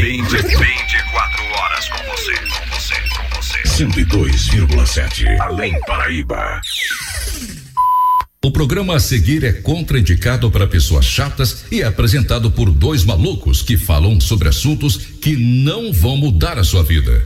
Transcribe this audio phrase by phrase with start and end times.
[0.00, 3.62] 24 horas com você, com você, com você.
[3.62, 6.60] 102,7 Além Paraíba.
[8.44, 13.62] O programa a seguir é contraindicado para pessoas chatas e é apresentado por dois malucos
[13.62, 17.24] que falam sobre assuntos que não vão mudar a sua vida.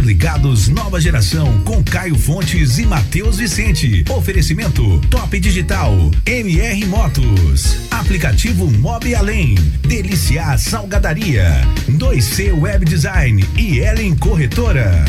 [0.00, 4.02] Interligados Nova Geração com Caio Fontes e Matheus Vicente.
[4.08, 5.92] Oferecimento Top Digital,
[6.24, 11.50] MR Motos, aplicativo Mob Além, Deliciar Salgadaria,
[11.86, 15.04] 2C Web Design e Ellen Corretora.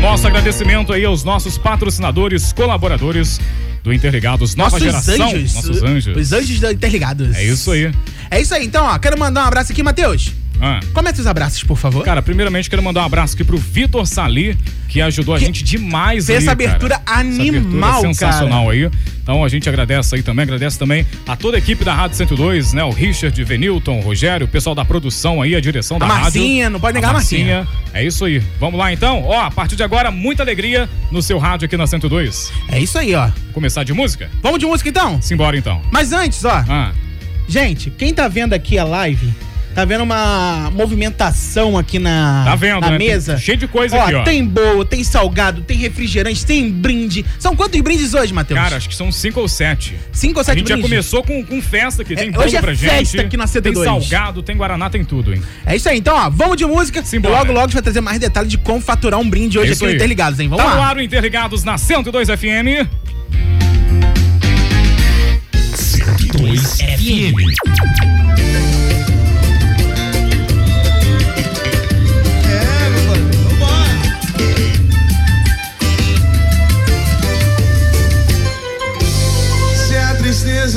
[0.00, 3.40] Nosso agradecimento aí aos nossos patrocinadores, colaboradores
[3.82, 5.28] do Interligados Nova Nossos Geração.
[5.28, 5.54] anjos.
[5.54, 6.16] Nossos anjos.
[6.16, 7.36] Os anjos da Interligados.
[7.36, 7.90] É isso aí.
[8.30, 8.64] É isso aí.
[8.64, 10.32] Então, ó, quero mandar um abraço aqui, Matheus.
[10.60, 10.80] Ah.
[10.92, 12.04] Comece os abraços, por favor.
[12.04, 14.56] Cara, primeiramente quero mandar um abraço aqui pro Vitor Sali,
[14.88, 17.20] que ajudou a Que gente demais fez aí, essa abertura cara.
[17.20, 18.90] animal, essa abertura sensacional aí.
[19.22, 22.72] Então a gente agradece aí também, agradece também a toda a equipe da Rádio 102,
[22.72, 22.82] né?
[22.82, 26.64] O Richard, Venilton, o Rogério, o pessoal da produção aí, a direção da A Marcinha,
[26.64, 26.72] rádio.
[26.72, 27.68] não pode negar a Marcinha.
[27.92, 28.42] É isso aí.
[28.58, 29.22] Vamos lá então.
[29.24, 32.50] Ó, a partir de agora, muita alegria no seu rádio aqui na 102.
[32.70, 33.28] É isso aí, ó.
[33.52, 34.30] Começar de música?
[34.42, 35.20] Vamos de música então?
[35.20, 35.82] Simbora então.
[35.92, 36.64] Mas antes, ó.
[36.68, 36.92] Ah,
[37.46, 39.32] Gente, quem tá vendo aqui a live,
[39.78, 42.98] tá vendo uma movimentação aqui na, Tá vendo, na né?
[42.98, 43.34] mesa?
[43.34, 44.24] Tem cheio de coisa aqui, ó.
[44.24, 47.24] Tem bolo, tem salgado, tem refrigerante, tem brinde.
[47.38, 48.58] São quantos brindes hoje, Matheus?
[48.58, 49.94] cara, acho que são cinco ou sete.
[50.10, 50.90] Cinco ou A sete gente já brindes?
[50.90, 52.16] começou com, com festa aqui.
[52.16, 52.90] Tem É, hoje é pra gente.
[52.90, 53.84] festa aqui na Tem 102.
[54.08, 55.40] salgado, tem guaraná, tem tudo, hein?
[55.64, 57.00] É isso aí, então, ó, vamos de música.
[57.04, 57.36] Simbora.
[57.36, 59.70] Logo, logo a gente vai trazer mais detalhes de como faturar um brinde hoje É
[59.70, 59.94] aqui isso no aí.
[59.94, 60.48] Interligados, hein?
[60.48, 60.88] Vamos tá no lá.
[60.88, 62.88] ar o Interligados na 102 FM.
[65.76, 68.27] 102 FM.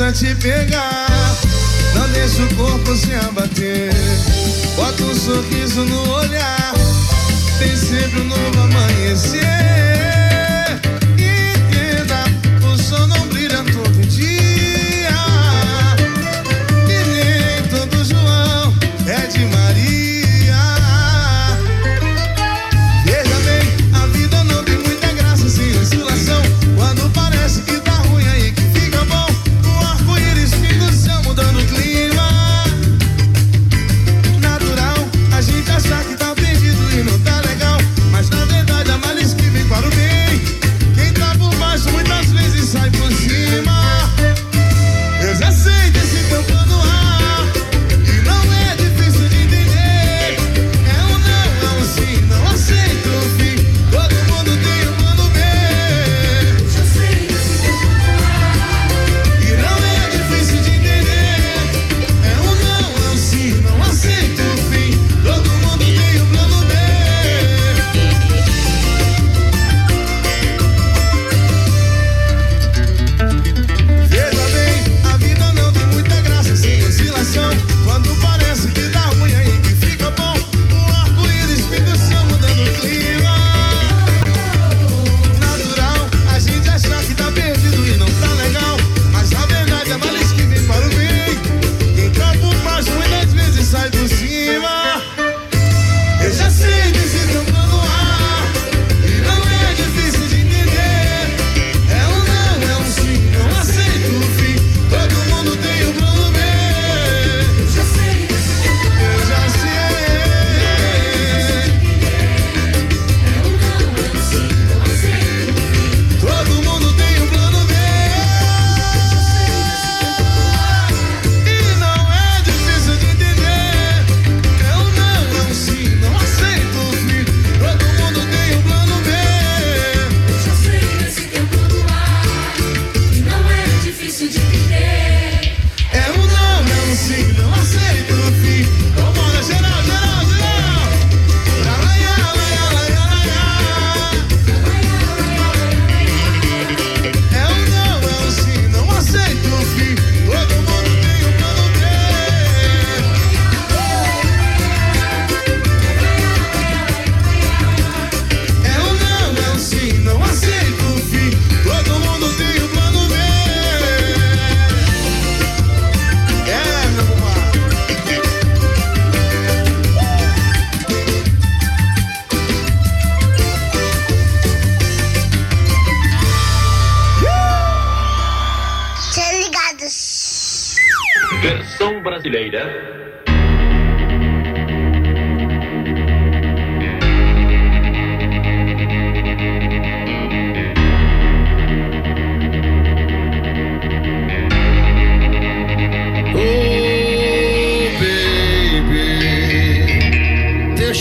[0.02, 1.06] Tristeza te pegar,
[1.94, 3.92] não deixa o corpo se abater.
[4.74, 6.74] Bota um sorriso no olhar,
[7.58, 9.71] tem sempre um novo amanhecer.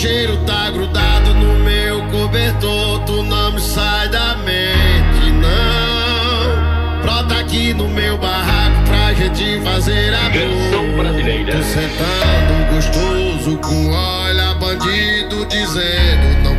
[0.01, 7.01] Cheiro tá grudado no meu cobertor, tu não me sai da mente, não.
[7.03, 11.03] Brota aqui no meu barraco pra gente fazer Canção amor.
[11.03, 11.55] brasileira.
[11.55, 16.55] Tu sentando gostoso com olha bandido dizendo não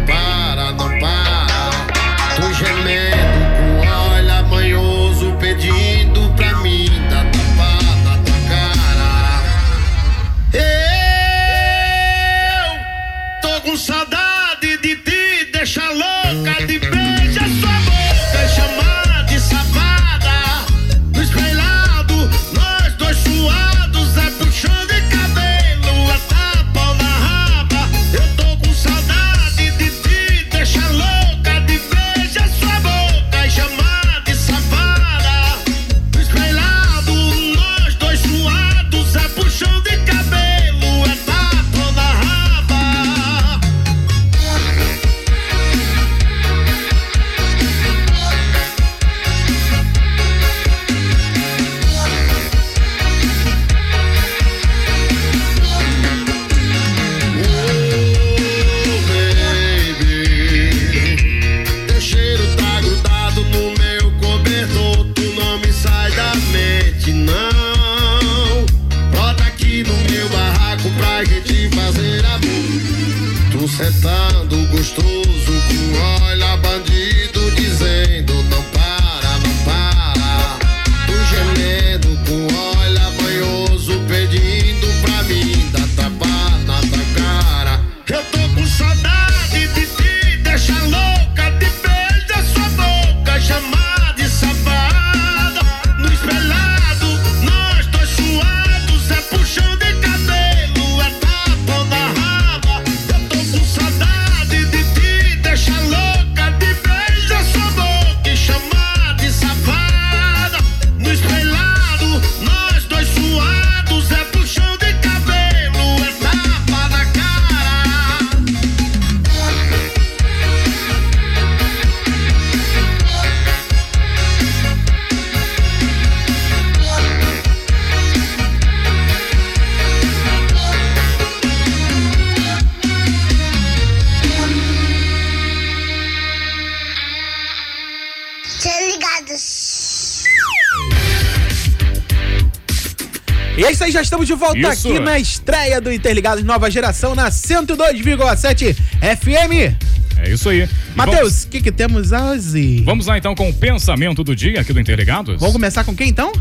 [144.52, 144.88] volta Isso.
[144.88, 149.76] aqui na estreia do Interligados Nova Geração na 102,7 FM.
[150.18, 150.68] É isso aí.
[150.94, 152.74] Matheus, o que, que temos hoje?
[152.76, 155.38] Vamos, vamos lá então com o pensamento do dia aqui do Interligados?
[155.40, 156.32] Vamos começar com quem então?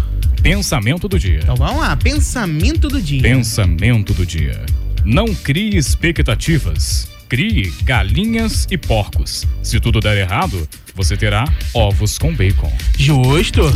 [0.44, 1.40] Pensamento do dia.
[1.42, 3.22] Então vamos lá, pensamento do dia.
[3.22, 4.60] Pensamento do dia.
[5.06, 7.08] Não crie expectativas.
[7.30, 9.48] Crie galinhas e porcos.
[9.64, 12.72] Se tudo der errado, você terá ovos com bacon.
[12.98, 13.72] Justo.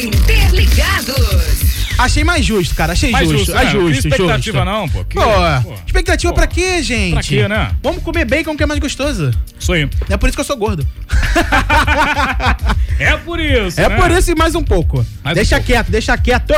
[0.00, 1.85] Interligados.
[1.98, 2.92] Achei mais justo, cara.
[2.92, 3.46] Achei Mais justo.
[3.46, 3.70] justo, é né?
[3.70, 4.64] justo, Não tem expectativa justo.
[4.64, 5.04] não, pô.
[5.04, 5.22] Que- Pô,
[5.62, 5.74] pô.
[5.86, 6.36] expectativa Pô.
[6.38, 7.12] pra quê, gente?
[7.14, 7.70] Pra quê, né?
[7.82, 9.30] Vamos comer bacon que é mais gostoso.
[9.58, 9.88] Isso aí.
[10.10, 10.86] É por isso que eu sou gordo.
[12.98, 13.96] É por isso, É né?
[13.96, 15.04] por isso e mais um pouco.
[15.22, 15.66] Mais um deixa pouco.
[15.66, 16.52] quieto, deixa quieto.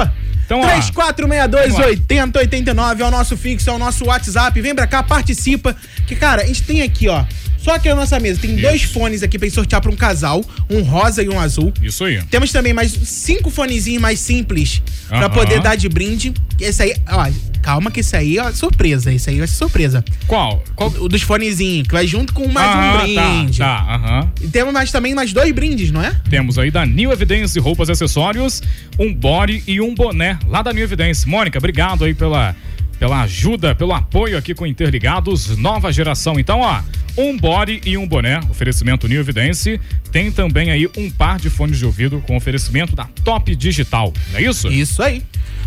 [0.47, 1.87] Então, ó, 3462 vamos lá.
[1.89, 4.61] 8089 é o nosso fixo, é o nosso WhatsApp.
[4.61, 5.75] Vem pra cá, participa.
[6.07, 7.25] Que, cara, a gente tem aqui, ó.
[7.69, 10.43] Só aqui na nossa mesa tem dois fones aqui pra gente sortear pra um casal,
[10.71, 11.71] um rosa e um azul.
[11.83, 12.23] Isso aí.
[12.31, 15.29] Temos também mais cinco fonezinhos mais simples pra Aham.
[15.29, 16.33] poder dar de brinde.
[16.59, 17.29] Esse aí, ó,
[17.61, 19.13] calma que esse aí, ó, surpresa.
[19.13, 20.03] Esse aí vai ser surpresa.
[20.27, 20.65] Qual?
[20.75, 20.89] Qual?
[20.99, 23.59] O dos fonezinhos, que vai junto com mais um Ah, brinde.
[23.59, 24.33] Tá, tá, aham.
[24.41, 26.17] E temos mais, também mais dois brindes, não é?
[26.31, 28.63] Temos aí da New Evidence Roupas e Acessórios,
[28.99, 31.29] um body e um boné lá da New Evidence.
[31.29, 32.57] Mônica, obrigado aí pela,
[32.99, 36.39] pela ajuda, pelo apoio aqui com Interligados, nova geração.
[36.39, 36.81] Então, ó,
[37.17, 39.81] um body e um boné, oferecimento New Evidence.
[40.11, 44.39] Tem também aí um par de fones de ouvido com oferecimento da Top Digital, não
[44.39, 44.69] é isso?
[44.69, 45.23] Isso aí.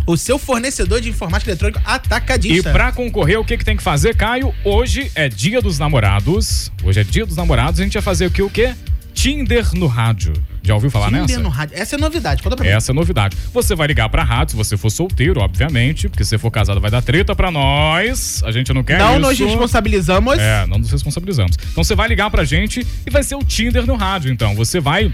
[0.08, 2.72] O seu fornecedor de informática eletrônica E atacadista.
[2.72, 4.54] pra concorrer, o que, que tem que fazer, Caio?
[4.64, 6.72] Hoje é dia dos namorados.
[6.84, 7.80] Hoje é dia dos namorados.
[7.80, 8.42] A gente vai fazer o que?
[8.42, 8.74] O quê?
[9.14, 10.34] Tinder no rádio.
[10.64, 11.40] Já ouviu falar Tinder nessa?
[11.40, 11.76] no rádio.
[11.78, 12.72] Essa é novidade, conta pra mim.
[12.72, 13.36] Essa é novidade.
[13.54, 16.92] Você vai ligar pra rádio se você for solteiro, obviamente, porque se for casado vai
[16.92, 18.42] dar treta pra nós.
[18.46, 19.22] A gente não quer Não isso.
[19.22, 20.38] nos responsabilizamos.
[20.38, 21.58] É, não nos responsabilizamos.
[21.72, 24.56] Então você vai ligar pra gente e vai ser o Tinder no rádio, então.
[24.56, 25.12] Você vai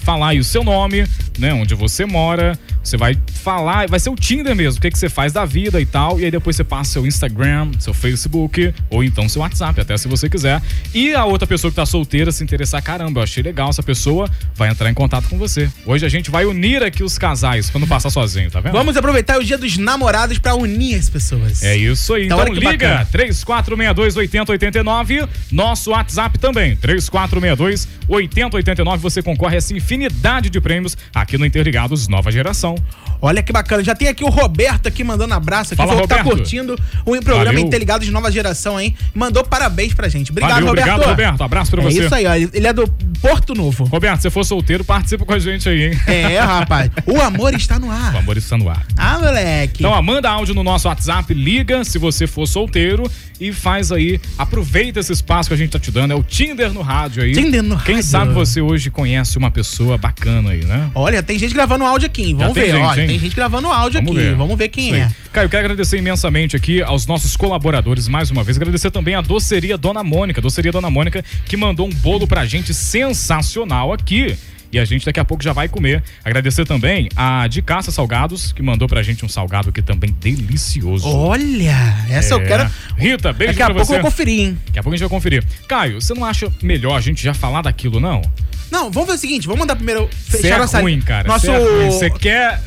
[0.00, 1.06] falar aí o seu nome,
[1.38, 1.54] né?
[1.54, 2.58] Onde você mora.
[2.82, 5.80] Você vai falar, vai ser o Tinder mesmo, o que, que você faz da vida
[5.80, 6.20] e tal.
[6.20, 10.06] E aí depois você passa seu Instagram, seu Facebook, ou então seu WhatsApp, até se
[10.06, 10.60] você quiser.
[10.92, 14.28] E a outra pessoa que tá solteira se interessar, caramba, eu achei legal essa pessoa,
[14.54, 15.70] vai entrar em contato com você.
[15.86, 18.72] Hoje a gente vai unir aqui os casais pra não passar sozinho, tá vendo?
[18.72, 21.62] Vamos aproveitar o dia dos namorados pra unir as pessoas.
[21.62, 22.26] É isso aí.
[22.26, 23.08] Então, Então, liga bacana.
[23.12, 25.28] 3462-8089.
[25.50, 28.98] Nosso WhatsApp também, 3462-8089.
[28.98, 32.74] Você concorre a essa infinidade de prêmios aqui no Interligados Nova Geração.
[33.20, 33.82] Olha que bacana.
[33.82, 35.76] Já tem aqui o Roberto aqui mandando abraço aqui.
[35.78, 36.36] Fala, falou que tá Roberto.
[36.38, 37.60] curtindo o programa Valeu.
[37.60, 38.94] Interligado de Nova Geração, hein?
[39.14, 40.30] Mandou parabéns pra gente.
[40.30, 40.88] Obrigado, Valeu, Roberto.
[40.88, 41.42] obrigado, Roberto.
[41.42, 42.04] Abraço pra é você.
[42.04, 42.34] isso aí, ó.
[42.34, 42.86] Ele é do
[43.22, 43.84] Porto Novo.
[43.84, 45.98] Roberto, se for solteiro, participa com a gente aí, hein?
[46.06, 46.88] É, rapaz.
[47.06, 48.14] O amor está no O ar.
[48.16, 48.86] amor está no ar.
[48.96, 49.80] Ah, moleque.
[49.80, 54.20] Então, ó, manda áudio no nosso WhatsApp, liga se você for solteiro e faz aí,
[54.38, 57.32] aproveita esse espaço que a gente tá te dando, é o Tinder no rádio aí.
[57.32, 58.08] Tinder no Quem rádio.
[58.08, 60.88] sabe você hoje conhece uma pessoa bacana aí, né?
[60.94, 62.36] Olha, tem gente gravando áudio aqui, hein?
[62.36, 62.72] Vamos tem ver.
[62.72, 63.06] gente, Olha, hein?
[63.08, 64.28] tem gente gravando áudio Vamos aqui.
[64.28, 64.34] ver.
[64.36, 65.10] Vamos ver quem é.
[65.32, 68.56] Caio, eu quero agradecer imensamente aqui aos nossos colaboradores mais uma vez.
[68.56, 70.40] Agradecer também a doceria Dona Mônica.
[70.40, 74.36] Doceria Dona Mônica que mandou um bolo pra gente sensacional aqui.
[74.74, 76.02] E a gente daqui a pouco já vai comer.
[76.24, 81.06] Agradecer também a de Caça Salgados, que mandou pra gente um salgado aqui também delicioso.
[81.08, 82.44] Olha, essa eu É.
[82.44, 82.70] quero.
[82.96, 83.94] Rita, beijo Daqui a pra pouco você.
[83.98, 84.58] eu vou conferir, hein?
[84.66, 85.44] Daqui a pouco a gente vai conferir.
[85.68, 88.20] Caio, você não acha melhor a gente já falar daquilo, não?
[88.68, 91.28] Não, vamos ver o seguinte, vamos mandar primeiro fechar é nossa ruim, cara.
[91.28, 91.90] Nosso Você é ruim.
[91.92, 92.60] Você quer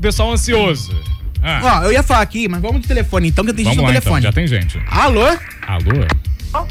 [0.00, 0.98] pessoal ansioso.
[1.42, 3.90] Ah, Ó, eu ia falar aqui, mas vamos de telefone então, que tem gente vamos
[3.90, 4.20] no lá, telefone.
[4.20, 4.30] então.
[4.30, 4.80] Já tem gente.
[4.88, 5.26] Alô?
[5.66, 6.66] Alô?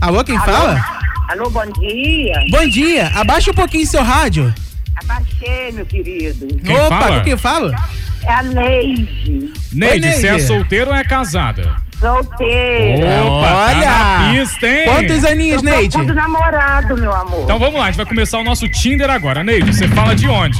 [0.00, 0.99] Alô, quem fala?
[1.30, 2.34] Alô, bom dia.
[2.50, 3.06] Bom dia.
[3.14, 4.52] Abaixa um pouquinho seu rádio.
[4.96, 6.46] Abaixei, meu querido.
[6.64, 7.18] Quem Opa, fala?
[7.18, 7.74] com quem fala?
[8.24, 10.12] É a Neide, Neide, Neide.
[10.12, 11.76] você é solteira ou é casada?
[12.00, 13.22] solteira.
[13.24, 14.84] Opa, tá na pista, hein?
[14.86, 15.90] Quantos aninhos, Eu Neide?
[15.96, 17.44] procuro namorado, meu amor.
[17.44, 19.44] Então vamos lá, a gente vai começar o nosso Tinder agora.
[19.44, 20.58] Neide, você fala de onde?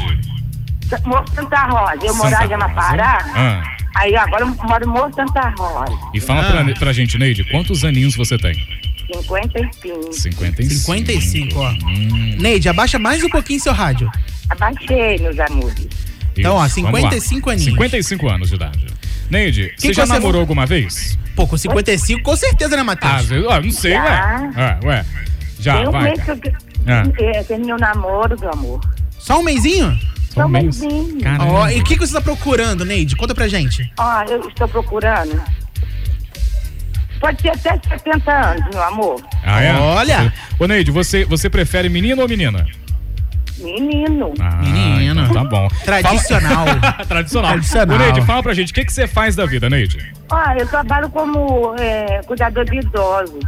[1.04, 1.98] Moço Santa Rosa.
[2.06, 3.18] Eu morava em Amapará.
[3.34, 3.62] Ah,
[3.96, 5.92] Aí agora eu moro em Moço Santa Rosa.
[6.14, 6.64] e fala Ah.
[6.64, 8.54] pra, pra gente, Neide, quantos aninhos você tem?
[9.14, 10.12] 55.
[10.12, 10.74] 55.
[10.80, 11.70] 55, ó.
[11.70, 14.10] Hum, Neide, abaixa mais um pouquinho seu rádio.
[14.48, 15.88] Abaixei, meus amores.
[16.36, 17.10] Então, ó, isso, vamos lá.
[17.10, 17.70] 55 aninhos.
[17.72, 18.86] 55 anos de idade.
[19.30, 21.18] Neide, você que já você namorou alguma vez?
[21.36, 23.12] Pô, com 55, com certeza, né, Ah, Matheus?
[23.12, 24.02] às vezes, ó, não sei, Já.
[24.04, 24.50] ué.
[24.56, 25.04] Ah, ué.
[25.60, 26.02] Já, Tem um vai.
[26.04, 26.40] mês que eu
[26.86, 27.02] Ah.
[27.18, 28.80] é, terminei o namoro, meu amor.
[29.18, 29.96] Só um mêsinho?
[30.34, 30.80] Só um mês.
[30.80, 31.20] mêsinho.
[31.22, 31.44] Caramba.
[31.52, 33.14] Ó, e o que, que você tá procurando, Neide?
[33.16, 33.92] Conta pra gente.
[33.98, 35.40] Ó, eu estou procurando.
[37.20, 39.22] Pode ser até 70 anos, meu amor.
[39.44, 39.74] Ah, é?
[39.74, 40.32] Olha.
[40.58, 42.66] Ô, Neide, você, você prefere menino ou menina?
[43.58, 44.32] Menino.
[44.40, 45.20] Ah, Menino.
[45.20, 45.68] então tá bom.
[45.84, 46.64] Tradicional.
[47.06, 47.52] Tradicional.
[47.52, 47.96] Tradicional.
[47.96, 50.12] Ô, Neide, fala pra gente, o que, que você faz da vida, Neide?
[50.30, 53.40] Ó, eu trabalho como é, cuidador de idosos.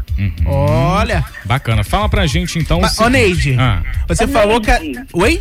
[0.47, 1.25] Olha.
[1.45, 1.85] Bacana.
[1.85, 2.81] Fala pra gente, então.
[2.81, 4.71] Mas, se- Ô, Neide, Ah, você É falou que.
[4.71, 5.01] a- Neide.
[5.13, 5.41] Oi?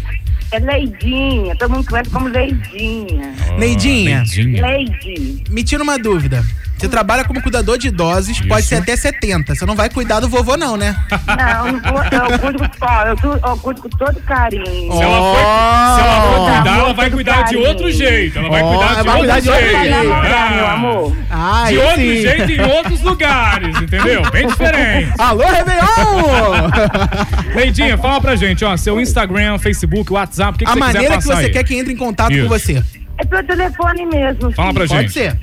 [0.53, 3.33] É Leidinha, todo mundo conhece como Leidinha.
[3.51, 4.17] ó, Neidinha.
[4.17, 4.62] Neidinha.
[4.67, 5.43] Leide.
[5.50, 6.43] Me tira uma dúvida.
[6.77, 8.69] Você trabalha como cuidador de idosos, pode Isso.
[8.69, 9.53] ser até 70.
[9.53, 10.95] Você não vai cuidar do vovô, não, né?
[11.27, 14.91] Não, não vou- eu cuido, ó, eu, eu cuido com todo carinho.
[14.91, 16.55] Se ela for, se ela for Oh.
[16.55, 18.39] cuidar, ela vai cuidar de outro jeito.
[18.39, 19.77] Ela vai Oh, cuidar de vai outro cuidar de outro jeito.
[19.77, 20.36] Vai jeito.
[20.36, 21.17] Ah, meu amor.
[21.33, 22.21] Ah, De outro sim.
[22.21, 24.21] jeito em outros lugares, entendeu?
[24.31, 25.13] Bem diferente.
[25.17, 26.69] Alô, Réveillon!
[27.55, 30.93] Neidinha, fala pra gente, ó, seu Instagram, Facebook, WhatsApp, o que, que A você quiser
[30.93, 31.50] maneira que você aí?
[31.51, 32.43] quer que entre em contato Isso.
[32.43, 32.83] com você.
[33.17, 34.51] É pelo telefone mesmo.
[34.51, 34.88] Fala filho.
[34.88, 35.13] pra Pode gente.
[35.13, 35.39] ser.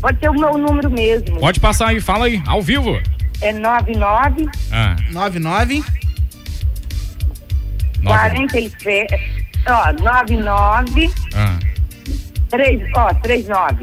[0.00, 1.38] Pode ser o meu número mesmo.
[1.38, 2.98] Pode passar aí, fala aí, ao vivo.
[3.42, 5.84] É 99 Ah, 99 nove.
[8.04, 9.06] 47.
[9.68, 11.58] Ó, 99 Ah,
[12.48, 13.82] 3, ó, 39.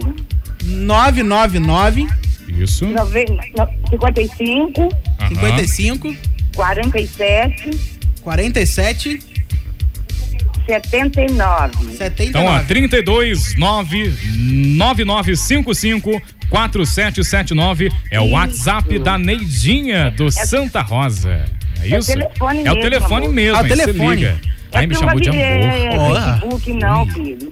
[0.67, 2.07] 999
[2.49, 2.85] isso.
[2.87, 5.29] Nove- no- 55 Aham.
[5.29, 6.15] 55
[6.55, 7.69] 47
[8.21, 9.19] 47
[10.67, 11.95] 79.
[11.97, 12.29] 79.
[12.29, 14.13] Então, ó, 32 9
[14.77, 21.45] 9955 4779 é o WhatsApp da Neidinha do Santa Rosa.
[21.81, 22.11] É É o isso?
[22.11, 23.33] telefone É o mesmo, telefone amor.
[23.35, 24.25] mesmo, Ah, o telefone.
[24.79, 25.41] Me É que chamou de amor.
[25.41, 26.21] É.
[26.39, 27.51] Facebook, não, filho.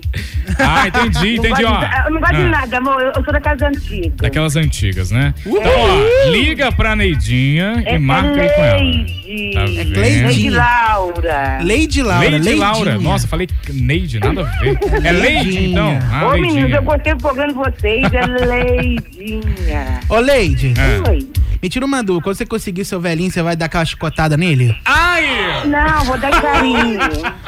[0.59, 1.79] Ah, entendi, Não entendi, gosto ó.
[1.79, 3.01] de- eu não gosto de Ah, nada, amor.
[3.01, 4.13] Eu, sou da casa antiga.
[4.21, 5.33] Daquelas antigas, né?
[5.45, 8.77] Então, ó, liga pra Neidinha É, e marca aí com ela.
[8.77, 9.53] Leide.
[9.53, 9.65] Tá É?
[9.65, 9.93] Leide.
[10.23, 11.59] Leide Laura.
[11.61, 12.19] Lady Laura.
[12.29, 12.65] Leide Leidinha.
[12.67, 12.97] Laura.
[12.99, 14.77] Nossa, falei Neide, nada a ver.
[15.03, 15.99] É Leide, então.
[16.11, 16.77] Ah, Ô, meninos, Leidinha.
[16.77, 18.05] eu gostei do programa de vocês.
[18.13, 19.99] É Leidinha.
[20.09, 21.09] Ô, Leide, É.
[21.09, 21.27] Oi.
[21.65, 22.23] Me tira uma dúvida.
[22.23, 24.77] Quando você conseguir seu velhinho, você vai dar aquela chicotada nele?
[24.85, 25.65] Ai!
[25.65, 26.99] Não, vou dar carinho.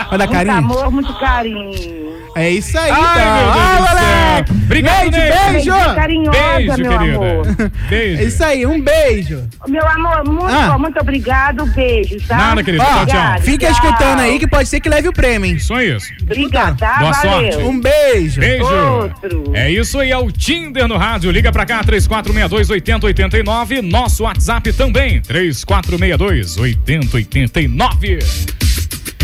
[0.10, 0.58] Vai dar muito carinho?
[0.58, 2.07] amor, muito carinho.
[2.40, 3.16] É isso aí, Ai, então.
[3.16, 3.96] meu Deus Ah, do céu.
[3.98, 4.52] moleque.
[4.68, 5.34] Obrigado, Neide, Neide.
[5.52, 5.72] beijo.
[5.72, 7.16] Beijo carinhosa, Beijo, meu querida.
[7.16, 7.46] amor.
[7.90, 8.22] Beijo.
[8.22, 9.44] É isso aí, um beijo.
[9.68, 10.78] Meu amor, muito, Ah.
[10.78, 11.66] muito obrigado.
[11.68, 12.38] Beijo, tá?
[12.38, 12.84] Nada, querido.
[12.84, 13.02] Tchau, tchau.
[13.04, 13.72] Obrigado, Fica tchau.
[13.76, 15.60] escutando aí que pode ser que leve o prêmio, hein?
[15.60, 16.08] Só isso.
[16.22, 17.00] Obrigada, tá?
[17.00, 17.52] Boa Valeu.
[17.54, 17.58] sorte.
[17.68, 18.40] Um beijo.
[18.40, 18.66] Beijo.
[18.66, 19.52] Outro.
[19.56, 21.32] É isso aí, é o Tinder no rádio.
[21.32, 23.82] Liga pra cá, 3462-8089.
[23.82, 28.20] Nosso WhatsApp também, 3462-8089.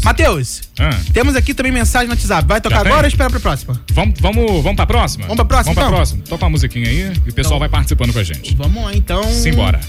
[0.07, 0.89] Matheus, Ah.
[1.11, 2.47] temos aqui também mensagem no WhatsApp.
[2.47, 3.81] Vai tocar agora ou espera pra próxima?
[3.91, 5.23] Vamos, vamos, vamos pra próxima?
[5.25, 5.95] Vamos pra próxima, Vamos pra então?
[5.97, 6.23] próxima.
[6.29, 7.59] Toca uma musiquinha aí e o pessoal Então.
[7.59, 8.55] vai participando com a gente.
[8.55, 9.21] Vamos lá então.
[9.25, 9.81] Simbora.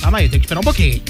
[0.00, 1.00] Calma aí, tem que esperar um pouquinho.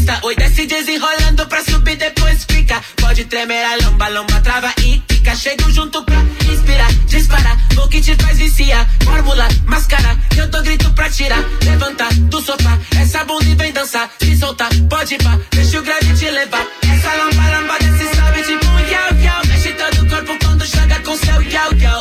[0.00, 0.20] Conquista.
[0.22, 2.80] Oi, desce desenrolando pra subir, depois fica.
[2.96, 5.34] Pode tremer a lomba, lomba, trava e quica.
[5.34, 6.16] Chego junto pra
[6.50, 7.56] inspirar, disparar.
[7.76, 8.88] O que te faz viciar.
[9.04, 10.16] Fórmula, máscara.
[10.36, 11.42] Eu dou grito pra tirar.
[11.64, 12.78] Levanta do sofá.
[13.00, 14.10] Essa bunda e vem dançar.
[14.20, 15.38] Se soltar, pode pá.
[15.50, 16.66] Deixa o grave te levar.
[16.82, 19.46] Essa lomba, lomba, desce, sobe tipo yau, yau.
[19.46, 21.99] Mexe todo o corpo quando joga com seu yau, yau.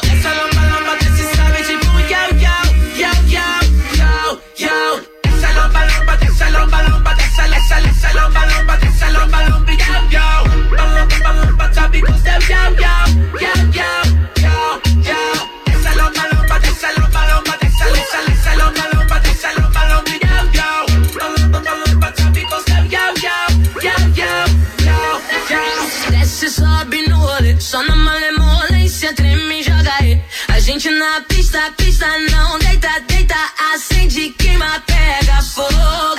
[30.88, 33.36] Na pista, pista não deita, deita,
[33.74, 36.16] acende, queima, pega fogo.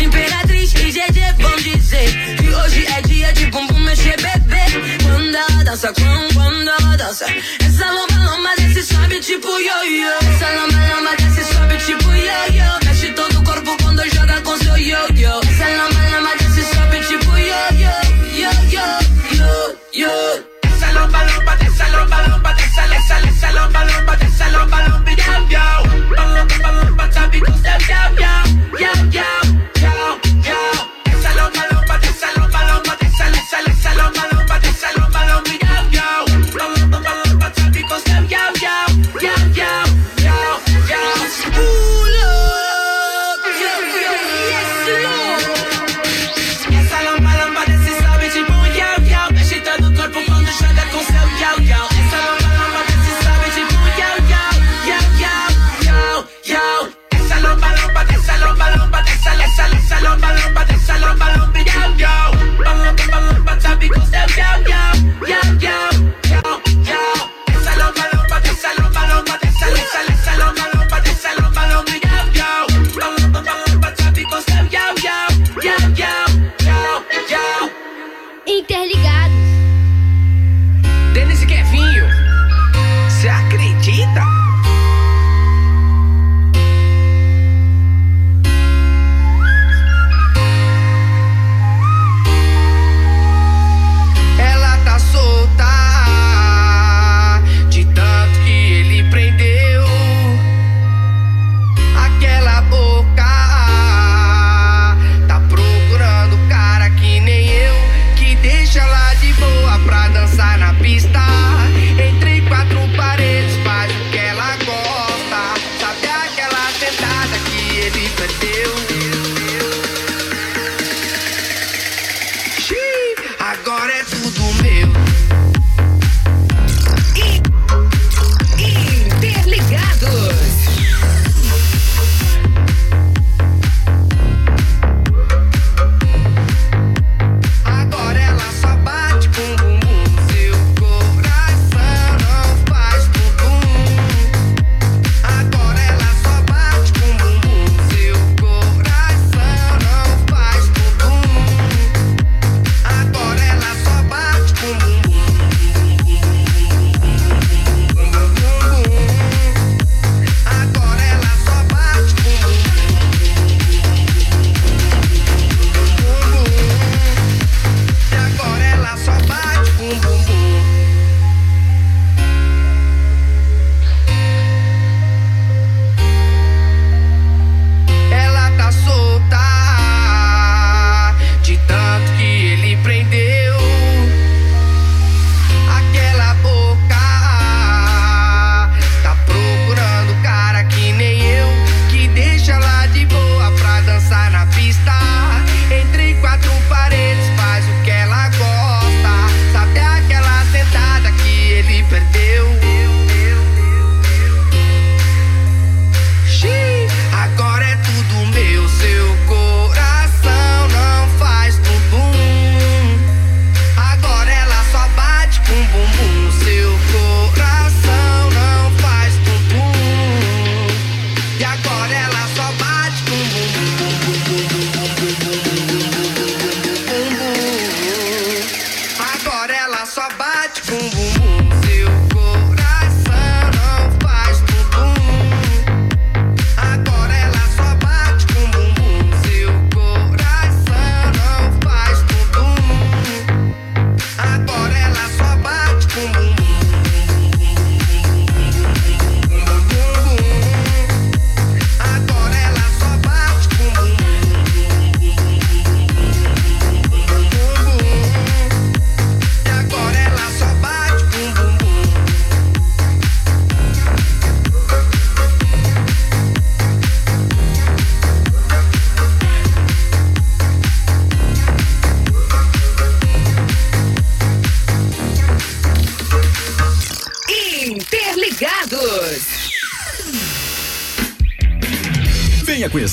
[0.00, 4.98] Imperatriz e GG vão dizer que hoje é dia de bumbum mexer, bebê.
[5.02, 7.26] Quando ela dança, quando, quando ela dança,
[7.66, 10.12] essa lomba, lomba desce, sobe tipo yo-yo.
[10.34, 12.86] Essa lomba, lomba desce, sobe tipo yo-yo.
[12.86, 15.40] Mexe todo o corpo quando joga com seu yo-yo.
[15.50, 17.90] Essa lomba, lomba desce, sobe tipo yo-yo,
[18.38, 18.86] yo-yo,
[19.32, 20.55] yo-yo.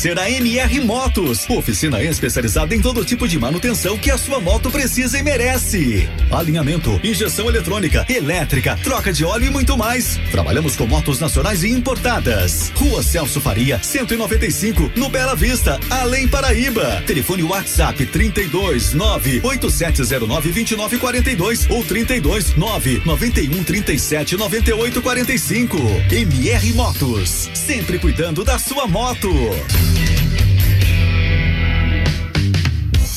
[0.03, 4.69] Conhecer a MR Motos, oficina especializada em todo tipo de manutenção que a sua moto
[4.69, 6.09] precisa e merece.
[6.29, 10.19] Alinhamento, injeção eletrônica, elétrica, troca de óleo e muito mais.
[10.29, 12.69] Trabalhamos com motos nacionais e importadas.
[12.75, 17.01] Rua Celso Faria, 195, no Bela Vista, Além Paraíba.
[17.07, 25.77] Telefone WhatsApp 32 98709 2942 ou 32 9 91 37 98 45.
[26.11, 29.29] MR Motos, sempre cuidando da sua moto.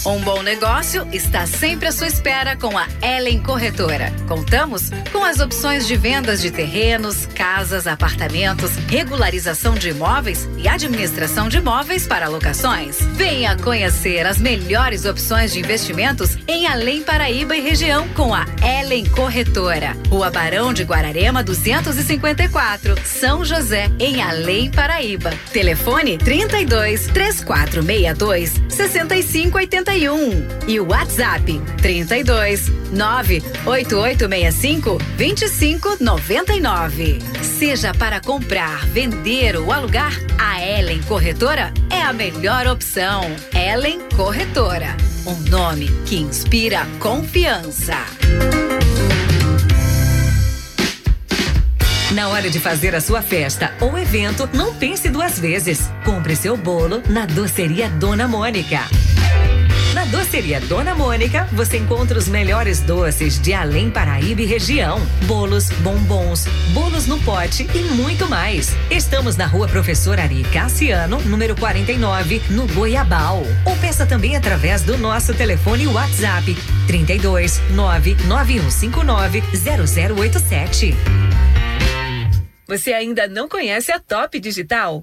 [0.07, 4.13] Um bom negócio está sempre à sua espera com a Ellen Corretora.
[4.29, 11.49] Contamos com as opções de vendas de terrenos, casas, apartamentos, regularização de imóveis e administração
[11.49, 12.99] de imóveis para locações.
[13.15, 19.07] Venha conhecer as melhores opções de investimentos em Além Paraíba e região com a Ellen
[19.07, 19.97] Corretora.
[20.09, 25.33] Rua Barão de Guararema 254, São José, em Além Paraíba.
[25.53, 37.21] Telefone 32 3462 6581 e o WhatsApp 32 98865 2599.
[37.43, 43.23] Seja para comprar, vender ou alugar, a Ellen Corretora é a melhor opção.
[43.55, 44.95] Ellen Corretora,
[45.27, 47.97] um nome que inspira confiança.
[52.17, 55.91] Na hora de fazer a sua festa ou evento, não pense duas vezes.
[56.03, 58.81] Compre seu bolo na doceria Dona Mônica.
[59.93, 64.99] Na doceria Dona Mônica, você encontra os melhores doces de Além Paraíba e região.
[65.27, 68.75] Bolos, bombons, bolos no pote e muito mais.
[68.91, 73.43] Estamos na rua Professor Ari Cassiano, número 49, no Goiabal.
[73.67, 79.43] Ou peça também através do nosso telefone WhatsApp 32 99159
[80.17, 80.97] 0087.
[82.67, 85.01] Você ainda não conhece a Top Digital?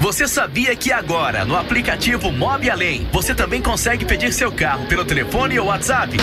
[0.00, 5.04] Você sabia que agora, no aplicativo Mob Além, você também consegue pedir seu carro pelo
[5.04, 6.16] telefone ou WhatsApp?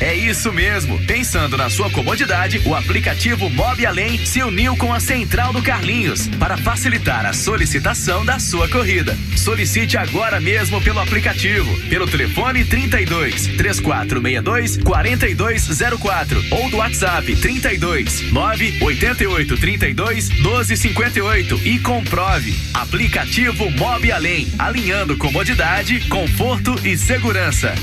[0.00, 0.98] É isso mesmo.
[1.06, 6.28] Pensando na sua comodidade, o aplicativo Mob Além se uniu com a Central do Carlinhos
[6.38, 9.16] para facilitar a solicitação da sua corrida.
[9.36, 19.56] Solicite agora mesmo pelo aplicativo, pelo telefone 32 3462 4204 ou do WhatsApp 32 988
[19.56, 22.54] 32 1258 e comprove.
[22.74, 27.74] Aplicativo Mob Além, alinhando comodidade, conforto e segurança.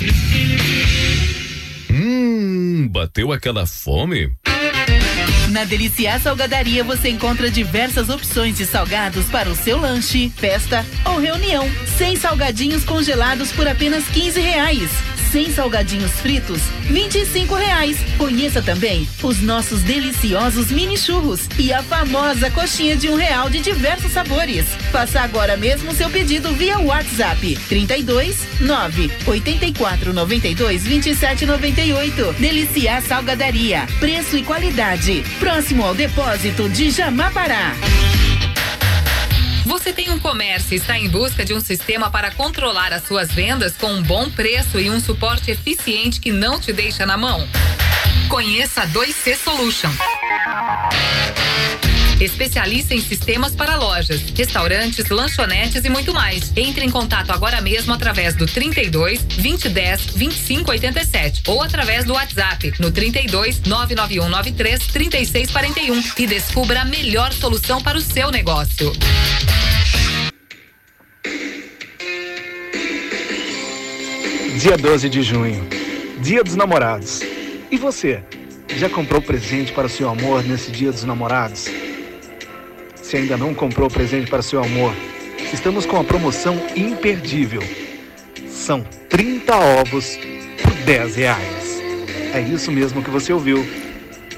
[1.93, 4.35] Hum, bateu aquela fome?
[5.51, 11.19] Na Deliciar Salgadaria você encontra diversas opções de salgados para o seu lanche, festa ou
[11.19, 11.69] reunião.
[11.95, 14.89] Sem salgadinhos congelados por apenas 15 reais.
[15.33, 17.97] Sem salgadinhos fritos, 25 reais.
[18.19, 23.59] Conheça também os nossos deliciosos mini churros e a famosa coxinha de um real de
[23.59, 24.67] diversos sabores.
[24.91, 32.33] Faça agora mesmo seu pedido via WhatsApp 32 9 84 92 27 98.
[32.33, 33.87] Deliciar Salgadaria.
[33.99, 35.23] Preço e qualidade.
[35.39, 37.73] Próximo ao depósito de Jamapará.
[39.65, 43.31] Você tem um comércio e está em busca de um sistema para controlar as suas
[43.31, 47.47] vendas com um bom preço e um suporte eficiente que não te deixa na mão?
[48.27, 49.89] Conheça a 2C Solution.
[52.19, 56.51] Especialista em sistemas para lojas, restaurantes, lanchonetes e muito mais.
[56.55, 62.91] Entre em contato agora mesmo através do 32 2010 2587 ou através do WhatsApp no
[62.91, 68.93] 32 99193 3641 e descubra a melhor solução para o seu negócio.
[74.59, 75.67] Dia 12 de junho,
[76.21, 77.21] Dia dos Namorados.
[77.71, 78.23] E você,
[78.77, 81.65] já comprou presente para o seu amor nesse Dia dos Namorados?
[83.13, 84.91] Se ainda não comprou presente para o seu amor,
[85.53, 87.61] estamos com a promoção imperdível.
[88.49, 90.17] São 30 ovos
[90.59, 91.79] por 10 reais.
[92.33, 93.63] É isso mesmo que você ouviu.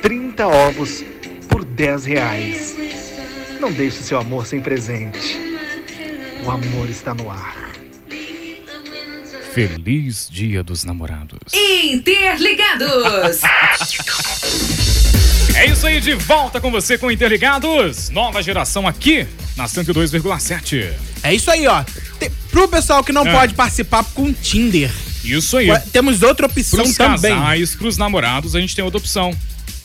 [0.01, 1.05] 30 ovos
[1.47, 2.75] por 10 reais.
[3.61, 5.39] Não deixe seu amor sem presente.
[6.45, 7.71] O amor está no ar.
[9.53, 11.53] Feliz Dia dos Namorados.
[11.53, 13.39] Interligados.
[15.57, 18.09] É isso aí, de volta com você com Interligados.
[18.09, 20.91] Nova geração aqui na 102,7.
[21.23, 21.83] É isso aí, ó.
[22.19, 23.31] Te- pro pessoal que não É.
[23.31, 24.91] pode participar com Tinder.
[25.23, 25.69] Isso aí.
[25.91, 27.33] Temos outra opção Pros também.
[27.33, 29.31] casais, pros namorados, a gente tem outra opção.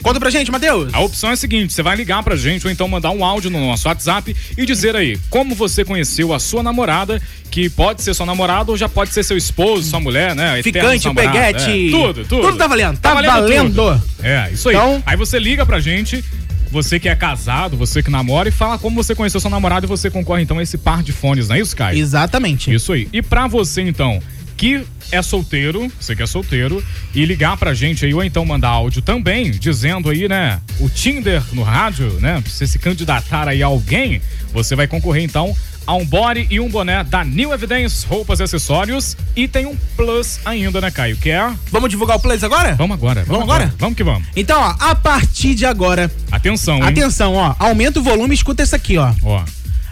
[0.02, 0.92] Conta pra gente, Matheus.
[0.94, 3.50] A opção é a seguinte: você vai ligar pra gente ou então mandar um áudio
[3.50, 8.14] no nosso WhatsApp e dizer aí como você conheceu a sua namorada, que pode ser
[8.14, 10.62] sua namorada ou já pode ser seu esposo, sua mulher, né?
[10.62, 11.88] Ficante, namorado, peguete.
[11.88, 11.90] é.
[11.90, 12.42] Tudo, tudo.
[12.42, 13.74] Tudo tá valendo, tá valendo.
[13.74, 14.02] tudo.
[14.22, 14.74] É, isso aí.
[14.76, 16.24] Então- Aí você liga pra gente.
[16.72, 19.88] Você que é casado, você que namora e fala como você conheceu seu namorado e
[19.88, 21.98] você concorre então a esse par de fones, não é isso, Caio?
[21.98, 22.72] Exatamente.
[22.72, 23.08] Isso aí.
[23.12, 24.22] E pra você então
[24.60, 28.68] que é solteiro, você que é solteiro, e ligar pra gente aí, ou então mandar
[28.68, 33.62] áudio também, dizendo aí, né, o Tinder no rádio, né, pra você se candidatar aí
[33.62, 34.20] a alguém,
[34.52, 38.42] você vai concorrer então a um body e um boné da New Evidence Roupas e
[38.42, 41.50] Acessórios e tem um plus ainda, né, Caio, que é...
[41.72, 42.74] Vamos divulgar o plus agora?
[42.74, 43.24] Vamos agora.
[43.26, 43.74] Vamos agora?
[43.78, 44.28] Vamos que vamos.
[44.36, 46.12] Então, ó, a partir de agora.
[46.30, 46.84] Atenção, hein?
[46.84, 47.54] Atenção, ó.
[47.58, 49.10] Aumenta o volume, escuta isso aqui, ó.
[49.22, 49.42] Ó.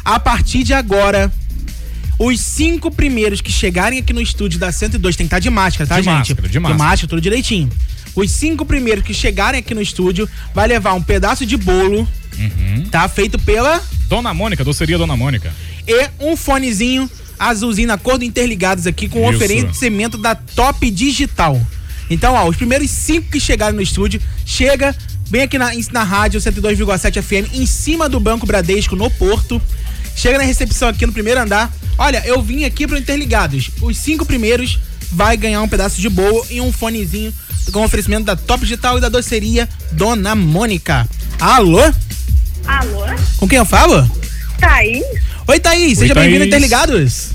[0.04, 1.32] A partir de agora.
[2.18, 5.86] Os cinco primeiros que chegarem aqui no estúdio da 102 tem que estar de máscara,
[5.88, 6.14] tá, De gente?
[6.14, 6.74] máscara, de máscara.
[6.76, 7.70] De máscara, tudo direitinho.
[8.16, 12.84] Os cinco primeiros que chegarem aqui no estúdio vai levar um pedaço de bolo, Uhum.
[12.90, 13.08] tá?
[13.08, 13.80] Feito pela.
[14.08, 15.52] Dona Mônica, doceria Dona Mônica.
[15.86, 19.36] E um fonezinho azulzinho na cor do Interligados aqui com Isso.
[19.36, 21.60] oferecimento da Top Digital.
[22.10, 24.96] Então, ó, os primeiros cinco que chegarem no estúdio, chega
[25.30, 29.60] bem aqui na, na rádio 102,7 FM, em cima do Banco Bradesco, no Porto.
[30.18, 31.72] Chega na recepção aqui no primeiro andar.
[31.96, 33.70] Olha, eu vim aqui pro Interligados.
[33.80, 34.80] Os cinco primeiros
[35.12, 37.32] vai ganhar um pedaço de bolo e um fonezinho
[37.72, 41.08] com oferecimento da Top Digital e da doceria Dona Mônica.
[41.38, 41.78] Alô?
[42.66, 43.04] Alô?
[43.36, 44.10] Com quem eu falo?
[44.58, 45.04] Thaís?
[45.46, 45.98] Oi, Thaís.
[46.00, 46.46] Oi, Seja bem-vinda.
[46.46, 47.30] Interligados.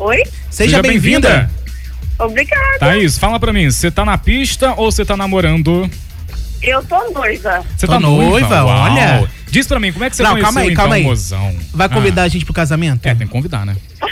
[0.00, 0.24] Oi?
[0.50, 1.48] Seja bem-vinda.
[2.18, 2.78] Obrigada.
[2.80, 5.88] Thaís, fala pra mim, você tá na pista ou você tá namorando?
[6.60, 7.64] Eu tô noiva.
[7.76, 9.28] Você tá noiva, noiva, olha.
[9.54, 11.02] Diz pra mim, como é que você Não, conheceu calma aí, então calma aí.
[11.02, 11.56] o mozão?
[11.72, 13.06] Vai convidar Ah, a gente pro casamento?
[13.06, 13.76] É, tem que convidar, né?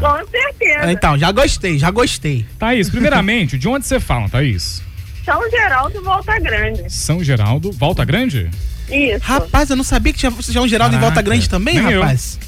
[0.00, 0.92] Com certeza.
[0.92, 2.44] Então, já gostei, já gostei.
[2.58, 4.82] Thaís, primeiramente, de onde você fala, Thaís?
[5.24, 6.82] São Geraldo Volta Grande.
[6.92, 8.50] São Geraldo, Volta Grande?
[8.90, 9.18] Isso.
[9.22, 10.30] Rapaz, eu não sabia que tinha,
[10.62, 12.00] um Geraldo em Volta Grande também, nem eu.
[12.02, 12.38] rapaz.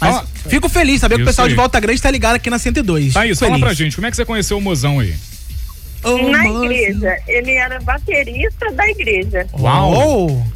[0.00, 1.54] Mas Fala- fico feliz de saber que o Isso pessoal de.
[1.54, 3.12] Volta Grande tá ligado aqui na 102.
[3.12, 5.14] Thaís, Fico fala pra gente, como é que você conheceu o mozão aí?
[6.30, 7.16] Na igreja.
[7.26, 9.46] Ele era baterista da igreja.
[9.52, 10.46] Uau!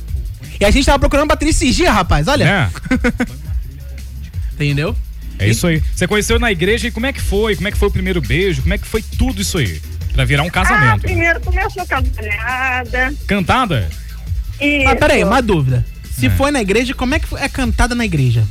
[0.60, 2.70] E a gente tava procurando bateria esses dias, rapaz, olha.
[4.54, 4.94] Entendeu?
[5.38, 5.82] É isso aí.
[5.94, 7.56] Você conheceu na igreja e como é que foi?
[7.56, 8.62] Como é que foi o primeiro beijo?
[8.62, 9.80] Como é que foi tudo isso aí?
[10.12, 11.02] Pra virar um Ah, casamento.
[11.02, 13.14] primeiro começou cantada.
[13.26, 13.88] Cantada?
[14.60, 14.84] Isso.
[14.84, 15.84] Mas peraí, uma dúvida.
[16.12, 16.30] Se É.
[16.30, 18.44] foi na igreja, como é que é cantada na igreja?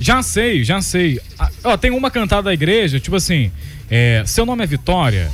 [0.00, 1.20] Já sei, já sei.
[1.38, 3.52] Ah, ó, tem uma cantada da igreja, tipo assim,
[3.90, 5.30] é, seu nome é Vitória?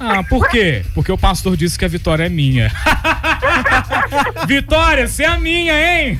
[0.00, 0.84] Ah, por quê?
[0.94, 2.70] Porque o pastor disse que a vitória é minha.
[4.46, 6.18] Vitória, você é a minha, hein?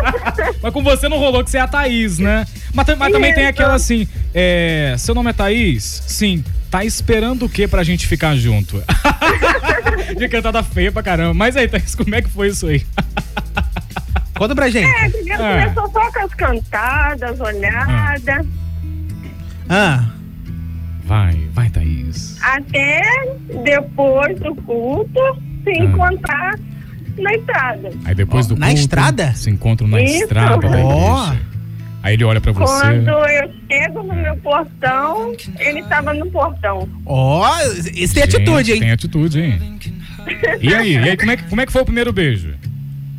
[0.62, 2.46] mas com você não rolou que você é a Thaís, né?
[2.72, 6.02] Mas, mas também tem aquela assim, é, seu nome é Thaís?
[6.06, 6.44] Sim.
[6.70, 8.82] Tá esperando o quê pra gente ficar junto?
[10.16, 11.34] De cantada feia pra caramba.
[11.34, 12.86] Mas aí, Thaís, como é que foi isso aí?
[14.36, 14.88] Conta pra gente.
[14.88, 18.46] É, primeiro começou só com as cantadas, olhadas.
[19.68, 20.19] Ah.
[21.10, 22.38] Vai, vai, Thaís.
[22.40, 23.02] Até
[23.64, 25.20] depois do culto
[25.64, 26.56] se encontrar
[27.18, 27.90] na estrada.
[28.04, 29.32] Aí depois do na culto, estrada?
[29.34, 30.22] Se encontram na Isso.
[30.22, 31.26] estrada da Ó.
[31.26, 31.42] igreja.
[32.04, 32.80] Aí ele olha pra você.
[32.80, 36.88] Quando eu chego no meu portão, ele estava no portão.
[37.04, 37.58] Ó,
[37.92, 38.80] esse tem Gente, atitude, hein?
[38.80, 39.78] Tem atitude, hein?
[40.60, 42.54] E aí, e aí como, é que, como é que foi o primeiro beijo?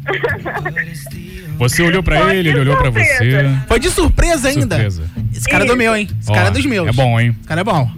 [1.58, 3.46] Você olhou pra Foi ele, ele olhou pra você.
[3.68, 4.76] Foi de surpresa ainda.
[4.78, 5.04] Surpresa.
[5.34, 6.08] Esse cara é do meu, hein?
[6.20, 6.88] Esse Ó, cara é dos meus.
[6.88, 7.36] É bom, hein?
[7.40, 7.90] Esse cara é bom.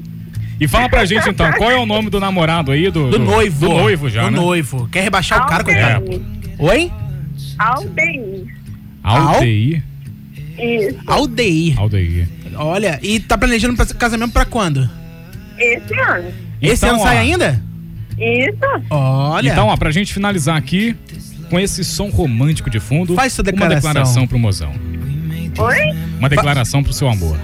[0.59, 2.89] E fala pra gente então, qual é o nome do namorado aí?
[2.91, 3.67] Do, Do noivo.
[3.67, 4.37] Do noivo já, Do né?
[4.37, 4.87] noivo.
[4.91, 5.99] Quer rebaixar o cara, Aldeir.
[5.99, 6.25] coitado?
[6.59, 6.91] Oi?
[7.59, 8.45] Aldeir.
[9.03, 9.83] Aldeir.
[10.57, 10.99] Isso.
[11.07, 11.79] Aldeir.
[11.79, 12.27] Aldeir.
[12.55, 14.87] Olha, e tá planejando pra casamento pra quando?
[15.57, 16.29] Esse ano.
[16.61, 17.03] Esse Então, ano ó.
[17.07, 17.61] sai ainda?
[18.17, 18.83] Isso.
[18.91, 19.49] Olha.
[19.51, 20.95] Então, ó, pra gente finalizar aqui,
[21.49, 23.89] com esse som romântico de fundo, Faz sua uma declaração.
[23.89, 24.71] declaração pro mozão.
[25.57, 25.79] Oi?
[26.19, 27.37] Uma declaração pro seu amor.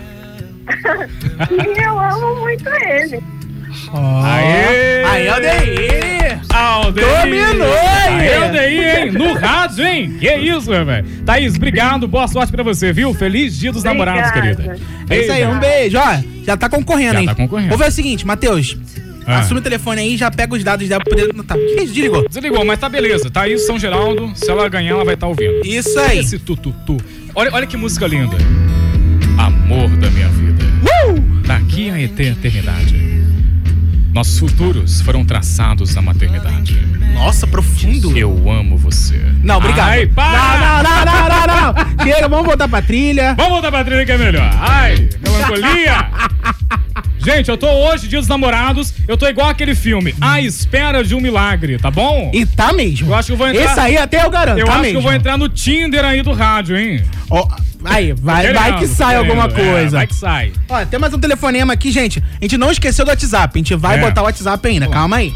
[1.52, 3.22] E eu amo muito ele.
[3.91, 4.22] Ó.
[4.24, 5.04] Aê!
[5.04, 6.39] Aí, Aldeir!
[6.54, 7.08] Aldeir!
[7.22, 8.10] Dominou, hein?
[8.10, 9.12] Aí, Aldeir, hein?
[9.12, 10.17] No rádio, hein?
[10.19, 11.08] Que isso, meu velho?
[11.26, 13.13] Thaís, obrigado, boa sorte pra você, viu?
[13.13, 14.63] Feliz dia dos namorados, Obrigada.
[14.63, 14.80] querida.
[15.10, 15.98] É isso aí, um beijo.
[15.98, 17.26] Ó, já tá concorrendo, Já hein?
[17.28, 17.69] tá concorrendo.
[17.69, 18.78] Vou ver o seguinte, Matheus.
[19.26, 19.39] Ah.
[19.39, 21.30] Assume o telefone aí e já pega os dados dela pra poder
[21.84, 22.28] isso, desligou?
[22.28, 23.30] Desligou, mas tá beleza.
[23.30, 25.63] Thaís São Geraldo, se ela ganhar, ela vai estar ouvindo.
[25.63, 26.19] Isso aí.
[26.19, 26.98] Esse tututu.
[27.39, 28.36] Olha, olha que música linda.
[29.38, 30.62] Amor da minha vida.
[31.08, 31.21] Uh!
[31.47, 32.98] Daqui a eternidade.
[34.13, 36.76] Nossos futuros foram traçados na maternidade.
[37.13, 38.17] Nossa, profundo.
[38.17, 39.19] Eu amo você.
[39.43, 39.89] Não, obrigado.
[39.89, 40.58] Ai, para!
[40.60, 42.06] Não, não, não, não, não, não.
[42.06, 43.34] Chega, vamos voltar pra trilha.
[43.36, 44.50] Vamos voltar pra trilha que é melhor.
[44.60, 46.10] Ai, melancolia.
[47.19, 51.13] Gente, eu tô hoje, dia dos namorados, eu tô igual aquele filme, A Espera de
[51.13, 52.32] um Milagre, tá bom?
[52.34, 53.10] E tá mesmo.
[53.10, 53.65] Eu acho que eu vou entrar...
[53.65, 54.93] Esse aí até eu garanto, Eu tá acho mesmo.
[54.93, 57.04] que eu vou entrar no Tinder aí do rádio, hein?
[57.30, 59.46] Ó, aí, vai, Tô vai querendo, que sai alguma.
[59.46, 59.98] É, coisa.
[59.98, 60.52] vai que sai.
[60.70, 62.22] Ó, tem mais um telefonema aqui, gente.
[62.39, 63.52] A gente não esqueceu do WhatsApp.
[63.56, 64.02] A gente vai É.
[64.02, 64.88] botar o WhatsApp ainda.
[64.88, 65.34] Calma aí.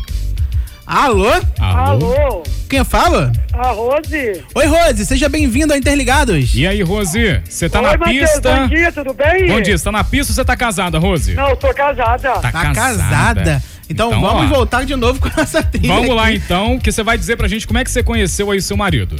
[0.86, 1.30] Alô?
[1.60, 2.44] Alô?
[2.70, 3.32] Quem fala?
[3.54, 4.44] A Rose.
[4.54, 5.06] Oi, Rose.
[5.06, 6.54] Seja bem-vindo ao Interligados.
[6.56, 8.56] E aí, Rose, você tá Oi, na Matheus, pista?
[8.56, 9.48] bom dia, tudo bem?
[9.48, 11.34] Bom dia, você tá na pista ou você tá casada, Rose?
[11.36, 12.18] Não, eu tô casada.
[12.34, 12.74] Tá Tá casada.
[12.98, 13.64] casada.
[13.90, 14.56] Então, Então, vamos ó.
[14.56, 15.88] voltar de novo com essa trilha.
[15.94, 16.38] Vamos lá aqui.
[16.44, 19.16] então, que você vai dizer pra gente como é que você conheceu aí seu marido.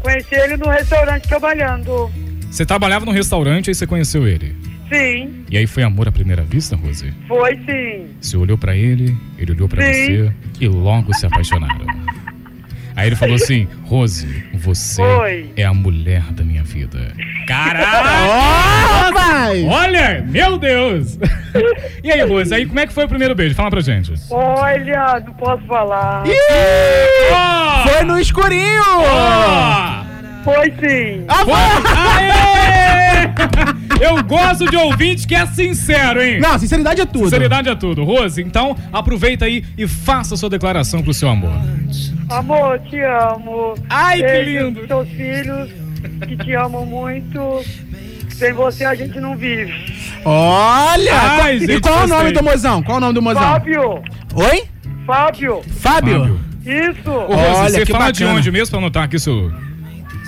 [0.00, 2.10] Conheci ele no restaurante trabalhando.
[2.50, 4.54] Você trabalhava num restaurante e você conheceu ele.
[4.92, 7.12] Sim, E aí foi amor à primeira vista, Rose?
[7.26, 8.06] foi sim.
[8.20, 9.92] Você olhou pra ele, ele olhou pra Sim.
[9.92, 11.84] você e logo se apaixonaram.
[12.94, 15.50] Aí ele falou assim: Rose, você Foi.
[15.56, 17.12] é a mulher da minha vida.
[17.50, 19.64] Ó, rapaz!
[19.66, 21.18] Olha, meu Deus!
[22.02, 23.54] E aí, Rose, aí como é que foi o primeiro beijo?
[23.56, 24.12] Fala pra gente.
[24.30, 26.22] Olha, não posso falar.
[27.32, 27.88] Ó!
[27.88, 28.82] Foi no escurinho!
[28.86, 30.04] Ó!
[30.44, 31.24] Foi sim.
[31.26, 31.95] Ah, Aê!
[34.00, 36.38] Eu gosto de ouvinte que é sincero, hein?
[36.40, 37.24] Não, sinceridade é tudo.
[37.24, 38.04] Sinceridade é tudo.
[38.04, 41.52] Rose, então aproveita aí e faça a sua declaração pro seu amor.
[42.28, 43.74] Amor, te amo.
[43.88, 44.86] Ai, que lindo.
[44.86, 45.70] Seus filhos,
[46.26, 47.62] que te amam muito.
[48.30, 49.72] Sem você a gente não vive.
[50.24, 51.14] Olha!
[51.14, 52.82] Ai, e gente, qual é o nome do mozão?
[52.82, 53.42] Qual é o nome do mozão?
[53.42, 54.02] Fábio,
[54.34, 54.64] Oi?
[55.06, 56.40] Fábio, Fábio?
[56.64, 57.10] isso.
[57.10, 58.38] Ô, Rose, Olha, você que fala de bacana.
[58.38, 59.50] onde mesmo pra anotar aqui seu.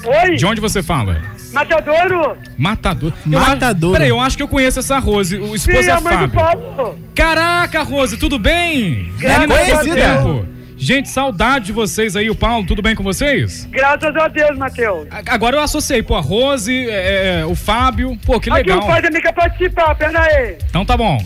[0.04, 1.20] Oi, De onde você fala?
[1.52, 2.36] Matadouro.
[2.56, 3.12] Matador.
[3.30, 3.90] Eu Matador.
[3.90, 5.36] acho- Peraí, eu acho que eu conheço essa Rose.
[5.36, 6.64] O Sim, esposo é a mãe do Fábio.
[6.74, 6.98] Paulo.
[7.14, 9.12] Caraca, Rose, tudo bem?
[9.18, 9.96] Graças Menina, quanto a Deus.
[9.96, 10.46] tempo?
[10.80, 13.66] Gente, saudade de vocês aí, o Paulo, tudo bem com vocês?
[13.70, 15.08] Graças a Deus, Matheus.
[15.26, 18.78] Agora eu associei, pô, a Rose, é, é, o Fábio, pô, que Aqui legal.
[18.78, 20.56] o pai da amiga participar, pera aí.
[20.70, 21.18] Então tá bom.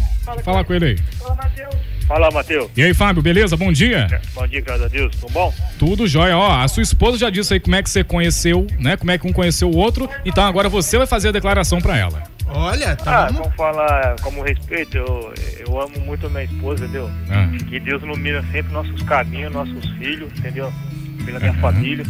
[0.42, 0.98] Fala com ele aí.
[1.18, 1.74] Fala, Matheus.
[2.12, 2.70] Fala, Matheus.
[2.76, 3.56] E aí, Fábio, beleza?
[3.56, 4.20] Bom dia.
[4.34, 5.16] Bom dia, graças a Deus.
[5.16, 5.54] Tudo bom?
[5.78, 6.36] Tudo jóia.
[6.36, 8.98] Ó, a sua esposa já disse aí como é que você conheceu, né?
[8.98, 10.06] Como é que um conheceu o outro.
[10.22, 12.22] Então agora você vai fazer a declaração pra ela.
[12.48, 14.98] Olha, tá Ah, vamos- falar como respeito.
[14.98, 15.32] Eu,
[15.66, 17.10] eu amo muito a minha esposa, entendeu?
[17.30, 17.48] Ah.
[17.66, 20.70] Que Deus ilumina sempre nossos caminhos, nossos filhos, entendeu?
[21.24, 22.04] Pela minha família,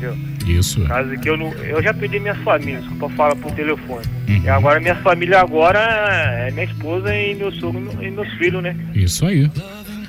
[0.00, 0.16] entendeu?
[0.46, 0.82] Isso.
[0.84, 1.52] Caso que eu não.
[1.52, 4.06] Eu já perdi minhas famílias, pra falar por telefone.
[4.28, 4.42] Uhum.
[4.44, 8.74] E agora minha família agora é minha esposa e meu sogro e meus filhos, né?
[8.94, 9.50] Isso aí.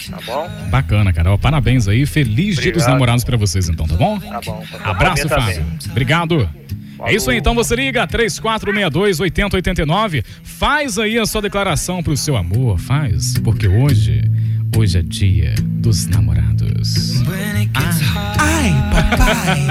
[0.10, 0.50] Tá bom?
[0.70, 1.32] Bacana, cara.
[1.32, 2.08] Ó, parabéns aí.
[2.08, 2.94] Feliz dia dos Obrigado.
[2.94, 4.20] namorados pra vocês, então, tá bom?
[4.20, 4.66] Tá bom.
[4.66, 5.64] Sua Abraço, família Fábio.
[5.92, 6.50] Obrigado.
[7.04, 10.24] É isso aí, então você liga 3462-8089.
[10.44, 14.22] Faz aí a sua declaração pro seu amor, faz, porque hoje,
[14.76, 17.22] hoje é dia dos namorados.
[18.38, 19.68] Ai, papai.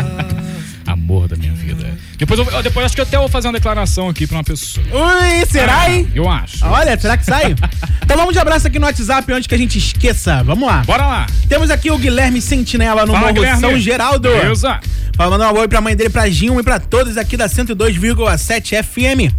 [0.87, 1.97] Amor da minha vida.
[2.19, 4.85] Depois, eu, depois acho que eu até vou fazer uma declaração aqui pra uma pessoa.
[4.87, 6.09] Ui, será, Ah, hein?
[6.15, 6.65] Eu acho.
[6.67, 7.55] Olha, será que sai?
[8.03, 10.43] então vamos de abraço aqui no WhatsApp antes que a gente esqueça.
[10.43, 10.83] Vamos lá.
[10.85, 11.27] Bora lá.
[11.49, 13.61] Temos aqui o Guilherme Sentinela no Fala, Morro Guilherme.
[13.61, 14.29] São Geraldo.
[14.29, 14.81] Beleza.
[15.17, 19.33] Falando um oi pra mãe dele, pra Gilma e pra todos aqui da 102,7 FM.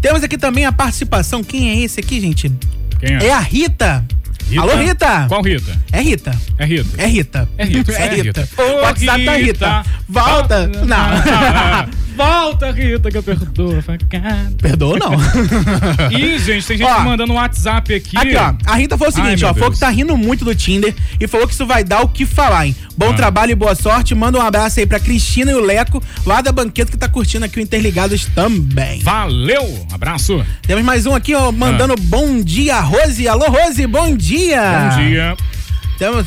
[0.00, 1.42] Temos aqui também a participação.
[1.44, 2.50] Quem é esse aqui, gente?
[2.98, 3.26] Quem é?
[3.26, 4.04] É a Rita.
[4.48, 4.62] Rita?
[4.62, 5.26] Alô, Rita.
[5.28, 5.82] Qual Rita?
[5.92, 6.30] É Rita.
[6.58, 7.02] É Rita.
[7.02, 7.48] É Rita.
[7.58, 8.40] É Rita, É é Rita.
[8.42, 8.62] Rita.
[8.62, 9.36] O WhatsApp da Rita.
[9.36, 9.84] Rita.
[10.08, 10.66] Volta.
[10.68, 11.96] Não.
[12.16, 14.52] Volta, Rita, que eu perdoo a facada.
[14.60, 15.12] Perdoa não.
[16.10, 17.00] Ih, gente, tem gente Ó.
[17.00, 18.16] mandando um WhatsApp aqui.
[18.16, 18.54] Aqui, ó.
[18.64, 19.52] A Rita falou o seguinte, Ai, ó.
[19.52, 19.74] meu Falou Deus.
[19.74, 22.66] que tá rindo muito do Tinder e falou que isso vai dar o que falar,
[22.66, 22.74] hein?
[22.96, 23.14] Bom Ah.
[23.14, 24.14] trabalho e boa sorte.
[24.14, 27.44] Manda um abraço aí pra Cristina e o Leco, lá da banqueta que tá curtindo
[27.44, 29.00] aqui o Interligados também.
[29.00, 30.44] Valeu, abraço.
[30.66, 33.28] Temos mais um aqui, ó, mandando bom dia, Rose.
[33.28, 34.60] Alô, Rose, bom dia.
[34.62, 34.88] Ah.
[34.90, 35.36] Bom dia.
[35.98, 36.26] Temos.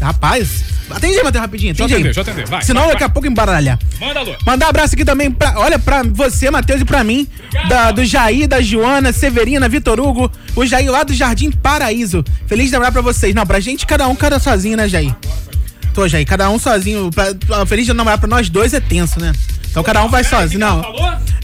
[0.00, 1.74] Rapaz, atende aí, Matheus, rapidinho.
[1.74, 2.48] Deixa eu Atende atender, deixa eu atender.
[2.50, 3.08] Vai, Senão vai, daqui vai.
[3.08, 3.78] a pouco embaralhar.
[4.00, 4.36] Manda, Lu.
[4.46, 7.26] Mandar um abraço aqui também pra, olha, pra você, Matheus, e pra mim,
[7.68, 12.24] da, do Jair, da Joana, Severina, Vitor Hugo, o Jair lá do Jardim Paraíso.
[12.46, 13.34] Feliz de lembrar pra vocês.
[13.34, 15.14] Não, pra gente, cada um, cada sozinho, né, Jair?
[15.94, 17.10] Tô, Jair, cada um sozinho.
[17.10, 19.32] Pra- feliz de namorar pra nós dois é tenso, né?
[19.74, 20.60] Então cada um vai sozinho.
[20.60, 20.80] Não.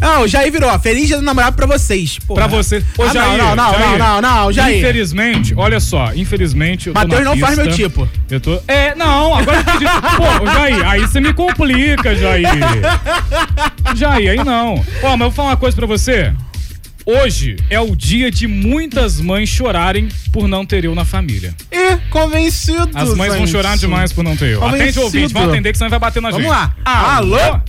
[0.01, 2.16] Não, o Jair virou, feliz de namorar pra vocês.
[2.20, 2.43] Porra.
[2.43, 2.78] Pra você.
[2.97, 3.99] Ô, Ah, Jair, não, não, não, Jair.
[3.99, 4.78] não, não, não, Jair.
[4.78, 6.87] Infelizmente, olha só, infelizmente.
[6.87, 7.64] eu Matheus não faz pista.
[7.64, 8.09] meu tipo.
[8.31, 8.61] Eu tô.
[8.68, 9.85] É, não, agora eu entendi.
[10.16, 12.47] Pô, Jair, aí você me complica, Jair.
[13.97, 14.74] Jair, aí não.
[15.03, 16.33] Ó, mas eu vou falar uma coisa pra você.
[17.05, 21.55] Hoje é o dia de muitas mães chorarem por não ter eu na família.
[21.72, 22.91] E convencido.
[22.95, 24.59] As mães vão chorar demais por não ter eu.
[24.64, 25.05] Atende o Convencido.
[25.05, 26.55] ouvinte, vamos atender que senão vai bater na Vamos gente.
[26.55, 26.72] lá.
[26.85, 27.61] Alô?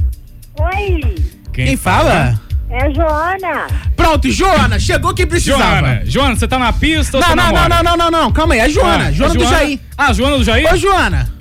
[0.59, 1.15] Oi.
[1.53, 2.39] Quem, fala?
[2.69, 3.67] É Joana.
[3.95, 5.63] Pronto, Joana, chegou quem precisava.
[5.63, 8.31] Joana, Joana, você tá na pista ou Não, você não, não, não, não, não, não,
[8.31, 9.79] calma aí, é a Joana, Ah, Joana é do Jair.
[9.97, 10.73] Ah, Joana do Jair?
[10.73, 11.33] Ô, Joana,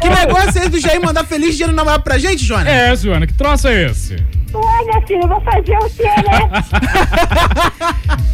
[0.00, 2.70] que negócio é esse do Jair mandar feliz dia do namorado pra gente, Joana?
[2.70, 4.14] É, Joana, que troço é esse?
[4.54, 6.48] Ué, minha filha, eu vou fazer o quê, né?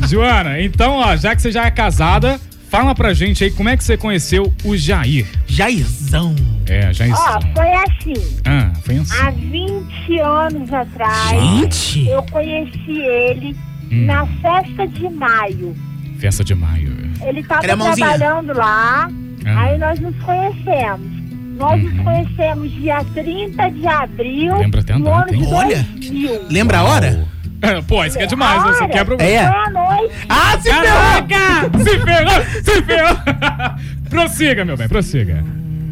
[0.09, 2.39] Joana, então, ó, já que você já é casada,
[2.77, 5.27] fala pra gente aí como é que você conheceu o Jair.
[5.47, 6.35] Jairzão.
[6.67, 7.23] É, Jairzão.
[7.37, 8.37] Ó, foi assim.
[8.45, 9.17] Ah, foi assim.
[9.21, 12.09] Há 20 anos atrás, Gente!
[12.09, 13.57] eu conheci ele
[13.93, 14.07] Hum.
[14.07, 15.77] na festa de maio.
[16.19, 16.97] Festa de maio.
[17.23, 18.09] Ele estava Cremãozinha.
[18.17, 19.11] trabalhando lá,
[19.47, 19.61] Ah.
[19.63, 21.13] aí nós nos conhecemos.
[21.59, 25.47] Nós nos conhecemos dia 30 de abril Lembra até a do ano de hein?
[25.53, 25.87] Olha.
[25.93, 26.41] 2000.
[26.51, 27.29] Lembra a hora?
[27.89, 28.73] Pô, isso que é demais, né?
[28.73, 29.23] Você Olha, quebra o.
[29.23, 29.39] É.
[29.39, 30.15] À noite.
[30.29, 31.79] Ah, se Caraca!
[31.79, 32.45] Se ferrou!
[32.63, 33.17] Se ferrou!
[34.11, 35.45] prossiga, meu bem, prossiga.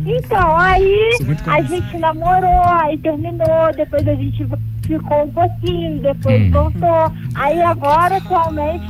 [0.04, 1.10] Então, aí
[1.46, 4.44] a gente namorou, aí terminou, depois a gente
[4.84, 6.50] ficou um pouquinho, depois Hum.
[6.50, 7.12] voltou.
[7.36, 8.84] Aí agora, atualmente,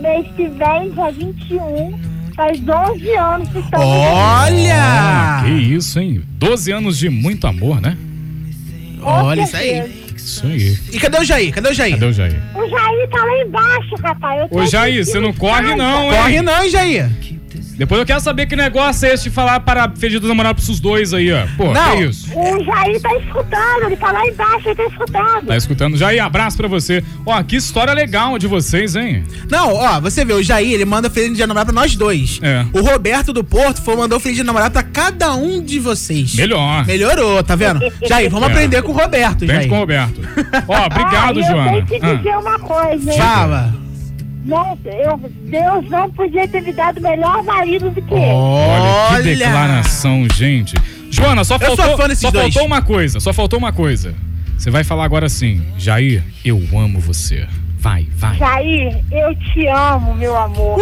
[0.00, 1.98] mês que vem, dia 21,
[2.34, 3.86] faz 12 anos que estamos
[4.72, 6.22] Ah, que isso, hein?
[6.38, 7.96] 12 anos de muito amor, né?
[9.02, 10.05] Olha isso aí.
[10.26, 10.76] Isso aí.
[10.92, 11.54] E cadê o Jair?
[11.54, 11.94] Cadê o Jair?
[11.94, 12.42] Cadê o Jair?
[12.52, 14.40] O Jair tá lá embaixo, rapaz.
[14.40, 16.20] Eu tô Ô, Jair, aqui você não corre não, hein?
[16.20, 17.10] Corre não, hein, Jair?
[17.76, 20.80] Depois eu quero saber que negócio é esse de falar para feliz dos namorados pros
[20.80, 21.46] dois aí, ó.
[21.56, 21.96] Pô, Não.
[21.96, 22.28] que isso?
[22.34, 25.46] O Jair tá escutando, ele tá lá embaixo, ele tá escutando.
[25.46, 25.96] Tá escutando?
[25.96, 27.04] Jair, abraço pra você.
[27.26, 29.24] Ó, que história legal de vocês, hein?
[29.50, 32.38] Não, ó, você vê, o Jair, ele manda feliz dia do namorado pra nós dois.
[32.42, 32.64] É.
[32.72, 36.34] O Roberto do Porto foi, mandou feliz dia do namorado pra cada um de vocês.
[36.34, 36.86] Melhor.
[36.86, 37.80] Melhorou, tá vendo?
[38.08, 38.52] Jair, vamos É.
[38.52, 39.68] aprender com o Roberto, Vem Jair.
[39.68, 40.20] com o Roberto.
[40.66, 41.76] Ó, obrigado, ah, e Joana.
[41.78, 42.14] Eu tenho que Ah.
[42.14, 43.18] dizer uma coisa, hein?
[43.18, 43.74] Fala.
[44.46, 48.22] Não, eu, Deus não podia ter me dado melhor marido do que ele.
[48.32, 50.74] Olha, que declaração, gente.
[51.10, 52.54] Joana, só Eu sou faltou, fã desses só dois.
[52.54, 54.14] faltou uma coisa, só faltou uma coisa.
[54.56, 57.46] Você vai falar agora assim, Jair, eu amo você.
[57.78, 58.36] Vai, vai.
[58.36, 60.78] Jair, eu te amo, meu amor.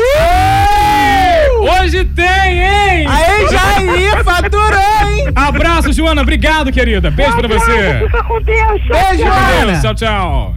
[1.82, 3.06] Hoje tem, hein?
[3.06, 5.26] Aê, Jair, faturou, hein?
[5.34, 6.22] Abraço, Joana.
[6.22, 7.10] Obrigado, querida.
[7.10, 8.00] Beijo pra você.
[8.06, 8.82] Fica com Deus.
[8.88, 9.72] Beijo, Joana.
[9.72, 9.82] Deus.
[9.82, 10.54] Tchau, tchau.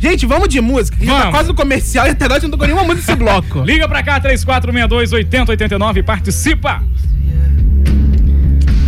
[0.00, 0.96] Gente, vamos de música.
[0.96, 1.30] A gente tá Vamos.
[1.34, 3.60] quase no comercial e até agora a gente não tocou nenhuma música desse bloco.
[3.68, 6.82] Liga pra cá, 3462-8089 e participa.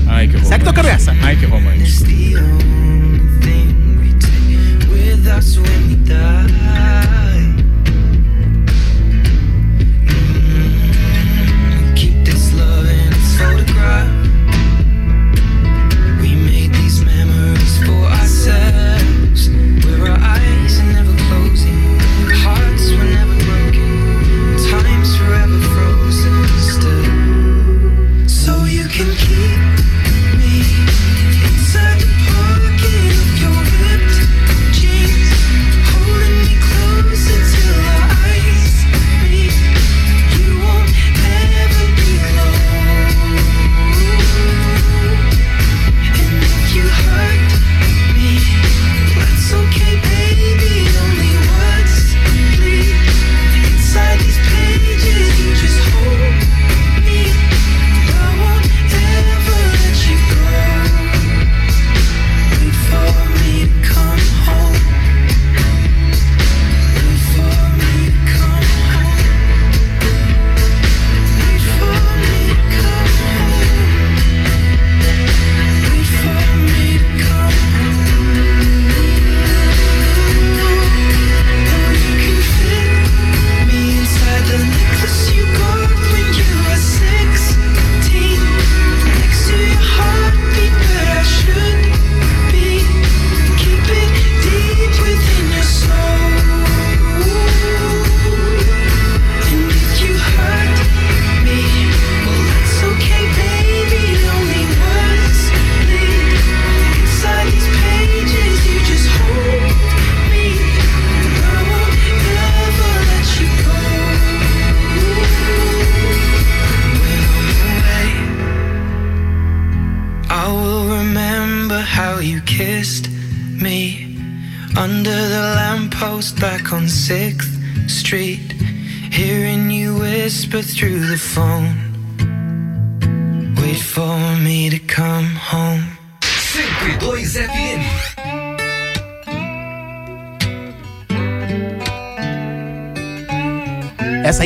[0.08, 0.46] Ai, que romântico.
[0.46, 1.14] Segue tocando essa.
[1.22, 2.02] Ai, que romântico.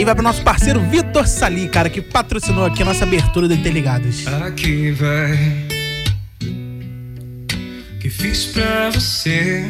[0.07, 4.24] Vai pro nosso parceiro Vitor Sali, cara, que patrocinou aqui a nossa abertura do Interligados.
[4.28, 5.36] Aqui vai
[7.98, 9.64] que fiz pra você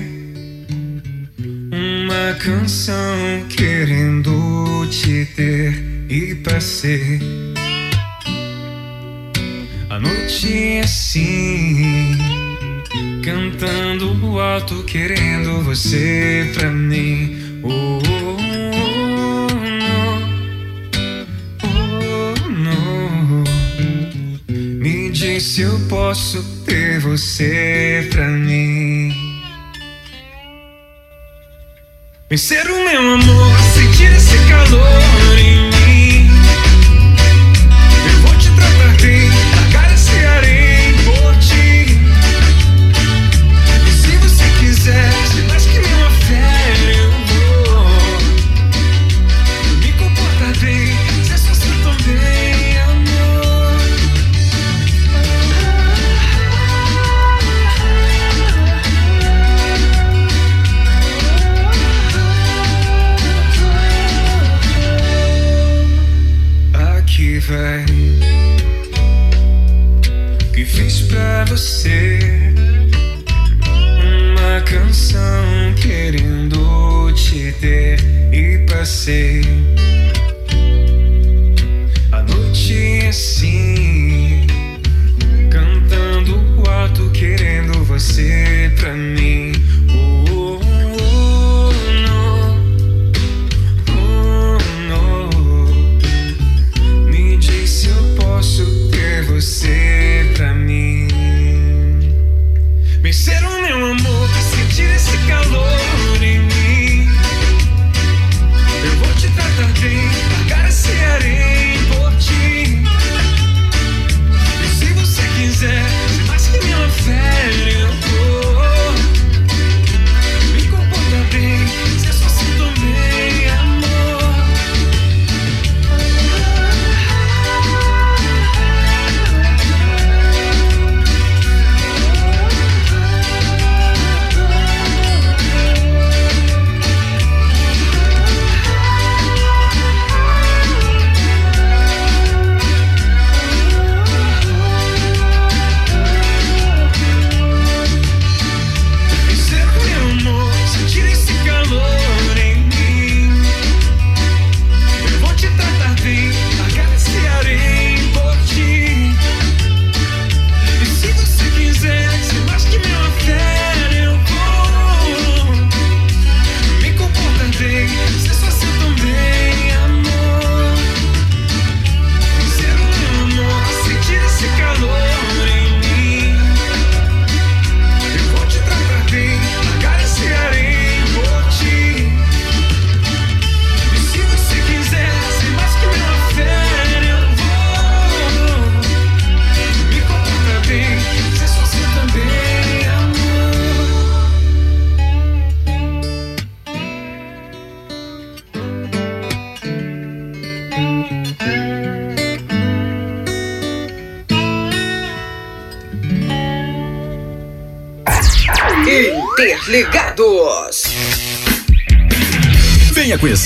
[1.73, 7.19] uma canção querendo te ter e pra ser
[9.89, 12.15] a noite assim,
[13.25, 17.26] cantando alto, querendo você pra mim.
[26.17, 26.56] Eu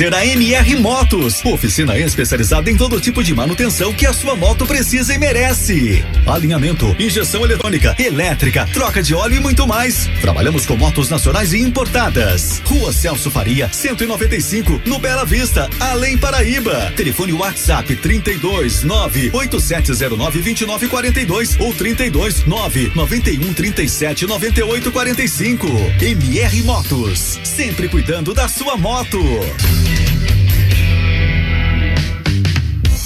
[0.01, 4.64] conhecer a MR Motos, oficina especializada em todo tipo de manutenção que a sua moto
[4.64, 6.03] precisa e merece.
[6.26, 10.09] Alinhamento, injeção eletrônica, elétrica, troca de óleo e muito mais.
[10.22, 12.62] Trabalhamos com motos nacionais e importadas.
[12.64, 16.92] Rua Celso Faria, 195, no Bela Vista, Além Paraíba.
[16.96, 25.66] Telefone WhatsApp 32 98709 2942 ou 32 9 91 37 98 45.
[26.01, 29.20] MR Motos, sempre cuidando da sua moto.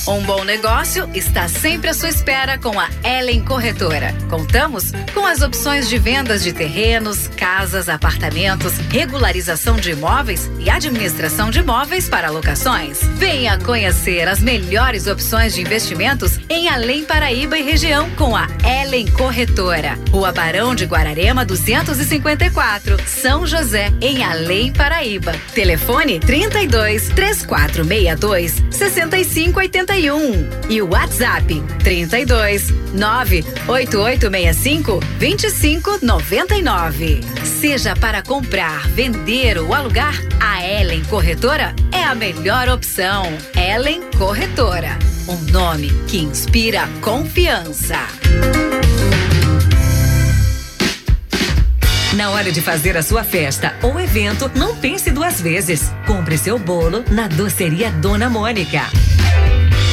[0.06, 4.14] Um bom negócio está sempre à sua espera com a Ellen Corretora.
[4.28, 11.50] Contamos com as opções de vendas de terrenos, casas, apartamentos, regularização de imóveis e administração
[11.50, 13.00] de imóveis para locações.
[13.16, 19.06] Venha conhecer as melhores opções de investimentos em Além Paraíba e região com a Ellen
[19.06, 19.98] Corretora.
[20.10, 25.32] Rua Barão de Guararema 254, São José, em Além Paraíba.
[25.54, 28.62] Telefone 32 3462
[29.94, 37.20] 6581 e o WhatsApp 32 98865 2599.
[37.44, 43.24] Seja para comprar, vender ou alugar, a Ellen Corretora é a melhor opção.
[43.56, 47.98] Ellen Corretora, um nome que inspira confiança.
[52.16, 55.90] Na hora de fazer a sua festa ou evento, não pense duas vezes.
[56.06, 58.82] Compre seu bolo na Doceria Dona Mônica.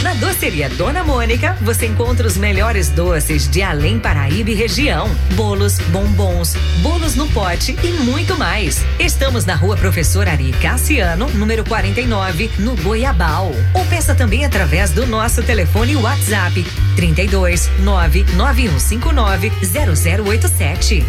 [0.03, 5.07] Na Doceria Dona Mônica, você encontra os melhores doces de Além Paraíba e região.
[5.35, 8.83] Bolos, bombons, bolos no pote e muito mais.
[8.99, 13.51] Estamos na rua Professor Ari Cassiano, número 49, no Goiabal.
[13.75, 21.05] Ou peça também através do nosso telefone WhatsApp 32 99159 0087.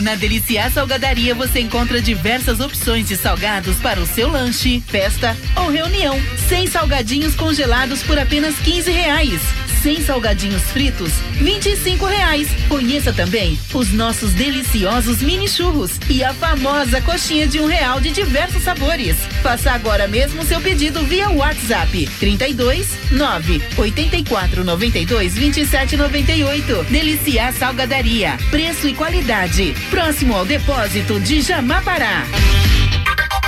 [0.00, 5.70] Na Deliciar Salgadaria você encontra diversas opções de salgados para o seu lanche, festa ou
[5.70, 6.16] reunião.
[6.48, 9.40] Sem salgadinhos congelados por apenas 15 reais.
[9.84, 12.48] Sem salgadinhos fritos, 25 reais.
[12.70, 18.10] Conheça também os nossos deliciosos mini churros e a famosa coxinha de um real de
[18.10, 19.14] diversos sabores.
[19.42, 26.84] Faça agora mesmo seu pedido via WhatsApp 32 9 84 92 27 98.
[26.84, 28.38] Deliciar Salgadaria.
[28.50, 29.74] Preço e qualidade.
[29.90, 32.24] Próximo ao depósito de Jamapará.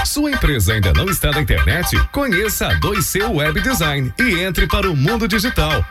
[0.05, 1.97] Sua empresa ainda não está na internet?
[2.12, 5.82] Conheça a 2C Web Design e entre para o mundo digital.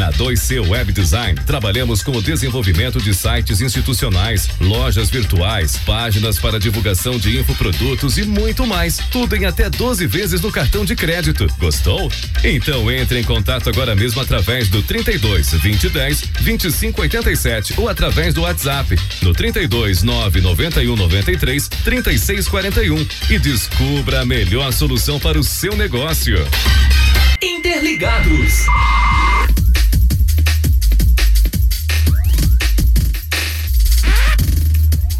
[0.00, 6.58] Na 2C Web Design, trabalhamos com o desenvolvimento de sites institucionais, lojas virtuais, páginas para
[6.58, 8.96] divulgação de infoprodutos e muito mais.
[9.10, 11.46] Tudo em até 12 vezes no cartão de crédito.
[11.58, 12.10] Gostou?
[12.42, 18.98] Então entre em contato agora mesmo através do 32 2010 2587 ou através do WhatsApp
[19.20, 26.38] no 32 991 93 3641 e descubra a melhor solução para o seu negócio.
[27.42, 28.64] Interligados.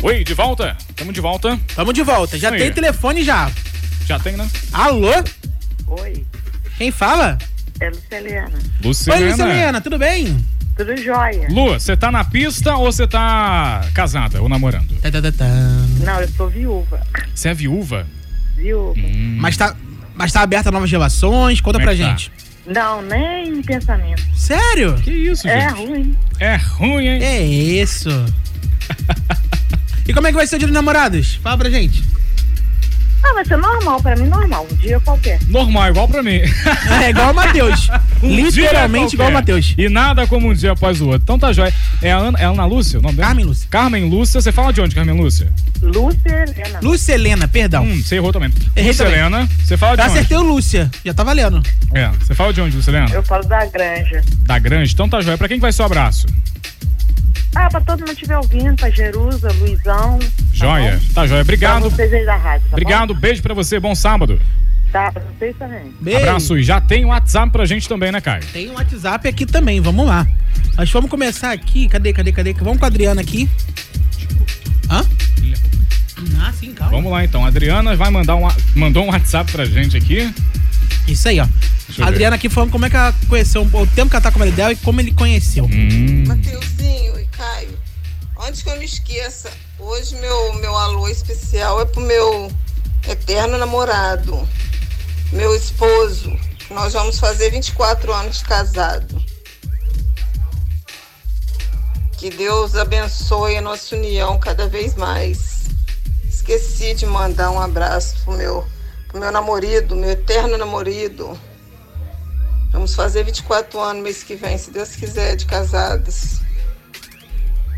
[0.03, 0.77] Oi, de volta?
[0.97, 1.59] Tamo de volta.
[1.75, 2.39] Tamo de volta.
[2.39, 2.59] Já Aí.
[2.59, 3.51] tem telefone já.
[4.07, 4.49] Já tem, né?
[4.73, 5.13] Alô?
[5.87, 6.25] Oi,
[6.79, 7.37] Quem fala?
[7.81, 8.59] é Luceliana.
[8.83, 9.21] Luciana.
[9.21, 10.37] Oi, Luciliana, tudo bem?
[10.77, 11.49] Tudo jóia.
[11.51, 14.89] Lu, você tá na pista ou você tá casada ou namorando?
[15.01, 15.47] Tá, tá, tá, tá.
[16.05, 17.01] Não, eu sou viúva.
[17.35, 18.07] Você é viúva?
[18.57, 18.95] Viúva.
[19.39, 19.75] Mas tá,
[20.15, 21.61] mas tá aberta a novas relações?
[21.61, 22.09] Conta Como pra é que tá?
[22.11, 22.33] gente.
[22.67, 24.23] Não, nem pensamento.
[24.35, 24.95] Sério?
[25.03, 25.87] Que isso, É gente?
[25.87, 26.17] ruim.
[26.39, 27.23] É ruim, hein?
[27.23, 28.09] É isso.
[30.11, 31.37] e como é que vai ser o dia dos namorados?
[31.43, 32.03] Fala pra gente.
[33.23, 34.67] Ah, vai ser normal, pra mim normal.
[34.71, 35.39] Um dia qualquer.
[35.47, 36.41] Normal, igual pra mim.
[37.03, 37.89] É igual o Matheus.
[38.23, 39.33] Um Literalmente igual o.
[39.33, 39.75] Matheus.
[39.79, 41.21] E nada como um dia após o outro.
[41.23, 41.73] Então tá jóia.
[42.03, 43.29] É a Ana, é a Ana Lúcia o nome dela?
[43.29, 43.67] Carmen Lúcia.
[43.71, 44.41] Carmen Lúcia.
[44.41, 45.53] Você fala de onde, Carmen Lúcia?
[45.83, 46.81] Lúcia Helena.
[46.83, 47.85] Lúcia Helena, perdão.
[47.85, 48.51] Hum, você errou também.
[48.75, 49.21] Errei Lúcia também.
[49.21, 49.49] Helena.
[49.65, 50.17] Você fala de Eu onde?
[50.19, 50.91] acertei o Lúcia.
[51.05, 51.63] Já tá valendo.
[51.95, 53.11] É, você fala de onde, Lúcia Helena?
[53.11, 54.23] Eu falo da granja.
[54.41, 54.93] Da Grande.
[54.93, 55.39] Então tá jóia.
[55.39, 56.27] Pra quem que vai ser o abraço?
[57.55, 60.19] Ah, pra todo mundo estiver ouvindo, pra Jerusa, Luizão.
[60.53, 61.01] Joia.
[61.15, 61.45] Tá jóia.
[61.45, 61.91] Pra Obrigado.
[61.91, 63.15] vocês aí da rádio, tá Obrigado.
[63.15, 63.81] Beijo pra você.
[63.81, 64.39] Bom sábado.
[64.39, 64.61] bom?
[64.93, 65.95] Tá, pra vocês também.
[66.01, 66.19] Beijo.
[66.19, 66.59] Abraço.
[66.59, 68.45] E já tem um WhatsApp pra gente também, né, Caio?
[68.53, 70.27] Tem um WhatsApp aqui também, vamos lá.
[70.77, 71.89] Nós vamos começar aqui.
[71.89, 72.53] Cadê, cadê, cadê?
[72.55, 73.49] Vamos com a Adriana aqui.
[74.91, 75.05] Hã?
[76.41, 76.93] Ah, sim, calma.
[76.97, 77.45] Vamos lá então.
[77.45, 80.33] A Adriana vai mandar um, mandou um WhatsApp pra gente aqui.
[81.07, 81.47] Isso aí, ó.
[82.01, 82.09] A.
[82.09, 84.39] Adriana aqui falando como é que ela conheceu, o tempo que ela tá com o
[84.41, 85.65] marido dela e como ele conheceu.
[85.65, 86.25] Hum.
[86.27, 87.79] Mateuzinho e Caio,
[88.47, 92.51] antes que eu me esqueça, hoje meu, meu alô especial é pro meu
[93.09, 94.49] eterno namorado,
[95.33, 96.37] meu esposo,
[96.71, 99.21] Nós vamos fazer 24 anos de casado.
[102.17, 105.65] Que Deus abençoe a nossa união cada vez mais.
[106.29, 108.65] Esqueci de mandar um abraço pro meu,
[109.19, 111.39] meu namorado, meu eterno namorado.
[112.71, 116.41] Vamos fazer 24 anos mês que vem, se Deus quiser, de casados.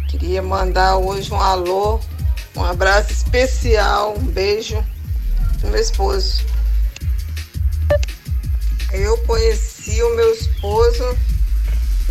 [0.09, 1.99] Queria mandar hoje um alô,
[2.55, 4.85] um abraço especial, um beijo
[5.61, 6.45] pro meu esposo.
[8.93, 11.16] Eu conheci o meu esposo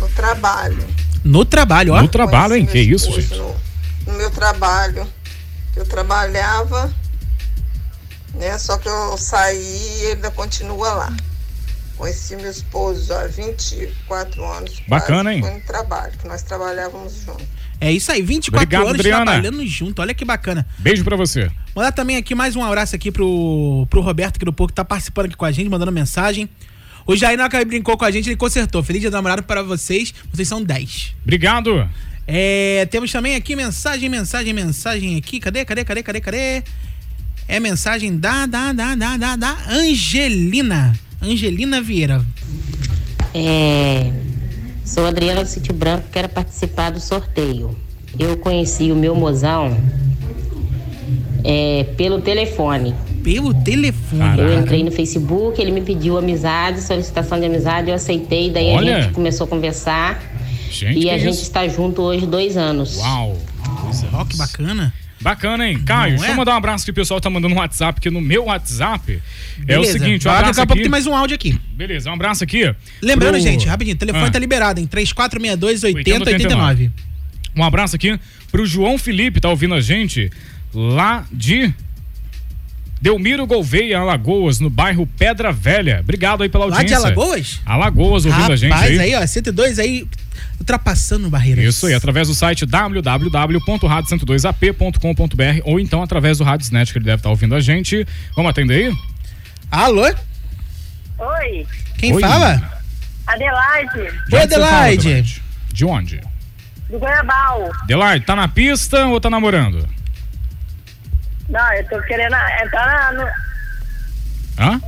[0.00, 0.84] no trabalho.
[1.22, 2.02] No trabalho, ó.
[2.02, 2.66] No trabalho, hein?
[2.66, 3.36] Que isso, gente?
[3.36, 3.54] No,
[4.08, 5.06] no meu trabalho.
[5.76, 6.92] Eu trabalhava,
[8.42, 8.58] né?
[8.58, 11.16] Só que eu saí e ele ainda continua lá.
[11.96, 14.82] Conheci meu esposo há 24 anos.
[14.88, 15.42] Bacana, quase, hein?
[15.42, 17.46] Foi no trabalho, que nós trabalhávamos juntos.
[17.80, 19.24] É isso aí, 24 Obrigado, anos Adriana.
[19.24, 20.02] trabalhando junto.
[20.02, 20.66] Olha que bacana.
[20.78, 21.50] Beijo pra você.
[21.74, 24.84] Mandar também aqui mais um abraço aqui pro, pro Roberto aqui do Pouco, que tá
[24.84, 26.48] participando aqui com a gente, mandando mensagem.
[27.06, 28.82] O Jair Naka brincou com a gente, ele consertou.
[28.82, 30.14] Feliz dia do namorado para vocês.
[30.32, 31.16] Vocês são 10.
[31.22, 31.88] Obrigado.
[32.26, 35.40] É, temos também aqui mensagem, mensagem, mensagem aqui.
[35.40, 36.62] Cadê, cadê, cadê, cadê, cadê?
[37.48, 40.92] É mensagem da, da, da, da, da, da Angelina.
[41.20, 42.24] Angelina Vieira.
[43.34, 44.10] É,
[44.84, 47.76] sou Adriana do Sítio Branco, quero participar do sorteio.
[48.18, 49.76] Eu conheci o meu mozão
[51.44, 52.94] é, pelo telefone.
[53.22, 54.40] Pelo telefone?
[54.40, 58.96] Eu entrei no Facebook, ele me pediu amizade, solicitação de amizade, eu aceitei, daí Olha.
[58.96, 60.22] a gente começou a conversar.
[60.70, 61.42] Gente, e a gente isso?
[61.42, 62.96] está junto hoje dois anos.
[62.96, 63.36] Uau.
[64.12, 64.92] Ó, que bacana.
[65.22, 65.78] Bacana, hein?
[65.84, 66.36] Caio, Não deixa eu é?
[66.36, 69.12] mandar um abraço que o pessoal tá mandando um WhatsApp aqui no meu WhatsApp.
[69.60, 69.92] É o Beleza.
[69.92, 71.58] seguinte, um abraço Daqui a pouco tem mais um áudio aqui.
[71.74, 72.74] Beleza, um abraço aqui.
[73.00, 74.30] Lembrando, pro- gente, rapidinho, o telefone Ah.
[74.30, 76.32] tá liberado em 3462 8089.
[76.32, 76.90] 8089.
[77.56, 78.18] Um abraço aqui
[78.50, 80.30] pro João Felipe, tá ouvindo a gente
[80.74, 81.72] lá de
[83.00, 85.98] Delmiro Gouveia, Alagoas, no bairro Pedra Velha.
[86.00, 86.98] Obrigado aí pela Lá audiência.
[86.98, 87.60] de Alagoas?
[87.66, 89.14] Alagoas ouvindo a gente Rapaz, aí.
[89.14, 90.06] aí, ó, 102 aí,
[90.62, 91.62] ultrapassando barreiras.
[91.64, 97.28] Isso aí, através do site www.radio102ap.com.br ou então através do Radiosnet que ele deve estar
[97.28, 98.06] ouvindo a gente.
[98.34, 98.96] Vamos atender aí?
[99.70, 100.04] Alô?
[101.18, 101.66] Oi,
[101.98, 102.22] Quem Oi.
[103.26, 105.42] Adelaide, De Oi, fala, Adelaide.
[105.72, 106.20] De onde?
[106.88, 107.70] do Goiabal.
[107.84, 109.88] Adelaide, tá na pista ou tá namorando?
[111.48, 113.22] Não, eu tô querendo entrar no.
[114.58, 114.80] Hã?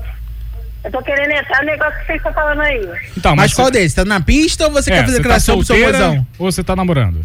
[0.84, 2.86] Eu tô querendo entrar no negócio que vocês estão falando aí.
[3.16, 3.94] Então, mas, mas qual você- deles?
[3.94, 6.26] Tá na pista ou você É, quer fazer tá declaração pro seu mozão?
[6.38, 7.24] ou você tá namorando?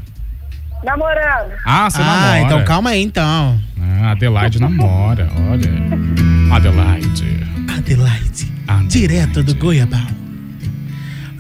[0.84, 1.52] Namorando.
[1.66, 2.40] Ah, você ah, namora.
[2.40, 3.60] então calma aí, então.
[3.82, 6.56] Ah, Adelaide namora, olha.
[6.56, 7.46] Adelaide.
[7.78, 8.50] Adelaide.
[8.88, 10.08] Direto do Goiabal.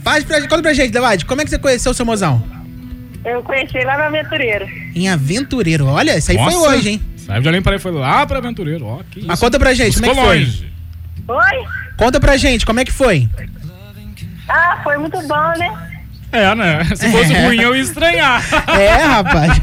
[0.03, 2.43] Faz pra, conta pra gente, Adelaide, como é que você conheceu o seu mozão?
[3.24, 4.65] Eu conheci lá no Aventureiro.
[4.95, 5.86] Em Aventureiro.
[5.88, 7.01] Olha, isso aí foi Nossa, hoje, hein?
[7.17, 8.86] Saiu de Além para foi lá pra Aventureiro.
[8.86, 9.45] Ó, que Mas isso.
[9.45, 10.39] conta pra gente, como é que foi?
[10.39, 10.68] longe.
[11.30, 11.67] Oi?
[11.97, 13.30] Conta pra gente, como é que foi?
[14.47, 15.86] Ah, foi muito bom, né?
[16.32, 16.84] É, né?
[16.95, 17.45] Se fosse É.
[17.45, 18.41] ruim, eu ia estranhar.
[18.80, 19.59] É, rapaz.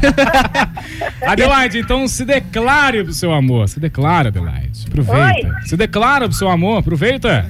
[1.25, 3.67] Adelaide, então se declare pro seu amor.
[3.69, 4.85] Se declara, Adelaide.
[4.87, 5.47] Aproveita.
[5.47, 5.65] Oi.
[5.65, 7.49] Se declara pro seu amor, aproveita.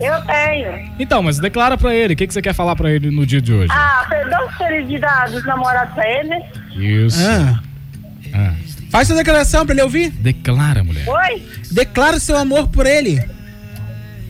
[0.00, 0.90] Eu tenho.
[0.98, 2.14] Então, mas declara pra ele.
[2.14, 3.70] O que, que você quer falar pra ele no dia de hoje?
[3.72, 4.06] Ah,
[4.48, 6.42] os felicidades dos namorados pra ele?
[6.74, 7.18] Isso.
[7.22, 7.60] Ah.
[8.34, 8.52] Ah.
[8.90, 10.10] Faz sua declaração pra ele ouvir.
[10.10, 11.06] Declara, mulher.
[11.06, 11.42] Oi?
[11.70, 13.22] Declara o seu amor por ele.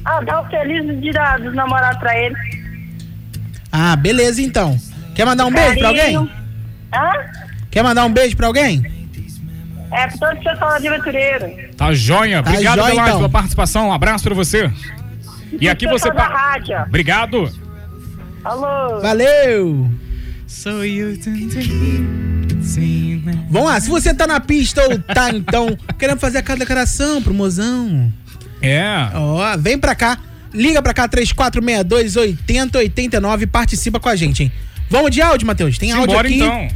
[0.04, 2.34] Ah, dá os felicidades dos namorados pra ele.
[3.72, 4.78] Ah, beleza então.
[5.14, 6.02] Quer mandar um beijo pra alguém?
[6.14, 6.30] Carinho.
[6.94, 7.10] Hã?
[7.70, 8.82] Quer mandar um beijo pra alguém?
[9.90, 11.46] É, pra todo pessoal de aventureiro.
[11.76, 12.42] Tá joia.
[12.42, 13.16] Tá Obrigado, joia, Adelaide, então.
[13.18, 13.88] pela participação.
[13.88, 14.70] Um abraço pra você.
[15.60, 16.12] E aqui você.
[16.12, 16.76] Pa- rádio.
[16.82, 17.50] Obrigado.
[18.44, 19.00] Alô?
[19.00, 19.90] Valeu!
[20.46, 21.16] So you
[23.50, 27.32] Vamos lá, se você tá na pista ou tá então querendo fazer aquela declaração pro
[27.34, 28.12] mozão.
[28.64, 29.10] É.
[29.14, 30.18] Ó, vem pra cá,
[30.52, 34.52] liga pra cá 3462 8089 e participa com a gente, hein?
[34.90, 35.78] Vamos de áudio, Matheus?
[35.78, 36.36] Tem áudio Simbora, aqui?
[36.36, 36.68] então.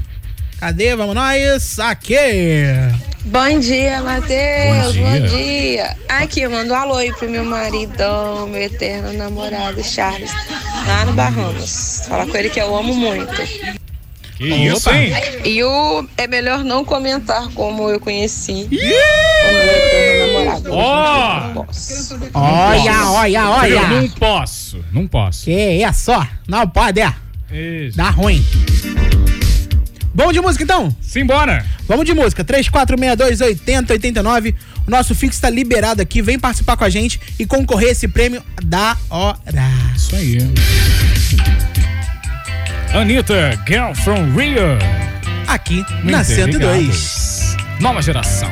[0.58, 0.96] Cadê?
[0.96, 1.78] Vamos nós.
[1.78, 2.16] Aqui.
[3.24, 4.96] Bom dia, Matheus.
[4.96, 5.96] Bom Bom dia.
[6.08, 10.32] Aqui, eu mando um alô aí pro meu maridão, meu eterno namorado, Charles,
[10.86, 12.06] lá no Bahamas.
[12.08, 13.32] Falar com ele que eu amo muito.
[14.38, 15.12] Que isso, hein?
[15.44, 18.68] E o é melhor não comentar como eu conheci.
[20.70, 21.40] Ó!
[21.40, 22.18] Não posso.
[22.32, 23.68] Olha, olha, olha.
[23.68, 24.84] Eu não posso.
[24.92, 25.44] Não posso.
[25.44, 26.24] Que é só?
[26.46, 27.12] Não pode, é.
[27.50, 27.96] Isso.
[27.96, 28.46] Dá ruim.
[30.14, 30.96] Vamos de música então?
[31.00, 31.66] Simbora.
[31.88, 32.44] Vamos de música.
[32.44, 34.54] 3462 8089.
[34.86, 36.22] O nosso fixo tá liberado aqui.
[36.22, 39.68] Vem participar com a gente e concorrer a esse prêmio da hora.
[39.96, 40.38] Isso aí.
[42.94, 44.78] Anitta, Girl from Rio.
[45.46, 46.86] Aqui No na Interligados.
[46.88, 47.56] 102.
[47.80, 48.50] Nova geração.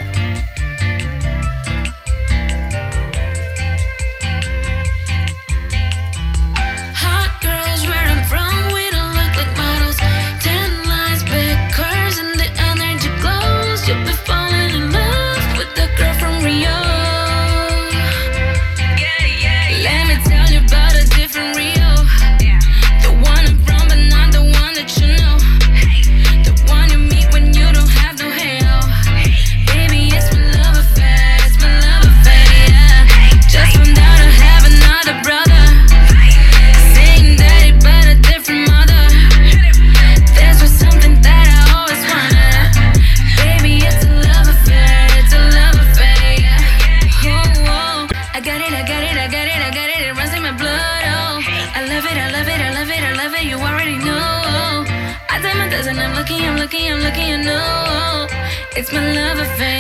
[58.89, 59.76] It's my love affair.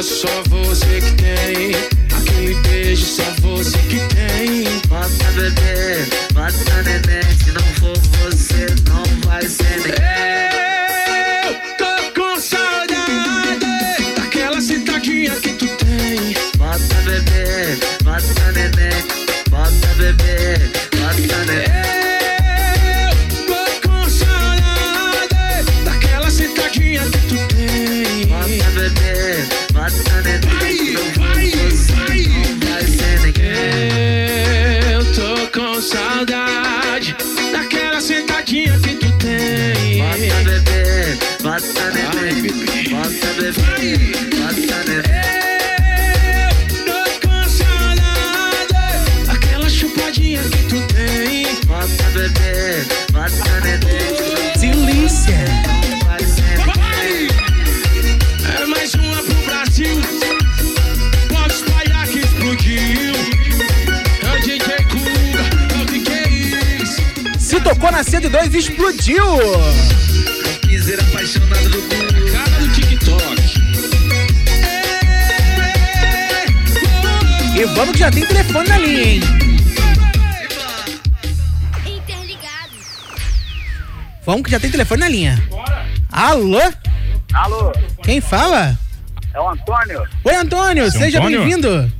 [0.00, 1.72] mas só você que tem.
[2.16, 4.64] Aquele beijo só você que tem.
[4.88, 7.36] Bota bebê, bota neném,
[68.10, 69.24] 102 explodiu!
[77.54, 79.20] E vamos que já tem telefone na linha, hein?
[84.26, 85.48] Vamos que já tem telefone na linha.
[86.10, 86.58] Alô?
[87.32, 87.72] Alô?
[88.02, 88.76] Quem fala?
[89.32, 90.02] É o Antônio.
[90.24, 91.92] Oi, Antônio, Seu seja bem-vindo.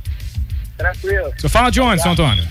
[0.77, 1.33] Tranquilo.
[1.37, 2.45] Você fala de onde, seu Antônio?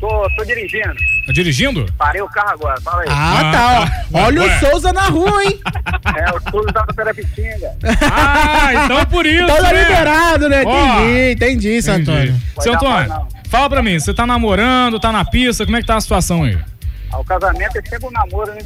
[0.00, 1.03] Tô, tô dirigindo.
[1.26, 1.86] Tá dirigindo?
[1.96, 3.08] Parei o carro agora, fala aí.
[3.10, 4.18] Ah, tá, ó.
[4.24, 4.56] Olha Ué.
[4.56, 5.58] o Souza na rua, hein?
[6.16, 7.72] É, o Souza tá na Perapitinga.
[8.12, 9.82] Ah, então por isso, Então tá né?
[9.82, 10.62] liberado, né?
[10.62, 11.94] Entendi, entendi, seu.
[11.94, 12.34] Antônio.
[12.60, 15.96] Seu Antônio, fala pra mim, você tá namorando, tá na pista, como é que tá
[15.96, 16.56] a situação aí?
[17.10, 18.60] Ah, o casamento é sempre um namoro, né?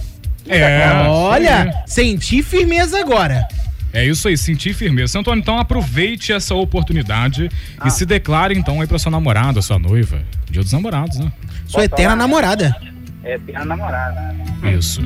[0.48, 3.46] É, Olha, senti firmeza agora.
[3.92, 5.12] É isso aí, sentir firmeza.
[5.12, 7.48] Seu Antônio, então aproveite essa oportunidade
[7.80, 7.88] Ah.
[7.88, 10.20] e se declare então aí pra sua namorada, sua noiva.
[10.50, 11.30] Dia dos namorados, né?
[11.68, 12.74] Sua eterna namorada.
[13.22, 14.34] É, tem a namorada.
[14.76, 15.00] Isso.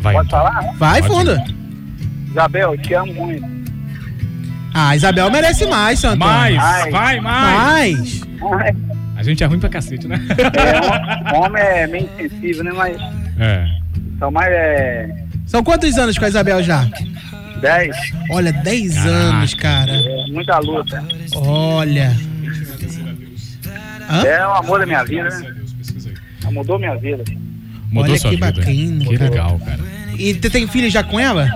[0.00, 0.12] Vai.
[0.14, 0.60] Pode falar?
[0.76, 1.14] Vai, Pode.
[1.14, 1.42] fundo.
[2.30, 3.52] Isabel, eu te amo muito.
[4.74, 6.34] Ah, a Isabel merece mais, seu Antônio.
[6.34, 6.90] Mais, Ai.
[6.90, 8.20] vai, mais.
[8.40, 8.82] Mais.
[9.16, 10.18] A gente é ruim pra cacete, né?
[10.30, 12.72] É, hom- homem é meio insensível, né?
[12.74, 12.96] Mas
[13.38, 13.66] É.
[14.18, 15.14] são mais é,
[15.46, 16.88] São quantos anos com a Isabel já?
[17.60, 17.94] 10.
[18.30, 19.10] Olha, 10 Caraca.
[19.10, 19.92] anos, cara.
[19.92, 21.04] É, muita luta.
[21.36, 22.16] Olha.
[24.10, 24.22] Hã?
[24.26, 25.51] É o amor da minha vida, né?
[26.52, 27.24] Mudou minha vida.
[27.90, 28.46] Mudou Olha sua que vida.
[28.52, 28.64] bacana,
[29.04, 29.78] que legal, cara.
[30.18, 31.48] E você tem filho já com ela?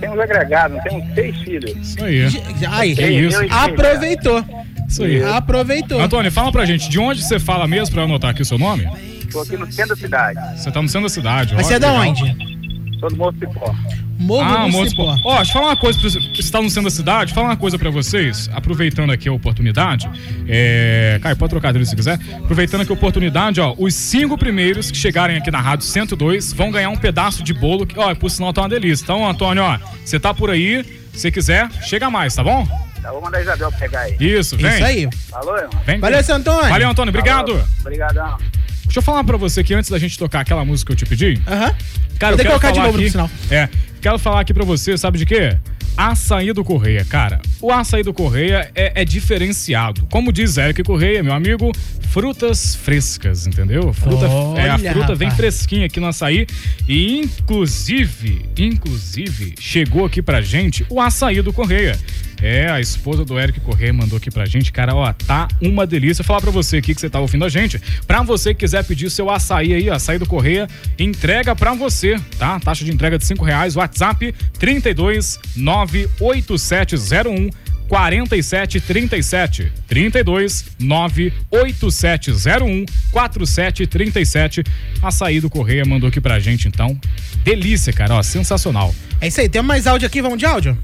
[0.00, 1.74] Temos agregados, temos seis filhos.
[1.80, 2.28] Isso aí.
[2.60, 3.38] Já- Aí, Que isso?
[3.50, 4.44] aproveitou.
[4.88, 5.22] Isso aí.
[5.24, 6.00] Aproveitou.
[6.00, 8.58] Antônio, fala pra gente, de onde você fala mesmo pra eu anotar aqui o seu
[8.58, 8.86] nome?
[9.20, 10.38] Estou aqui no centro da cidade.
[10.60, 11.54] Você tá no centro da cidade.
[11.54, 12.08] Mas ó, você é da legal.
[12.10, 12.55] onde?
[13.00, 13.74] Sou do Morro Cipó.
[14.18, 15.16] Morro ah, do Morro Cipó.
[15.16, 15.28] Cipó.
[15.28, 16.20] Ó, deixa eu falar uma coisa pra você.
[16.20, 20.08] Você tá no centro da cidade, fala uma coisa pra vocês, aproveitando aqui a oportunidade.
[20.48, 21.18] É...
[21.22, 22.18] Caio, pode trocar dele se quiser.
[22.38, 26.70] Aproveitando aqui a oportunidade, ó, os cinco primeiros que chegarem aqui na Rádio 102 vão
[26.70, 29.04] ganhar um pedaço de bolo, que, ó, por sinal tá uma delícia.
[29.04, 32.66] Então, Antônio, ó, você tá por aí, se quiser, chega mais, tá bom?
[33.02, 34.16] Tá, vou mandar a Isabel pegar aí.
[34.18, 34.72] Isso, vem.
[34.72, 35.08] Isso aí.
[35.30, 35.80] Falou, irmão?
[35.84, 36.70] Vem, Valeu, seu Antônio.
[36.70, 37.52] Valeu, Antônio, obrigado.
[37.52, 37.68] Falou.
[37.80, 38.38] Obrigadão.
[38.86, 41.06] Deixa eu falar pra você que antes da gente tocar aquela música que eu te
[41.06, 41.74] pedi, Aham.
[42.18, 43.30] Cara, Vou eu que quero colocar de novo no aqui, sinal.
[43.50, 43.68] É,
[44.00, 45.56] quero falar aqui pra você, sabe de quê?
[45.96, 47.40] Açaí do Correia, cara.
[47.60, 50.06] O açaí do Correia é, é diferenciado.
[50.10, 51.72] Como diz Eric Correia, meu amigo,
[52.10, 53.92] frutas frescas, entendeu?
[53.92, 54.26] Fruta,
[54.56, 55.36] é, a Olha, fruta vem rapaz.
[55.36, 56.46] fresquinha aqui no açaí.
[56.86, 61.98] E inclusive, inclusive, chegou aqui pra gente o açaí do Correia.
[62.42, 66.22] É, a esposa do Eric Correia mandou aqui pra gente, cara, ó, tá uma delícia.
[66.22, 67.80] Falar pra você aqui que você tá ouvindo a gente.
[68.06, 70.68] Pra você que quiser pedir seu açaí aí, açaí do Correia,
[70.98, 72.60] entrega pra você, tá?
[72.60, 75.38] Taxa de entrega de cinco reais, WhatsApp 32
[75.86, 77.50] 98701
[77.88, 84.64] 4737 32 98701 4737
[85.02, 86.98] Açaí do Correia mandou aqui pra gente então.
[87.44, 88.94] Delícia, cara, ó, sensacional.
[89.20, 90.76] É isso aí, tem mais áudio aqui, vamos de áudio?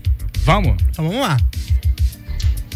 [0.45, 0.77] Vamos?
[0.91, 1.37] Então vamos lá.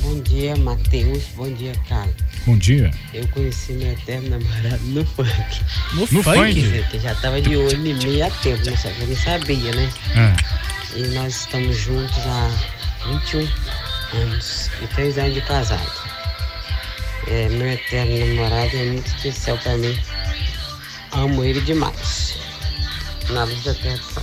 [0.02, 1.24] Bom dia, Matheus.
[1.36, 2.08] Bom dia, cara.
[2.46, 2.90] Bom dia.
[3.12, 5.30] Eu conheci meu eterno namorado no funk.
[5.94, 6.22] No, No funk?
[6.22, 6.54] funk?
[6.54, 8.76] Quer dizer, que já tava de olho em mim há tempo, né?
[8.76, 9.90] Só que eu não sabia, né?
[10.14, 10.75] É.
[10.96, 12.50] E nós estamos juntos há
[13.06, 13.48] 21
[14.18, 15.92] anos e 3 anos de casado.
[17.26, 19.94] É, meu eterno namorado é muito especial pra mim.
[21.12, 22.38] Amo ele demais.
[23.28, 24.22] Na luz da sol.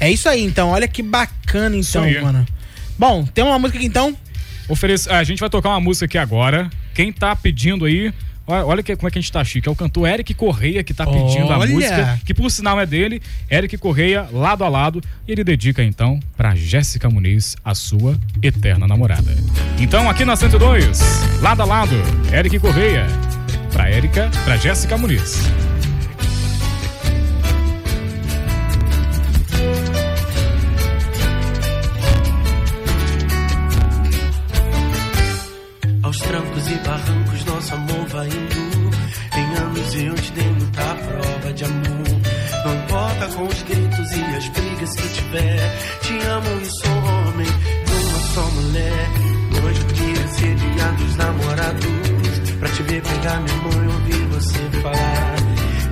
[0.00, 0.70] É isso aí, então.
[0.70, 2.46] Olha que bacana, então, mano.
[2.98, 4.16] Bom, tem uma música aqui, então.
[4.68, 5.10] Oferece...
[5.10, 6.70] A gente vai tocar uma música aqui agora.
[6.94, 8.12] Quem tá pedindo aí.
[8.48, 9.68] Olha, olha que- como é que a gente tá chique.
[9.68, 11.70] É o cantor Eric Correia que tá pedindo a Olha!
[11.70, 13.20] música, que por sinal é dele.
[13.50, 15.02] Eric Correia, lado a lado.
[15.26, 19.36] E ele dedica então pra Jéssica Muniz, a sua eterna namorada.
[19.78, 20.98] Então, aqui na 102,
[21.42, 21.94] lado a lado,
[22.32, 23.06] Eric Correia.
[23.70, 25.42] Pra Érica, pra Jéssica Muniz.
[36.08, 38.90] Aos trancos e barrancos nosso amor vai indo.
[39.36, 42.08] Em anos eu te dei muita prova de amor.
[42.64, 45.76] Não importa com os gritos e as brigas que tiver.
[46.00, 47.46] Te amo e sou homem
[47.90, 49.10] uma só mulher.
[49.62, 51.86] Hoje podia ser dia dos namorados.
[52.58, 55.36] Pra te ver pegar minha mão e ouvir você falar.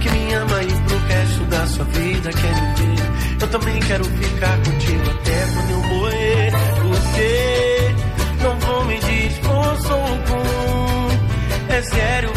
[0.01, 4.05] Que me ama e pro resto da sua vida quer me ver Eu também quero
[4.05, 5.06] ficar contigo
[11.77, 12.36] É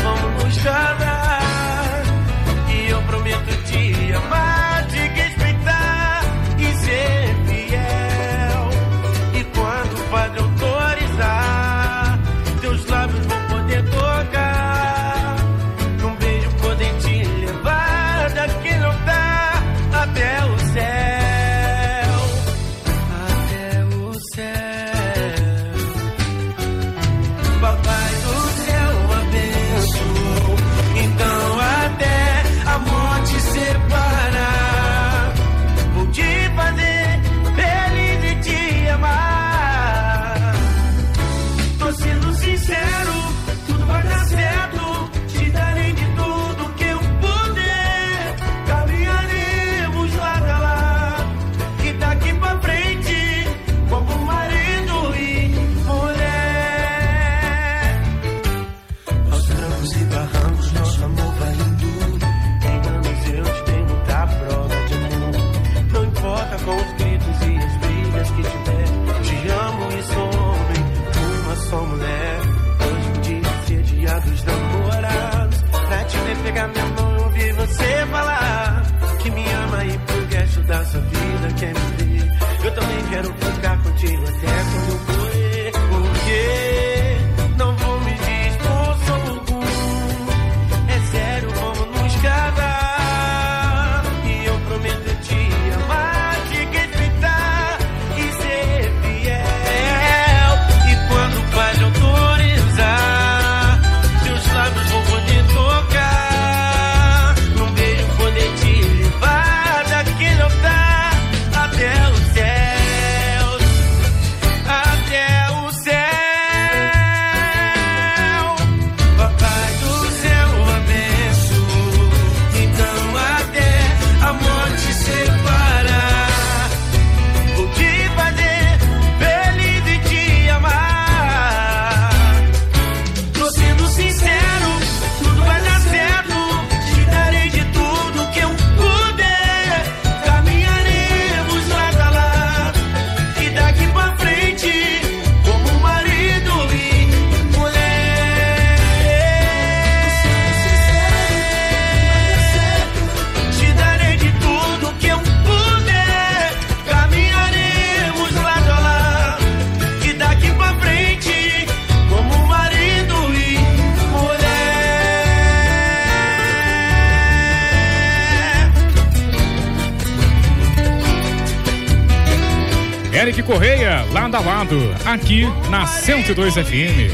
[175.13, 177.11] aqui na 102 FM.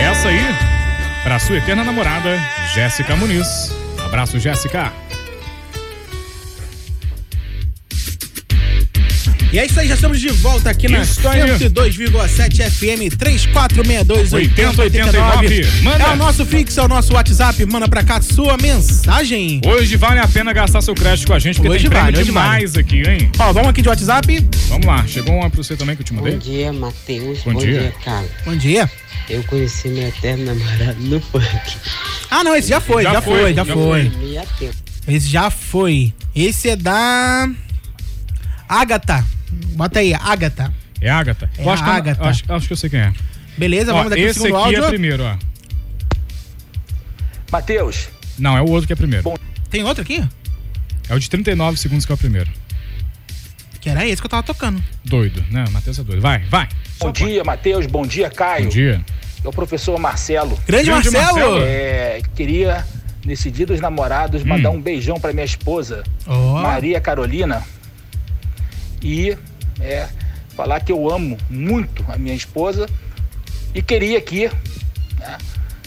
[0.00, 0.40] Essa aí,
[1.22, 2.40] pra sua eterna namorada,
[2.74, 3.72] Jéssica Muniz.
[4.04, 4.92] Abraço, Jéssica.
[9.54, 11.40] E é isso aí, já estamos de volta aqui na Isso aí.
[11.42, 15.64] 102,7 FM 3462 8089.
[15.82, 16.02] Manda.
[16.02, 17.64] É o nosso fixo, é o nosso WhatsApp.
[17.64, 19.60] Manda pra cá sua mensagem.
[19.64, 22.16] Hoje vale a pena gastar seu crédito com a gente, porque Hoje tem prêmio vale,
[22.16, 23.30] hoje demais aqui, hein?
[23.38, 24.44] Ó, vamos aqui de WhatsApp.
[24.74, 26.32] Vamos lá, chegou uma pra você também que eu te mandei?
[26.32, 27.42] Bom dia, Matheus.
[27.44, 27.80] Bom Bom, dia.
[27.80, 27.94] dia.
[28.04, 28.28] cara.
[28.44, 28.90] Bom dia.
[29.30, 31.76] Eu conheci meu eterno namorado no funk.
[32.28, 34.10] Ah, não, esse já foi, já, foi, já, foi.
[34.58, 34.74] Tempo.
[35.06, 36.12] Esse já foi.
[36.34, 37.48] Esse é da.
[38.68, 39.24] Agatha.
[39.76, 40.74] Bota aí, Agatha.
[41.00, 41.48] É Agatha?
[41.56, 42.24] É Eu acho, a que eu- Agatha.
[42.28, 43.12] acho, acho que eu sei quem é.
[43.56, 44.84] Beleza, Ó, vamos aqui pro esse segundo aqui áudio.
[44.84, 45.36] é primeiro, ó.
[47.52, 48.08] Matheus.
[48.36, 49.32] Não, é o outro que é primeiro.
[49.70, 50.24] Tem outro aqui?
[51.08, 52.50] É o de 39 segundos que é o primeiro.
[53.84, 54.82] Que era esse que eu tava tocando.
[55.04, 55.62] Doido, né?
[55.70, 56.22] Matheus é doido.
[56.22, 56.66] Vai, vai.
[56.98, 57.84] Bom dia, Matheus.
[57.84, 58.64] Bom dia, Caio.
[58.64, 59.04] Bom dia.
[59.44, 60.58] É o professor Marcelo.
[60.66, 61.38] Grande Grande Marcelo!
[61.38, 61.58] Marcelo!
[61.60, 62.82] É, queria,
[63.26, 66.62] nesse dia dos namorados, mandar um beijão pra minha esposa, Ó.
[66.62, 67.62] Maria Carolina.
[69.02, 69.36] E
[69.78, 70.08] é,
[70.56, 72.88] falar que eu amo muito a minha esposa.
[73.74, 74.48] E queria aqui
[75.18, 75.36] né,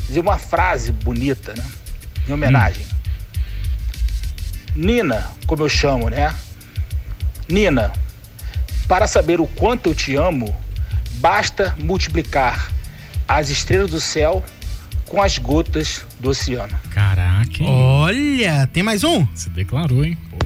[0.08, 1.66] dizer uma frase bonita, né?
[2.30, 2.86] Em homenagem.
[4.76, 6.32] Nina, como eu chamo, né?
[7.48, 7.92] Nina,
[8.88, 10.56] para saber o quanto eu te amo,
[11.16, 12.70] basta multiplicar
[13.28, 14.44] as estrelas do céu
[15.06, 16.78] com as gotas do oceano.
[16.92, 17.64] Caraca.
[17.64, 17.66] hein?
[17.70, 19.26] Olha, tem mais um?
[19.34, 20.18] Se declarou, hein?
[20.30, 20.38] Pô,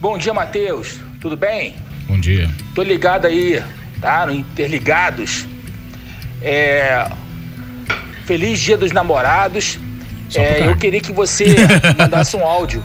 [0.00, 0.98] Bom dia, Matheus.
[1.20, 1.74] Tudo bem?
[2.06, 2.50] bom dia.
[2.74, 3.62] Tô ligado aí,
[4.00, 4.26] tá?
[4.26, 5.46] No Interligados.
[6.42, 7.08] É...
[8.26, 9.78] Feliz Dia dos Namorados.
[10.34, 11.54] É, eu queria que você
[11.98, 12.82] mandasse um áudio,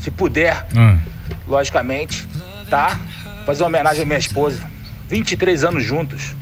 [0.00, 0.98] se puder, Ah,
[1.52, 2.26] logicamente,
[2.68, 2.98] tá?
[3.46, 4.60] Fazer uma homenagem à minha esposa.
[5.08, 6.34] 23 anos juntos.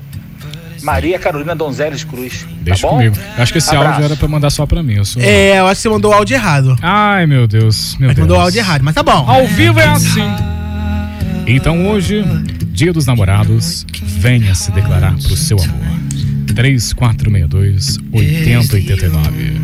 [0.83, 2.47] Maria Carolina Donzeles Cruz.
[2.63, 2.97] deixa tá bom?
[2.97, 3.17] comigo.
[3.37, 3.89] Eu acho que esse Abraço.
[3.95, 4.95] áudio era pra mandar só pra mim.
[4.95, 5.21] Eu sou...
[5.21, 6.75] É, eu acho que você mandou o áudio errado.
[6.81, 7.97] Ai, meu Deus.
[7.99, 8.19] Meu Deus.
[8.21, 9.29] mandou o áudio errado, mas tá bom.
[9.29, 10.23] Ao vivo é assim.
[11.47, 12.25] Então hoje,
[12.69, 15.91] dia dos namorados, venha se declarar pro seu amor.
[16.55, 19.61] 3462 8089.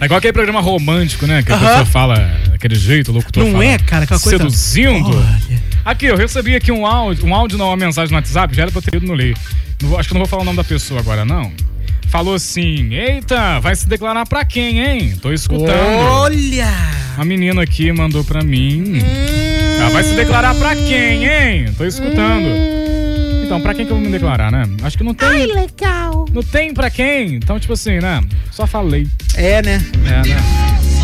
[0.00, 1.42] É igual aquele programa romântico, né?
[1.42, 1.66] Que a Aham.
[1.66, 3.64] pessoa fala daquele jeito, o locutor Não fala.
[3.64, 5.08] é, cara, aquela coisa- Seduzindo.
[5.16, 5.70] Olha.
[5.82, 8.70] Aqui, eu recebi aqui um áudio, um áudio não, uma mensagem no WhatsApp, já era
[8.70, 9.16] pra eu ter ido no.
[9.16, 11.50] Não vou- acho que não vou falar o nome da pessoa agora, não.
[12.08, 15.14] Falou assim: Eita, vai se declarar pra quem, hein?
[15.22, 15.70] Tô escutando.
[16.10, 16.68] Olha!
[17.16, 19.00] A menina aqui mandou pra mim.
[19.00, 19.78] Hum.
[19.80, 21.72] Ela vai se declarar pra quem, hein?
[21.78, 22.46] Tô escutando.
[23.44, 24.64] Então, pra quem que eu vou me declarar, né?
[24.82, 25.28] Acho que não tem.
[25.28, 26.26] Ai, legal.
[26.32, 27.36] Não tem pra quem.
[27.36, 28.20] Então, tipo assim, né?
[28.50, 29.06] Só falei.
[29.34, 29.82] É, né?
[30.04, 30.99] É, né?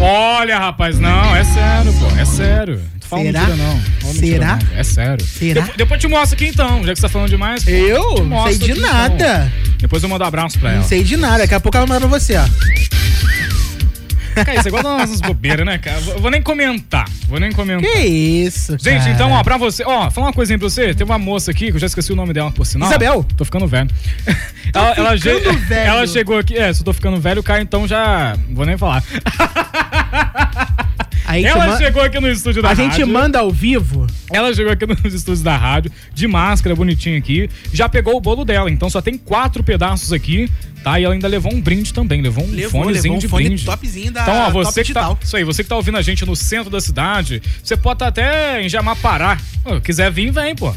[0.00, 2.06] Olha, rapaz, não, é sério, pô.
[2.20, 2.74] É sério.
[2.76, 3.40] Não tô falando Será?
[3.40, 3.74] mentira, não.
[3.74, 4.58] Não falo mentira, Será?
[4.70, 4.78] não.
[4.78, 5.26] É sério.
[5.26, 5.60] Será?
[5.60, 7.64] Depois, depois eu te mostro aqui então, já que você tá falando demais.
[7.64, 7.70] pô.
[7.70, 8.24] Eu?
[8.24, 8.92] Não sei de aqui, então.
[8.92, 9.52] nada.
[9.78, 10.80] Depois eu mando um abraço pra ela.
[10.80, 11.38] Não sei de nada.
[11.38, 12.44] Daqui a pouco ela vai mandar pra você, ó.
[14.34, 15.98] Cara, isso é igual dar umas bobeiras, né, cara?
[16.00, 17.08] Vou vou nem comentar.
[17.28, 17.90] Vou nem comentar.
[17.90, 19.10] Que isso, Gente, cara.
[19.10, 19.82] então, ó, pra você.
[19.84, 20.94] Ó, falar uma coisinha pra você.
[20.94, 22.88] Tem uma moça aqui, que eu já esqueci o nome dela, por sinal.
[22.88, 23.24] Isabel.
[23.36, 23.88] Tô ficando velho.
[24.74, 25.88] ela, ela, che- ficando velho.
[25.88, 26.56] ela chegou aqui.
[26.56, 28.36] É, se eu tô ficando velho, o cara então já.
[28.50, 29.02] Vou nem falar.
[31.26, 32.90] A gente Ela chegou aqui no estúdio da A rádio.
[32.90, 34.06] gente manda ao vivo.
[34.30, 37.50] Ela chegou aqui nos estúdios da rádio, de máscara, bonitinha aqui.
[37.70, 40.50] Já pegou o bolo dela, então só tem quatro pedaços aqui,
[40.82, 40.98] tá?
[40.98, 43.44] E ela ainda levou um brinde também, levou um Levou, fonezinho levou um de fone
[43.44, 43.64] brinde.
[43.64, 46.24] topzinho da Então, ó, você que tá, isso aí, você que tá ouvindo a gente
[46.24, 49.38] no centro da cidade, você pode estar até em Jamapará.
[49.62, 50.74] Pô, quiser vir, vem, pô.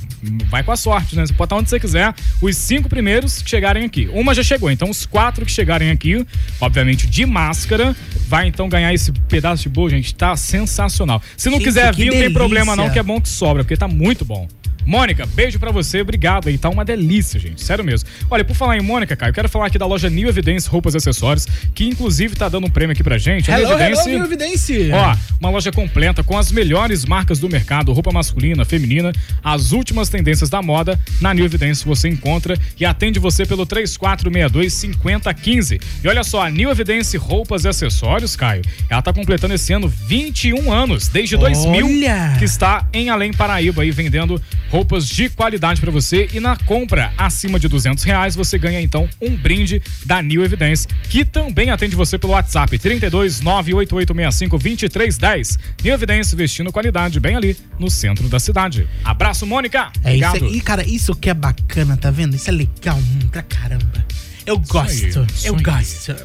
[0.49, 1.25] Vai com a sorte, né?
[1.25, 2.13] Você pode estar onde você quiser.
[2.41, 4.09] Os cinco primeiros que chegarem aqui.
[4.13, 6.25] Uma já chegou, então os quatro que chegarem aqui,
[6.59, 7.95] obviamente de máscara,
[8.27, 10.13] vai então ganhar esse pedaço de bolo, gente.
[10.13, 11.21] Tá sensacional.
[11.37, 13.77] Se não Gente, quiser vir, não tem problema não, que é bom que sobra, porque
[13.77, 14.47] tá muito bom.
[14.85, 18.07] Mônica, beijo pra você, obrigado aí, tá uma delícia, gente, sério mesmo.
[18.29, 20.93] Olha, por falar em Mônica, Caio, eu quero falar aqui da loja New Evidence Roupas
[20.93, 23.49] e Acessórios, que inclusive tá dando um prêmio aqui pra gente.
[23.51, 24.91] A New Hello, hello, Evidence- New Evidence.
[24.91, 29.11] Ó, uma loja completa com as melhores marcas do mercado, roupa masculina, feminina,
[29.43, 30.99] as últimas tendências da moda.
[31.19, 35.81] Na New Evidence você encontra e atende você pelo 3462-5015.
[36.03, 39.87] E olha só, a New Evidence Roupas e Acessórios, Caio, ela tá completando esse ano
[39.87, 42.35] 21 anos, desde 2000, Olha!
[42.39, 44.41] que está em Além Paraíba aí vendendo
[44.71, 49.07] roupas de qualidade pra você e na compra acima de 200 reais você ganha então
[49.21, 55.93] um brinde da New Evidence que também atende você pelo WhatsApp 32 98865 2310 New
[55.93, 58.87] Evidence vestindo qualidade bem ali no centro da cidade.
[59.03, 59.91] Abraço Mônica.
[60.03, 60.45] É isso Obrigado.
[60.45, 62.35] aí, cara, isso que é bacana, tá vendo?
[62.35, 64.05] Isso é legal hum, pra caramba.
[64.45, 66.15] Eu gosto, aí, eu gosto.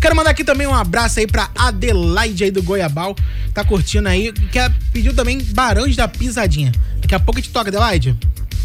[0.00, 3.16] Quero mandar aqui também um abraço aí pra Adelaide aí do Goiabal,
[3.52, 4.58] tá curtindo aí, que
[4.92, 6.72] pediu também Barões da Pisadinha.
[7.00, 8.16] Daqui a pouco a gente toca, Adelaide.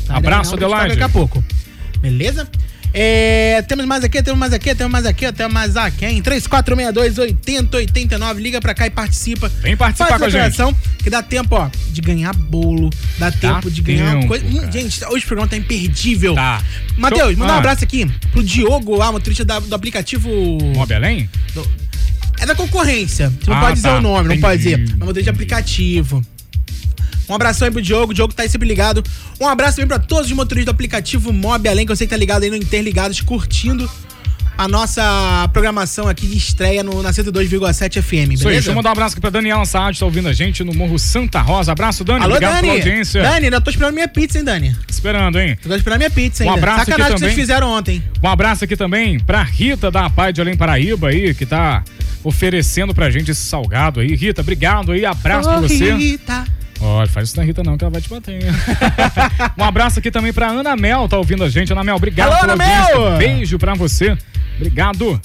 [0.06, 0.90] Tá, Abraço, Adelaide.
[0.90, 1.44] Daqui a pouco.
[2.00, 2.48] Beleza?
[2.94, 6.22] É, temos mais aqui, temos mais aqui, temos mais aqui, temos mais aqui, hein?
[6.24, 9.48] 3462-8089, liga pra cá e participa.
[9.62, 10.76] Vem participar Faz com a gente.
[11.04, 12.90] Que dá tempo, ó, de ganhar bolo,
[13.20, 14.46] dá tempo de ganhar tempo, coisa.
[14.46, 16.34] Hum, gente, hoje o programa tá imperdível.
[16.34, 16.64] Tá.
[16.98, 17.60] Matheus, manda um Ah.
[17.60, 20.30] abraço aqui pro Diogo lá, motorista da- do aplicativo.
[20.76, 21.30] Mob Além?
[22.40, 23.30] É da concorrência.
[23.30, 23.98] Você não Ah, pode dizer tá.
[23.98, 24.84] o nome, não pode Entendi.
[24.84, 24.94] dizer.
[24.94, 26.26] É motorista de aplicativo.
[27.30, 29.04] Um abração aí pro Diogo, o Diogo tá aí sempre ligado.
[29.40, 32.12] Um abraço também pra todos os motoristas do aplicativo Mob Além, que eu sei que
[32.12, 33.90] tá ligado aí no Interligados, curtindo
[34.58, 38.34] a nossa programação aqui de estreia no, na 102,7 FM, beleza?
[38.34, 40.66] Isso aí, deixa eu mandar um abraço aqui pra Daniela Saad, tá ouvindo a gente
[40.66, 41.72] no Morro Santa Rosa.
[41.72, 42.26] Abraço, Dani.
[42.26, 42.68] Alô, Obrigado Dani!
[42.68, 43.22] pela audiência.
[43.22, 44.76] Dani, ainda tô esperando minha pizza, hein, Dani?
[44.90, 45.58] Esperando, hein?
[45.64, 46.60] Tô esperando minha pizza Um ainda.
[46.60, 47.46] abraço aqui Sacanagem que vocês também.
[47.46, 48.04] fizeram ontem.
[48.22, 51.82] Um abraço aqui também pra Rita da Pai de Além Paraíba aí, que tá
[52.22, 54.14] oferecendo pra gente esse salgado aí.
[54.14, 55.94] Rita, obrigado aí, abraço pra Ô, você.
[55.94, 56.44] Rita.
[56.82, 58.42] Olha, faz isso na Rita não, que ela vai te bater.
[59.58, 61.74] um abraço aqui também pra Ana Mel, tá ouvindo a gente.
[61.74, 62.56] Ana Mel, obrigado Alô, Ana.
[62.56, 63.18] Mel!
[63.18, 64.18] Beijo pra você.
[64.56, 65.20] Obrigado.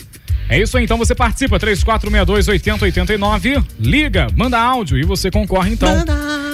[0.48, 6.05] É isso aí, então você participa, 3462-8089, liga, manda áudio e você concorre então.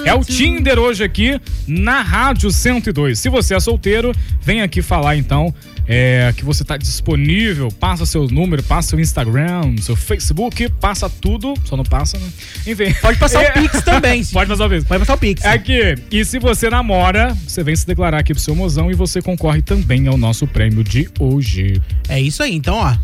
[0.05, 1.37] É o Tinder hoje aqui
[1.67, 3.19] na Rádio 102.
[3.19, 5.53] Se você é solteiro, vem aqui falar então
[5.93, 11.53] é, que você tá disponível, passa seu número, passa seu Instagram, seu Facebook, passa tudo,
[11.65, 12.29] só não passa, né?
[12.65, 12.93] Enfim.
[13.01, 14.23] Pode passar o Pix também.
[14.23, 14.85] Pode passar o Pix.
[14.85, 15.43] Pode passar o Pix.
[15.43, 19.21] Aqui, e se você namora, você vem se declarar aqui pro seu mozão e você
[19.21, 21.81] concorre também ao nosso prêmio de hoje.
[22.07, 22.95] É isso aí, então, ó.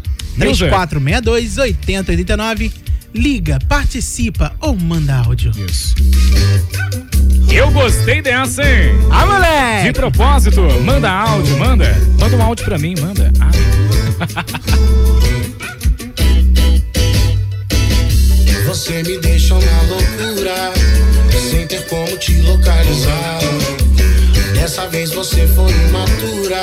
[0.50, 0.72] User.
[0.72, 2.72] 3462-8089.
[3.14, 5.52] Liga, participa ou manda áudio.
[5.70, 5.96] Isso.
[7.52, 8.92] Eu gostei dessa, hein?
[9.10, 9.88] Ah, moleque!
[9.88, 11.96] De propósito, manda áudio, manda.
[12.20, 13.32] Manda um áudio pra mim, manda.
[13.40, 13.52] Ah.
[18.68, 20.74] Você me deixou na loucura,
[21.50, 23.40] sem ter como te localizar.
[24.54, 26.62] Dessa vez você foi imatura,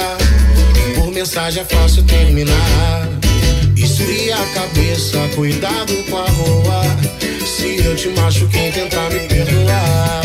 [0.94, 3.23] por mensagem é fácil terminar.
[4.04, 6.82] Esfria a cabeça, cuidado com a rua.
[7.46, 10.20] Se eu te machuquei, tentar me perdoar.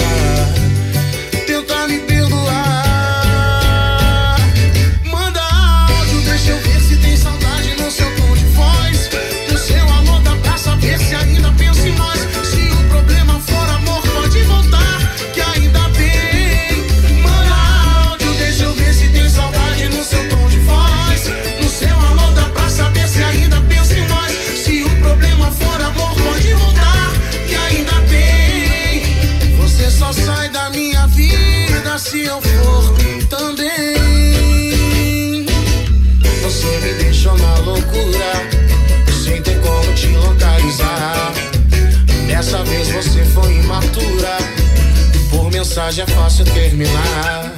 [45.70, 47.54] Mensagem é fácil terminar.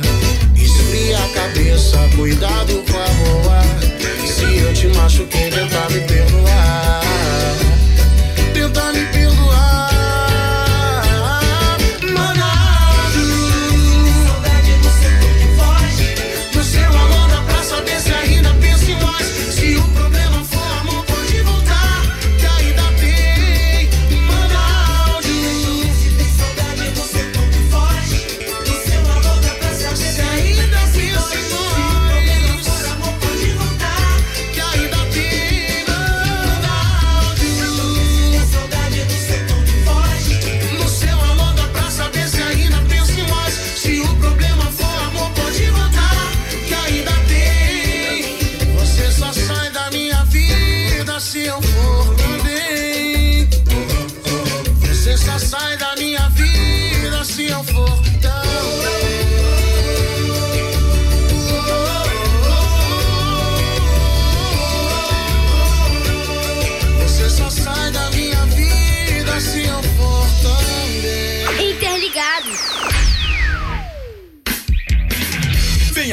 [0.54, 3.62] Esfria a cabeça, cuidado com a rua.
[4.28, 6.71] Se eu te machuquei, tentar me perdoar.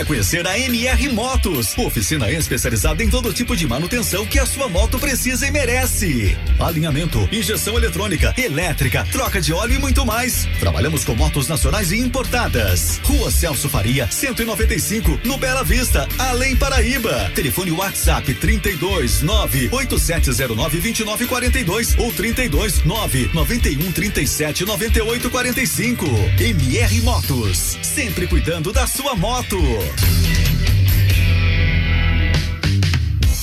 [0.09, 4.98] Conhecer a MR Motos, oficina especializada em todo tipo de manutenção que a sua moto
[4.98, 6.35] precisa e merece.
[6.59, 10.48] Alinhamento, injeção eletrônica, elétrica, troca de óleo e muito mais.
[10.59, 12.98] Trabalhamos com motos nacionais e importadas.
[13.05, 17.30] Rua Celso Faria, 195, no Bela Vista, Além Paraíba.
[17.35, 26.06] Telefone WhatsApp 32 98709 2942 ou 32 9 91 37 98 45.
[26.40, 29.59] MR Motos, sempre cuidando da sua moto.
[30.01, 30.48] Yeah.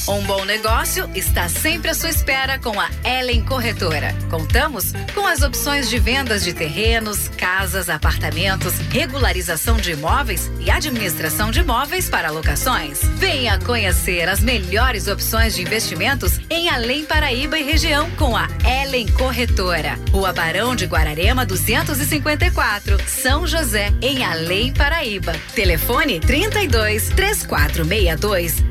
[0.08, 4.16] Um bom negócio está sempre à sua espera com a Ellen Corretora.
[4.30, 11.50] Contamos com as opções de vendas de terrenos, casas, apartamentos, regularização de imóveis e administração
[11.50, 13.00] de imóveis para locações.
[13.16, 19.08] Venha conhecer as melhores opções de investimentos em Além Paraíba e região com a Ellen
[19.08, 19.98] Corretora.
[20.12, 25.34] Rua Barão de Guararema 254, São José, em Além Paraíba.
[25.56, 28.64] Telefone 32 3462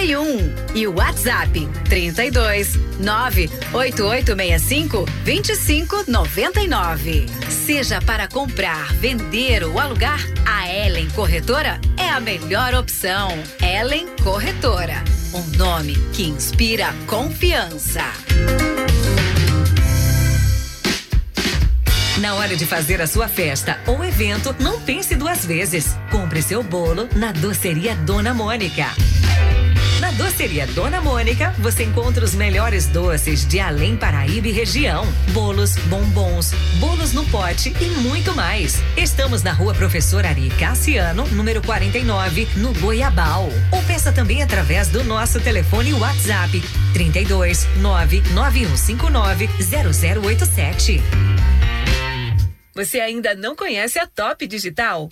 [0.00, 7.26] 6581 e o WhatsApp 32 98865 2599.
[7.48, 13.28] Seja para comprar, vender ou alugar, a Ellen Corretora é a melhor opção.
[13.62, 15.02] Ellen Corretora,
[15.34, 18.04] um nome que inspira confiança.
[22.18, 25.96] Na hora de fazer a sua festa ou evento, não pense duas vezes.
[26.10, 28.88] Compre seu bolo na Doceria Dona Mônica.
[30.00, 35.06] Na Doceria Dona Mônica, você encontra os melhores doces de Além Paraíba e região.
[35.32, 38.80] Bolos, bombons, bolos no pote e muito mais.
[38.96, 43.50] Estamos na rua Professor Ari Cassiano, número 49, no Goiabal.
[43.70, 46.62] Ou peça também através do nosso telefone WhatsApp
[46.94, 51.02] 32 99159 0087.
[52.74, 55.10] Você ainda não conhece a Top Digital?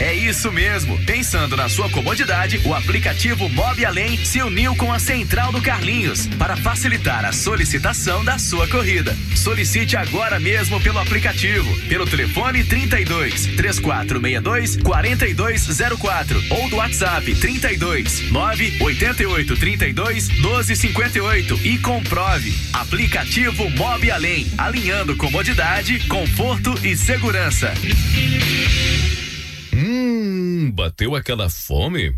[0.00, 0.98] É isso mesmo.
[1.04, 6.26] Pensando na sua comodidade, o aplicativo Mob Além se uniu com a Central do Carlinhos
[6.38, 9.14] para facilitar a solicitação da sua corrida.
[9.36, 19.56] Solicite agora mesmo pelo aplicativo, pelo telefone 32 3462 4204 ou do WhatsApp 32 988
[19.56, 22.54] 32 1258 e comprove.
[22.72, 27.74] Aplicativo Mob Além, alinhando comodidade, conforto e segurança.
[29.92, 32.16] Hum, bateu aquela fome?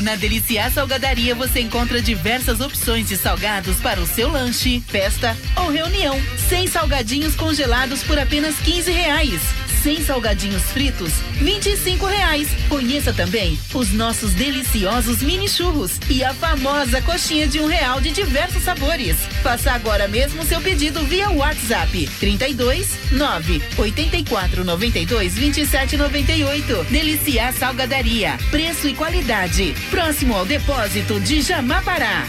[0.00, 5.70] Na Deliciar Salgadaria você encontra diversas opções de salgados para o seu lanche, festa ou
[5.70, 6.20] reunião.
[6.48, 9.40] Sem salgadinhos congelados por apenas 15 reais.
[9.82, 12.48] Sem salgadinhos fritos, 25 reais.
[12.68, 18.10] Conheça também os nossos deliciosos mini churros e a famosa coxinha de um real de
[18.10, 19.16] diversos sabores.
[19.42, 26.84] Faça agora mesmo seu pedido via WhatsApp 32 9 84 92 27 98.
[26.90, 28.36] Deliciar Salgadaria.
[28.50, 29.74] Preço e qualidade.
[29.90, 32.26] Próximo ao depósito de Jamapará.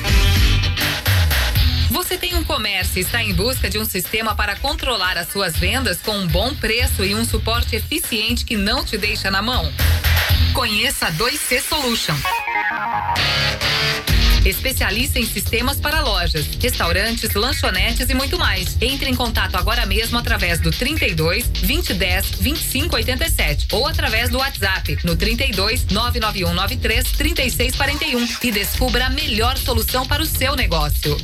[1.90, 5.58] Você tem um comércio e está em busca de um sistema para controlar as suas
[5.58, 9.72] vendas com um bom preço e um suporte eficiente que não te deixa na mão?
[10.54, 12.16] Conheça a 2C Solution.
[14.46, 18.78] Especialista em sistemas para lojas, restaurantes, lanchonetes e muito mais.
[18.82, 25.16] Entre em contato agora mesmo através do 32 2010 2587 ou através do WhatsApp no
[25.16, 31.18] 32 991 93 3641 e descubra a melhor solução para o seu negócio.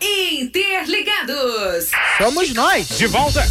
[0.00, 1.90] Interligados.
[2.18, 2.88] Somos nós.
[2.96, 3.46] De volta.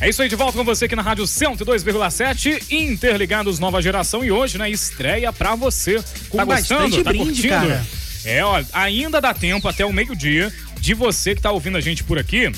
[0.00, 4.24] É isso aí, de volta com você aqui na Rádio 102,7, Interligados Nova Geração.
[4.24, 6.02] E hoje, né, estreia pra você.
[6.28, 7.02] Com tá gostando?
[7.02, 7.48] Tá brinde, curtindo?
[7.48, 7.86] cara.
[8.24, 12.02] É, ó, ainda dá tempo até o meio-dia de você que tá ouvindo a gente
[12.02, 12.50] por aqui.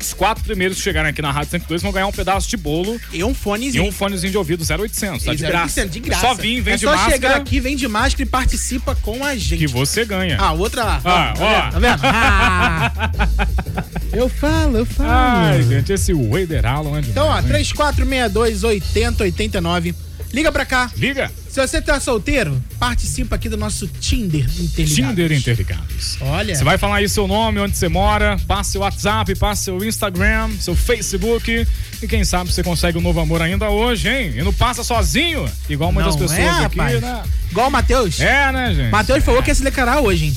[0.00, 2.98] Os quatro primeiros que chegarem aqui na Rádio 102 vão ganhar um pedaço de bolo.
[3.12, 3.84] E um fonezinho.
[3.84, 5.82] E um fonezinho de ouvido 0800, tá de graça.
[5.82, 6.20] 0,800, de graça.
[6.26, 7.12] Só vim, vem é de só máscara.
[7.12, 9.58] chegar aqui, vem de máscara e participa com a gente.
[9.58, 10.38] Que você ganha.
[10.40, 11.00] Ah, outra lá.
[11.04, 11.70] Ah, tá ó.
[11.70, 12.00] Tá vendo?
[12.12, 12.92] Ah.
[14.12, 15.08] eu falo, eu falo.
[15.10, 17.50] Ai, gente, esse Wader Allen é Então, ó, demais, hein?
[17.50, 19.94] 3462 8089.
[20.32, 20.90] Liga pra cá.
[20.96, 21.30] Liga.
[21.50, 24.94] Se você tá solteiro, participa aqui do nosso Tinder Interligados.
[24.94, 26.16] Tinder Interligados.
[26.20, 26.54] Olha.
[26.54, 30.48] Você vai falar aí seu nome, onde você mora, passa seu WhatsApp, passa seu Instagram,
[30.60, 31.66] seu Facebook.
[32.00, 34.32] E quem sabe você consegue um novo amor ainda hoje, hein?
[34.36, 37.00] E não passa sozinho, igual muitas Não pessoas é, aqui, rapaz?
[37.00, 37.22] né?
[37.50, 38.20] Igual o Matheus.
[38.20, 38.90] É, né, gente?
[38.92, 40.36] Matheus falou que ia se declarar hoje, hein?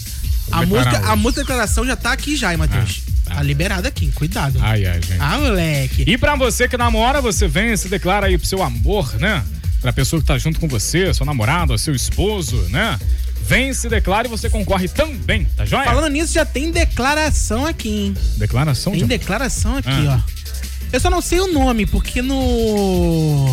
[0.52, 1.22] A música, a hoje.
[1.22, 3.03] música declaração já tá aqui já, hein, Matheus?
[3.23, 4.57] Tá liberada aqui, cuidado.
[4.61, 5.18] Ai, ai, gente.
[5.19, 6.06] Ah, moleque.
[6.07, 9.44] E pra você que namora, você vem e se declara aí pro seu amor, né?
[9.84, 12.97] Pra pessoa que tá junto com você, seu namorado, seu esposo, né?
[13.45, 15.84] Vem, se declara e você concorre também, tá joia?
[15.84, 18.14] Falando nisso, já tem declaração aqui, hein?
[18.38, 19.07] Declaração Tem de...
[19.07, 20.23] declaração aqui, Ah.
[20.26, 20.34] ó.
[20.93, 23.45] Eu só não sei o nome, porque no.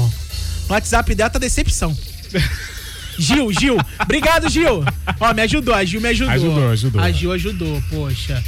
[0.68, 1.96] No WhatsApp dela tá decepção.
[3.18, 3.76] Gil, Gil.
[3.98, 4.84] Obrigado, Gil.
[5.18, 5.74] Ó, me ajudou.
[5.74, 6.32] A Gil me ajudou.
[6.32, 7.00] Ajudou, ajudou.
[7.02, 8.42] A Gil ajudou, poxa.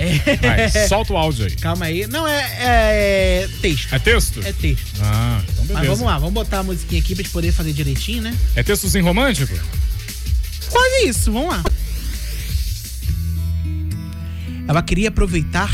[0.00, 0.36] É...
[0.36, 1.56] Vai, solta o áudio aí.
[1.56, 2.06] Calma aí.
[2.06, 3.94] Não, é, é texto.
[3.94, 4.40] É texto?
[4.44, 5.00] É texto.
[5.02, 5.74] Ah, então beleza.
[5.74, 8.34] Mas vamos lá, vamos botar a musiquinha aqui pra gente poder fazer direitinho, né?
[8.56, 9.54] É textozinho romântico?
[10.70, 11.62] Quase isso, vamos lá.
[14.66, 15.70] Ela queria aproveitar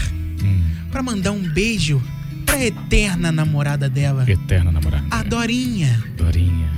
[0.91, 2.03] pra mandar um beijo
[2.47, 4.25] pra eterna namorada dela.
[4.27, 5.05] Eterna namorada.
[5.11, 6.03] A Dorinha.
[6.17, 6.71] Dorinha.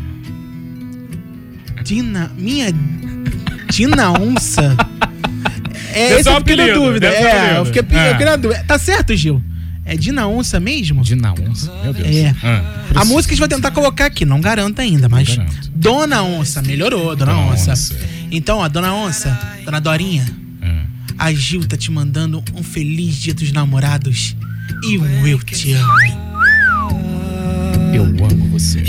[1.85, 2.33] Dina.
[2.37, 2.73] Minha.
[3.70, 4.77] Dina Onça.
[5.93, 7.06] É, esse eu fiquei na dúvida.
[7.09, 8.10] É, eu fiquei, eu É.
[8.12, 8.65] fiquei na dúvida.
[8.66, 9.43] Tá certo, Gil?
[9.85, 11.02] É Dina Onça mesmo?
[11.02, 12.06] Dina Onça, meu Deus.
[12.15, 12.35] É.
[12.43, 12.62] Ah,
[12.97, 15.39] a música a gente vai tentar colocar aqui, não garanto ainda, mas.
[15.74, 17.73] Dona Onça, melhorou, Dona, Dona Onça.
[17.73, 17.97] Onça.
[18.31, 20.27] Então, ó, Dona Onça, Dona Dorinha,
[21.19, 24.36] a Gil tá te mandando um feliz dia dos namorados
[24.85, 25.93] e um eu te amo.
[27.94, 28.82] Eu amo você.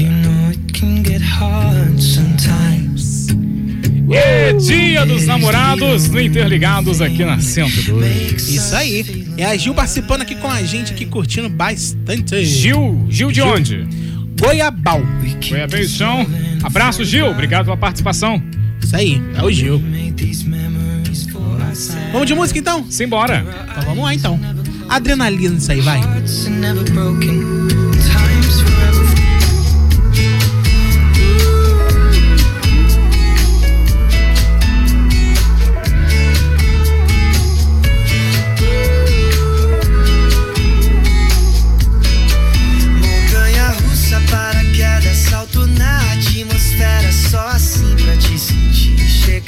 [4.11, 8.47] É dia dos namorados no Interligados aqui na 102.
[8.47, 9.27] Isso aí.
[9.37, 12.43] É a Gil participando aqui com a gente, aqui curtindo bastante.
[12.43, 13.87] Gil, Gil de onde?
[14.39, 15.01] Goiabal.
[15.49, 16.25] Goiabeição.
[16.63, 17.27] Abraço, Gil.
[17.27, 18.41] Obrigado pela participação.
[18.81, 19.81] Isso aí, é o Gil.
[22.11, 22.89] Vamos de música então?
[22.89, 23.45] Simbora.
[23.71, 24.39] Então vamos lá então.
[24.89, 26.01] Adrenalina isso aí, vai.
[26.01, 26.73] Montanha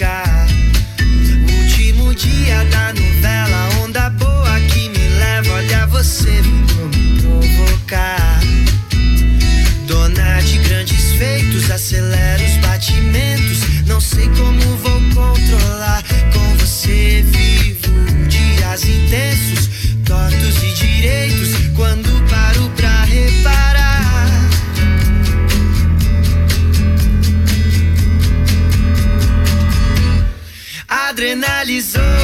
[0.01, 0.47] chegar.
[1.61, 5.53] Último dia da novela, onda boa que me leva.
[5.53, 8.41] Olha você vindo me provocar.
[9.87, 13.85] Dona de grandes feitos, acelera os batimentos.
[13.85, 16.03] Não sei como vou controlar.
[16.33, 19.69] Com você vivo dias intensos,
[20.03, 21.60] tortos e direitos.
[31.61, 32.20] Adrenalizou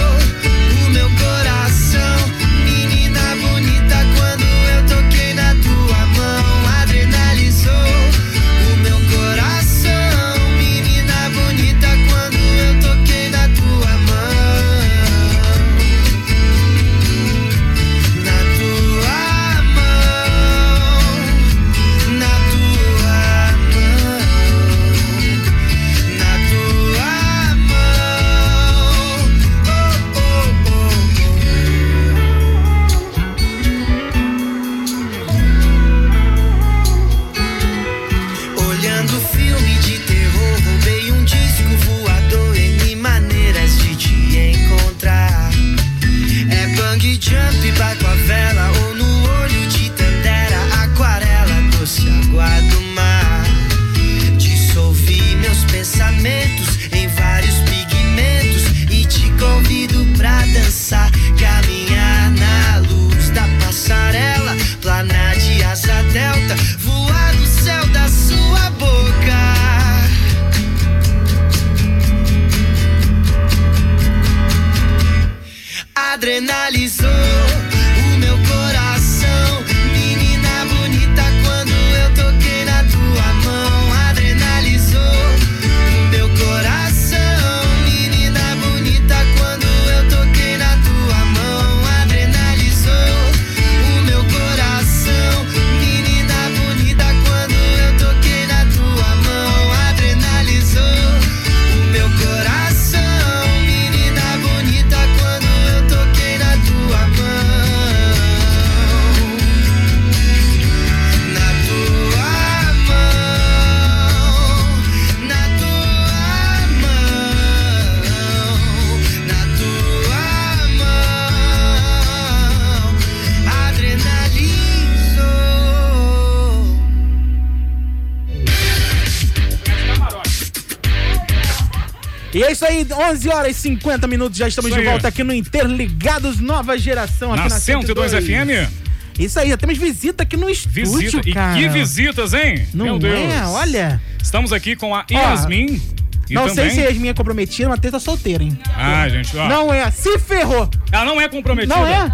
[132.57, 134.91] isso aí, 11 horas e 50 minutos, já estamos Isso de aí.
[134.91, 138.71] volta aqui no Interligados Nova Geração, aqui Na na, 102 FM.
[139.19, 141.29] Isso aí, já temos visita aqui no estúdio, Visita.
[141.29, 141.59] E cara.
[141.59, 142.67] que visitas, hein?
[142.73, 143.31] Não Meu Deus.
[143.31, 143.45] é?
[143.45, 144.01] Olha.
[144.21, 145.81] Estamos aqui com a Yasmin.
[146.29, 146.55] não também...
[146.55, 148.57] sei se a Yasmin é comprometida, mas tá solteira, hein?
[148.75, 149.47] Ah, gente, ó.
[149.47, 150.69] Não é, se ferrou.
[150.91, 151.75] Ela não é comprometida?
[151.75, 152.11] Não é?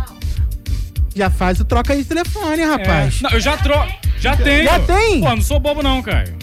[1.15, 3.19] Já faz o troca de telefone, rapaz.
[3.19, 3.23] É.
[3.23, 3.91] Não, eu já troco.
[4.19, 4.63] Já tenho.
[4.63, 5.19] Já tem?
[5.21, 6.42] Pô, não sou bobo não, Caio.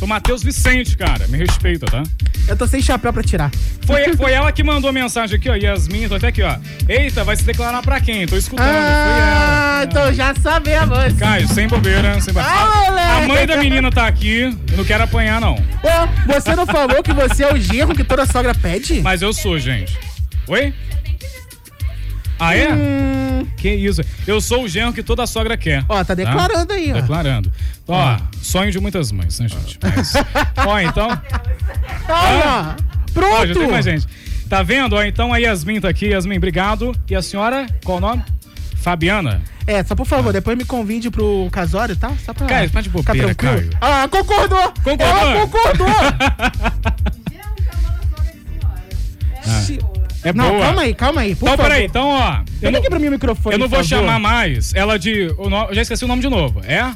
[0.00, 1.28] Sou Matheus Vicente, cara.
[1.28, 2.02] Me respeita, tá?
[2.48, 3.50] Eu tô sem chapéu pra tirar.
[3.82, 5.54] Foi, foi ela que mandou a mensagem aqui, ó.
[5.54, 6.56] Yasmin, tô até aqui, ó.
[6.88, 8.26] Eita, vai se declarar pra quem?
[8.26, 8.66] Tô escutando.
[8.66, 10.96] Ah, então já sabemos.
[10.96, 11.14] Foi ela.
[11.18, 12.50] Caio, sem bobeira, sem bobeira.
[12.50, 14.56] Ah, a, mãe da menina tá aqui.
[14.70, 15.56] Eu não quero apanhar, não.
[15.56, 19.02] Ô, você não falou que você é o genro que toda sogra pede?
[19.02, 19.98] Mas eu sou, gente.
[20.48, 20.72] Oi?
[22.40, 22.72] Ah, é?
[22.72, 23.46] Hum.
[23.56, 24.00] Que isso?
[24.26, 25.84] Eu sou o genro que toda sogra quer.
[25.86, 26.94] Ó, tá declarando aí, ó.
[26.94, 27.52] Declarando.
[27.86, 29.78] Ó, sonho de muitas mães, né, gente?
[29.82, 30.14] Mas...
[30.66, 31.08] ó, então.
[32.08, 32.76] Olha,
[33.12, 33.34] pronto.
[33.34, 34.06] Ó, já tem mais gente.
[34.48, 34.96] Tá vendo?
[34.96, 36.06] Ó, então a Yasmin tá aqui.
[36.06, 36.96] Yasmin, obrigado.
[37.08, 38.24] E a senhora, qual o nome?
[38.76, 39.42] Fabiana.
[39.66, 42.10] É, só por favor, depois me convide pro casório, tá?
[42.24, 43.70] Só pra Caio, faz de ficar bobeira, tranquilo.
[43.70, 43.78] Caio.
[43.80, 44.72] Ah, concordou!
[44.82, 45.06] Concordou?
[45.06, 45.86] Ela concordou!
[49.42, 49.99] É
[50.34, 50.60] não, boa.
[50.62, 51.34] calma aí, calma aí.
[51.34, 51.70] Por Então, favor.
[51.70, 52.32] peraí, então, ó.
[52.38, 53.88] Eu Pega não, aqui pra mim o microfone, eu não vou favor.
[53.88, 55.10] chamar mais ela de.
[55.22, 55.34] eu
[55.72, 56.60] já esqueci o nome de novo.
[56.64, 56.90] É?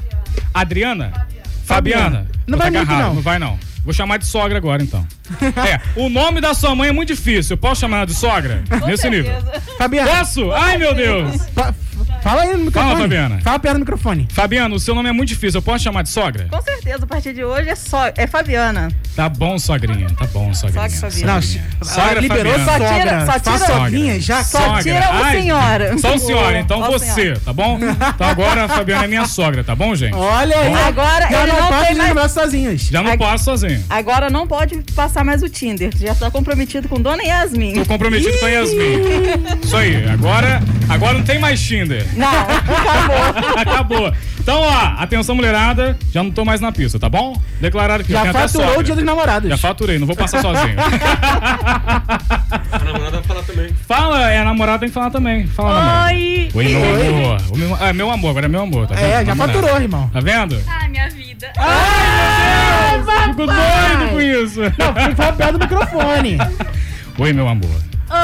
[0.52, 1.26] Adriana?
[1.64, 2.26] Fabiana.
[2.46, 3.14] Não Vou vai tá muito, não.
[3.14, 3.58] Não vai, não.
[3.84, 5.06] Vou chamar de sogra agora, então.
[5.66, 7.54] é, o nome da sua mãe é muito difícil.
[7.54, 8.62] Eu posso chamar ela de sogra?
[8.86, 9.32] Nesse nível.
[9.76, 10.10] Fabiana.
[10.10, 10.50] Posso?
[10.52, 11.36] Ai, meu Deus.
[11.54, 11.74] Fa-
[12.22, 12.86] Fala aí no microfone.
[12.92, 13.40] Fala, Fabiana.
[13.42, 14.28] Fala perto do microfone.
[14.32, 15.58] Fabiana, o seu nome é muito difícil.
[15.58, 16.46] Eu posso chamar de sogra?
[16.50, 18.88] Com certeza, a partir de hoje é só é Fabiana.
[19.14, 20.08] Tá bom, sogrinha.
[20.18, 20.88] Tá bom, sogrinha.
[20.88, 21.42] Sogra Fabiana.
[21.42, 21.64] Sogrinha.
[21.80, 22.64] Não, Sogra liberou Fabiana.
[22.64, 24.42] só Só tira- só tira- sogrinha já.
[24.44, 24.82] Só Sogra.
[24.82, 25.98] tira o senhora.
[25.98, 27.40] Só o senhora, então Só você, senhora.
[27.44, 27.78] tá bom?
[27.78, 30.14] Então agora a Fabiana é minha sogra, tá bom, gente?
[30.14, 30.74] Olha aí.
[30.74, 32.82] Agora já ele não, não passa tem mais- lembrar sozinhos.
[32.82, 33.84] Já não passo sozinho.
[33.88, 35.90] Agora não pode passar mais o Tinder.
[35.96, 37.74] Já tá comprometido com Dona Yasmin.
[37.74, 38.74] Tô comprometido com a Yasmin.
[39.64, 41.83] Isso aí, agora, agora não tem mais Tinder.
[42.16, 43.54] Não, acabou.
[43.74, 44.12] Acabou.
[44.40, 47.40] Então, ó, atenção mulherada, já não tô mais na pista, tá bom?
[47.60, 49.48] Declarado que Já faturou o dia dos namorados.
[49.48, 50.76] Já faturei, não vou passar sozinho.
[50.78, 53.74] A namorada vai falar também.
[53.86, 55.46] Fala, é, a namorada tem que falar também.
[55.46, 56.06] Fala.
[56.06, 56.48] Oi.
[56.54, 57.40] Oi, meu amor.
[57.50, 59.04] O meu, é meu amor, agora é meu amor, tá vendo?
[59.06, 59.58] É, já Namorada.
[59.58, 60.10] faturou, irmão.
[60.12, 60.60] Tá vendo?
[60.66, 61.52] Ai, minha vida.
[61.56, 63.24] Ai, meu Deus!
[63.34, 64.60] Fico doido com isso.
[64.60, 66.38] Não, fala perto do microfone.
[67.18, 67.70] Oi, meu amor.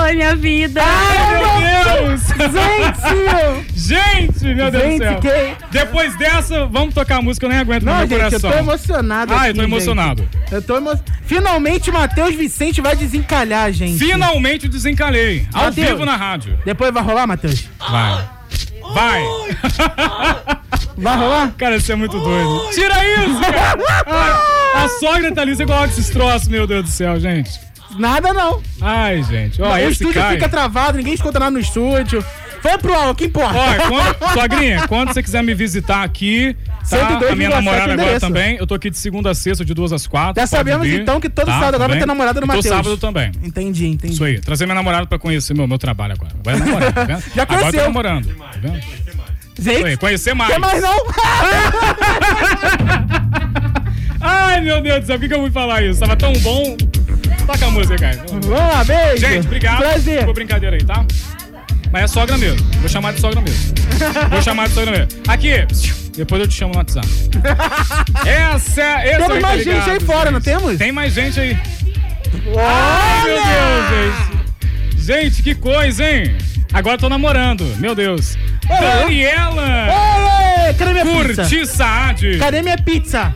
[0.04, 0.80] Oi, minha vida.
[0.84, 2.20] Ai, meu Deus!
[2.28, 3.70] Gente!
[3.90, 5.20] Gente, meu Deus Gente, do céu.
[5.20, 8.40] que- Depois dessa, vamos tocar a música, eu nem aguento Não, no meu gente, eu
[8.40, 8.50] coração.
[8.52, 10.22] tô emocionado Ah, aqui, eu tô emocionado.
[10.22, 10.52] gente.
[10.52, 11.00] Eu tô emo...
[11.24, 13.98] Finalmente o Matheus Vicente vai desencalhar, gente.
[13.98, 15.44] Finalmente desencalhei.
[15.52, 15.88] Ao Matheus.
[15.88, 16.56] vivo na rádio.
[16.64, 17.68] Depois vai rolar, Matheus?
[17.90, 18.28] Vai.
[18.94, 19.22] Vai.
[20.98, 21.52] Vai rolar?
[21.56, 22.70] Cara, isso é muito doido.
[22.74, 22.94] Tira
[23.24, 24.40] isso, cara.
[24.84, 27.50] A sogra tá ali, você coloca esses troços, meu Deus do céu, gente.
[27.98, 28.62] Nada não.
[28.80, 29.60] Ai, gente.
[29.60, 30.34] Ó, o esse estúdio Caio.
[30.36, 32.24] fica travado, ninguém escuta nada no estúdio.
[32.62, 33.58] Foi pro ar, o que importa?
[33.58, 36.54] Olha, quando, sogrinha, quando você quiser me visitar aqui,
[36.90, 37.18] tá?
[37.18, 38.20] 102,7 A minha namorada agora endereço.
[38.20, 38.56] também.
[38.58, 40.38] Eu tô aqui de segunda a sexta, de duas às quatro.
[40.40, 41.52] Já sabemos vir, então que todo tá?
[41.58, 42.76] sábado agora vai ter namorada do E todo Matheus.
[42.76, 43.32] sábado também.
[43.42, 44.12] Entendi, entendi.
[44.12, 44.38] Isso aí.
[44.40, 46.32] Trazer minha namorada pra conhecer meu, meu trabalho agora.
[46.44, 47.22] Vai namorar, tá vendo?
[47.34, 47.80] Já Agora conheceu.
[47.80, 48.28] tô namorando.
[48.36, 48.74] Tá vendo?
[49.58, 50.52] Gente, Isso aí, conhecer mais.
[50.52, 50.96] quer mais não?
[54.20, 56.00] Ai, meu Deus do céu, por que, que eu fui falar isso?
[56.00, 56.76] Tava tão bom.
[57.46, 58.24] Toca a música, cara.
[58.28, 59.26] Vamos lá, beijo.
[59.26, 60.24] Gente, obrigado Prazer.
[60.24, 61.04] por brincadeira aí, tá?
[61.92, 62.64] Mas é sogra mesmo.
[62.78, 63.74] Vou chamar de sogra mesmo.
[64.30, 65.22] Vou chamar de sogra mesmo.
[65.26, 65.66] Aqui,
[66.16, 67.06] depois eu te chamo no WhatsApp.
[68.26, 69.18] Essa é.
[69.18, 70.44] Temos mais gente aí fora, não gente.
[70.44, 70.78] temos?
[70.78, 71.58] Tem mais gente aí.
[72.56, 74.16] Ai, meu Deus,
[74.96, 75.00] gente.
[75.04, 76.36] Gente, que coisa, hein?
[76.72, 78.36] Agora eu tô namorando, meu Deus.
[78.68, 79.88] Daniela!
[80.68, 81.42] Oi, cadê minha pizza?
[81.42, 82.38] Curti Saad.
[82.38, 83.34] Cadê minha pizza?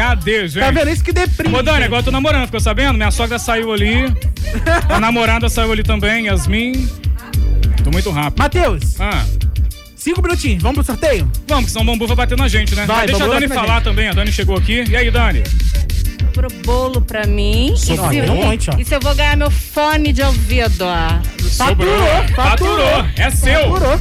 [0.00, 0.64] Cadê, gente?
[0.64, 1.54] Tá vendo isso que deprime?
[1.54, 2.94] Ô, Dani, agora eu tô namorando, ficou sabendo?
[2.96, 4.04] Minha sogra saiu ali.
[4.88, 6.88] A namorada saiu ali também, Yasmin.
[7.84, 8.38] Tô muito rápido.
[8.38, 9.22] Matheus, Ah,
[9.94, 11.30] cinco minutinhos, vamos pro sorteio?
[11.46, 12.86] vamos, que senão o bambu vai bater na gente, né?
[12.86, 13.84] Vai, Mas deixa a Dani falar gente.
[13.84, 14.08] também.
[14.08, 14.84] A Dani chegou aqui.
[14.88, 15.42] E aí, Dani?
[16.32, 17.74] Pro bolo pra mim.
[17.76, 18.10] Sobrou.
[18.10, 18.78] E se, Tem um monte, ó.
[18.78, 20.86] e se eu vou ganhar meu fone de ouvido?
[21.42, 22.06] Sobrou.
[22.34, 23.04] Faturou.
[23.18, 23.70] É seu.
[23.74, 24.00] Faturou.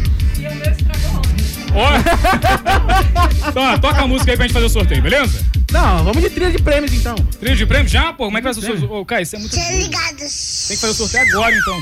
[1.75, 1.89] Ó.
[3.49, 5.43] então, ó, toca a música aí pra gente fazer o sorteio, beleza?
[5.71, 7.15] Não, vamos de trilha de prêmios então.
[7.15, 8.25] Trilha de prêmio já, pô?
[8.25, 8.91] Como é que vai ser o sorteio?
[8.91, 9.77] Ô, Caio, isso é muito doido.
[9.77, 10.65] ligados.
[10.67, 11.79] Tem que fazer o sorteio agora, então.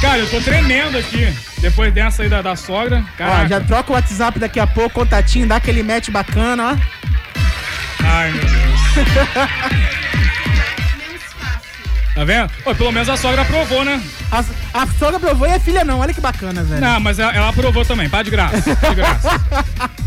[0.00, 1.32] Cara, eu tô tremendo aqui.
[1.60, 3.02] Depois dessa aí da, da sogra.
[3.14, 3.48] Ó, Caraca.
[3.48, 6.76] já troca o WhatsApp daqui a pouco, contatinho, dá aquele match bacana, ó.
[8.04, 8.80] Ai, meu Deus.
[12.16, 12.50] Tá vendo?
[12.64, 14.02] Pô, pelo menos a sogra aprovou, né?
[14.32, 14.38] A,
[14.72, 16.00] a sogra aprovou e a filha não.
[16.00, 16.80] Olha que bacana, velho.
[16.80, 18.74] Não, mas ela, ela aprovou também, pá de graça.
[18.74, 19.28] de graça.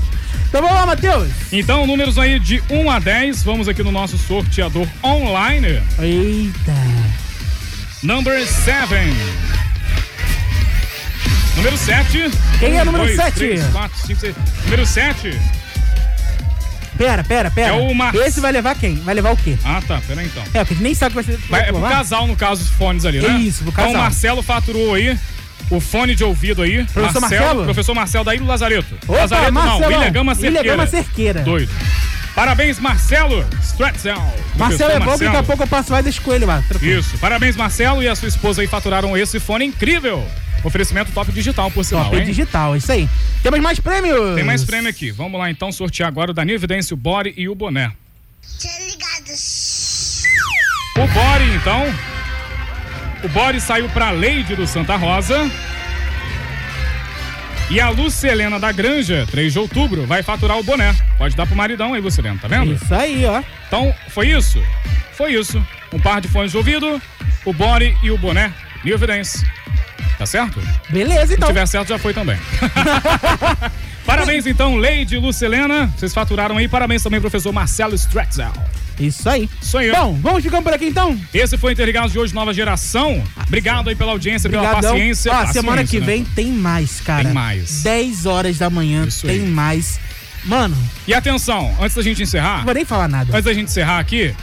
[0.50, 1.30] Então vamos lá, Matheus.
[1.52, 5.80] Então, números aí de 1 a 10, vamos aqui no nosso sorteador online.
[6.00, 6.74] Eita.
[8.02, 8.88] Number 7.
[11.56, 12.32] Número 7.
[12.60, 13.36] Quem é o número sete?
[13.38, 14.36] 3, 4, 5, 6.
[14.64, 15.40] Número 7.
[17.00, 17.70] Pera, pera, pera.
[17.70, 18.96] É o Mar- Esse vai levar quem?
[18.98, 19.58] Vai levar o quê?
[19.64, 20.44] Ah, tá, pera aí então.
[20.54, 21.42] É, porque nem sabe o que vai ser.
[21.50, 23.40] Vai, é pro casal, no caso, os fones ali, né?
[23.40, 23.90] Isso, pro casal.
[23.92, 25.18] Então o Marcelo faturou aí
[25.72, 26.84] o fone de ouvido aí.
[26.84, 27.64] Professor Marcelo?
[27.64, 28.96] Professor Marcelo da Ilha do Lazareto.
[29.08, 29.88] Opa, Lazareto não, Marcelão.
[29.98, 30.76] William Gama William Cerqueira.
[30.78, 31.42] Gama Cerqueira.
[31.42, 31.72] Doido.
[32.36, 34.22] Parabéns, Marcelo Stratzel.
[34.58, 36.62] Marcelo é bom que daqui a pouco eu passo mais das coelhos lá.
[36.68, 37.00] Tranquilo.
[37.00, 37.18] Isso.
[37.18, 40.26] Parabéns, Marcelo e a sua esposa aí faturaram esse fone incrível.
[40.64, 42.26] Oferecimento top digital, por sinal, Top hein?
[42.26, 43.10] digital, isso aí.
[43.42, 44.36] Temos mais prêmios.
[44.36, 45.12] Tem mais prêmio aqui.
[45.12, 47.92] Vamos lá então sortear agora o da Evidência, o body e o boné.
[50.98, 51.86] O body, então.
[53.24, 55.50] O body saiu pra Leide do Santa Rosa.
[57.70, 60.96] E a Lucelena da Granja, 3 de outubro, vai faturar o boné.
[61.18, 62.74] Pode dar pro maridão aí, Lucelena, tá vendo?
[62.74, 63.44] Isso aí, ó.
[63.68, 64.62] Então, foi isso?
[65.14, 65.64] Foi isso.
[65.94, 67.00] Um par de fones de ouvido,
[67.46, 68.52] o body e o boné.
[68.84, 69.46] New Evidence.
[70.20, 70.62] Tá certo?
[70.90, 71.48] Beleza, então.
[71.48, 72.38] Se tiver certo, já foi também.
[74.06, 75.88] Parabéns, então, Leide Lucelena.
[75.98, 76.68] Vocês faturaram aí.
[76.68, 78.52] Parabéns também, professor Marcelo Stratzel.
[79.00, 79.50] Isso aí.
[79.62, 79.92] Isso aí.
[79.92, 81.18] Bom, vamos ficando por aqui então?
[81.34, 83.24] Esse foi o Interligados de hoje, nova geração.
[83.48, 84.92] Obrigado aí pela audiência, pela Obrigadão.
[84.92, 85.32] paciência.
[85.32, 86.06] Ó, Paciência, semana que né?
[86.06, 87.24] vem tem mais, cara.
[87.24, 87.82] Tem mais.
[87.84, 90.00] 10 horas da manhã tem mais.
[90.44, 90.76] Mano,
[91.08, 92.58] E atenção, antes da gente encerrar.
[92.60, 93.32] não vou nem falar nada.
[93.32, 94.34] Antes da gente encerrar aqui.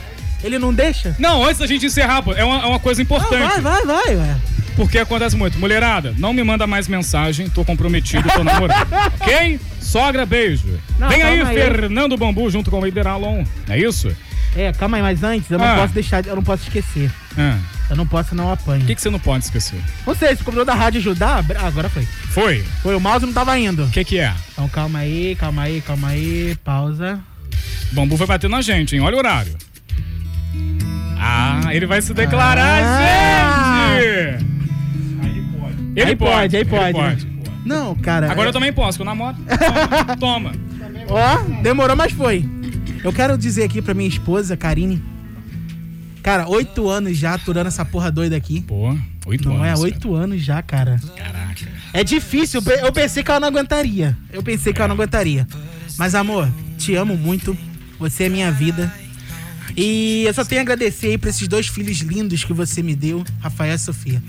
[0.43, 1.15] Ele não deixa?
[1.19, 3.39] Não, antes da gente encerrar, pô, é uma, é uma coisa importante.
[3.39, 4.35] Não, vai, vai, vai, ué.
[4.77, 5.59] Porque acontece muito.
[5.59, 8.87] Mulherada, não me manda mais mensagem, tô comprometido, tô namorando.
[9.19, 9.59] ok?
[9.81, 10.79] Sogra, beijo.
[10.99, 11.55] Não, Vem aí, aí.
[11.55, 13.43] Fernando Bambu junto com o Eider Alon.
[13.67, 14.15] Não é isso?
[14.55, 15.75] É, calma aí, mas antes eu não Ah.
[15.77, 17.11] posso deixar, eu não posso esquecer.
[17.37, 17.57] Ah.
[17.89, 18.83] Eu não posso não apanho.
[18.83, 19.79] O que, que você não pode esquecer?
[20.05, 22.03] Não sei, se o computador da rádio ajudar, ah, agora foi.
[22.29, 22.63] Foi?
[22.83, 23.83] Foi, o mouse não tava indo.
[23.85, 24.33] O que que é?
[24.53, 27.19] Então calma aí, calma aí, calma aí, pausa.
[27.91, 29.01] Bambu vai bater na gente, hein?
[29.01, 29.55] Olha o horário.
[31.19, 33.97] Ah, ele vai se declarar, Ah.
[33.99, 34.56] gente!
[35.97, 37.27] Ele Aí pode, aí ele pode.
[37.65, 38.31] Não, cara.
[38.31, 39.35] Agora é- eu também posso, que eu namoro.
[40.19, 40.51] Toma.
[40.51, 40.51] Toma.
[41.09, 42.47] Ó, demorou, mas foi.
[43.03, 45.01] Eu quero dizer aqui pra minha esposa, Karine.
[46.21, 48.61] Cara, oito anos já aturando essa porra doida aqui.
[48.61, 48.95] Pô,
[49.25, 49.79] oito Não anos.
[49.79, 50.99] é, oito anos já, cara.
[51.15, 51.65] Caraca.
[51.93, 54.15] É difícil, eu pensei que ela não aguentaria.
[54.31, 55.47] Eu pensei que ela não aguentaria.
[55.97, 56.47] Mas, amor,
[56.77, 57.57] te amo muito.
[57.97, 58.93] Você é minha vida.
[59.77, 62.95] E eu só tenho a agradecer aí pra esses dois filhos lindos que você me
[62.95, 64.21] deu, Rafael e Sofia.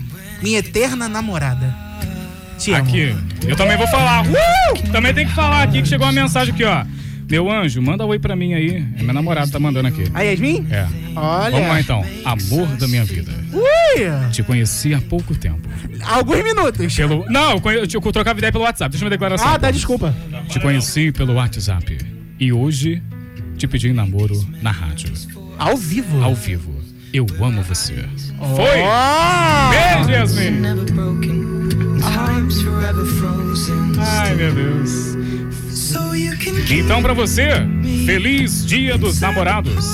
[0.43, 1.75] Minha eterna namorada.
[2.59, 2.83] Te amo.
[2.83, 3.17] Aqui,
[3.47, 4.27] eu também vou falar.
[4.27, 4.93] Uh!
[4.93, 6.85] Também tem que falar aqui que chegou uma mensagem aqui, ó.
[7.31, 8.85] Meu anjo, manda oi pra mim aí.
[8.99, 10.05] É meu namorado tá mandando aqui.
[10.13, 10.67] A Yasmin?
[10.71, 10.87] É.
[11.15, 11.51] Olha.
[11.51, 12.05] Vamos lá então.
[12.25, 13.33] Amor da minha vida.
[13.53, 14.31] Ui!
[14.31, 15.69] Te conheci há pouco tempo.
[16.05, 16.95] Alguns minutos.
[16.95, 17.25] Pelo...
[17.31, 17.79] Não, eu, conhe...
[17.81, 18.91] eu trocava ideia pelo WhatsApp.
[18.91, 19.47] Deixa eu a declaração.
[19.47, 20.15] Ah, tá, desculpa.
[20.49, 21.99] Te conheci pelo WhatsApp.
[22.41, 23.03] E hoje
[23.59, 25.13] te pedi namoro na rádio.
[25.59, 26.23] Ao vivo?
[26.23, 26.75] Ao vivo.
[27.13, 28.05] Eu amo você.
[28.39, 28.57] Oh!
[28.57, 28.67] Foi!
[29.71, 30.63] Beijo, Yasmin!
[32.01, 33.93] Time's forever frozen.
[33.99, 35.17] Ai, meu Deus.
[36.71, 37.49] Então, pra você,
[38.07, 39.87] feliz Dia dos Namorados.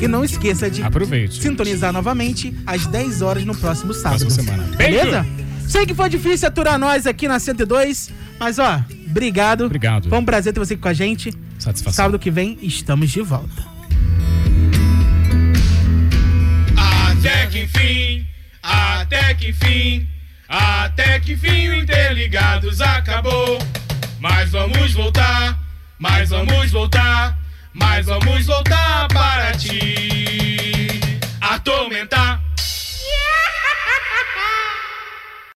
[0.00, 1.40] E não esqueça de Aproveite.
[1.42, 4.20] sintonizar novamente às 10 horas no próximo sábado.
[4.20, 4.76] Próxima semana.
[4.76, 5.24] Beleza?
[5.68, 9.64] Sei que foi difícil aturar nós aqui na 102, mas ó, obrigado.
[9.64, 10.08] Obrigado.
[10.08, 11.32] Foi um prazer ter você aqui com a gente.
[11.58, 11.96] Satisfação.
[12.04, 13.71] Sábado que vem estamos de volta.
[17.24, 18.26] Até que enfim,
[18.60, 20.08] até que enfim,
[20.48, 23.60] até que fim o Interligados acabou.
[24.18, 25.56] Mas vamos voltar,
[26.00, 27.38] mas vamos voltar,
[27.72, 30.88] mas vamos voltar para ti.
[31.40, 32.41] Atormentar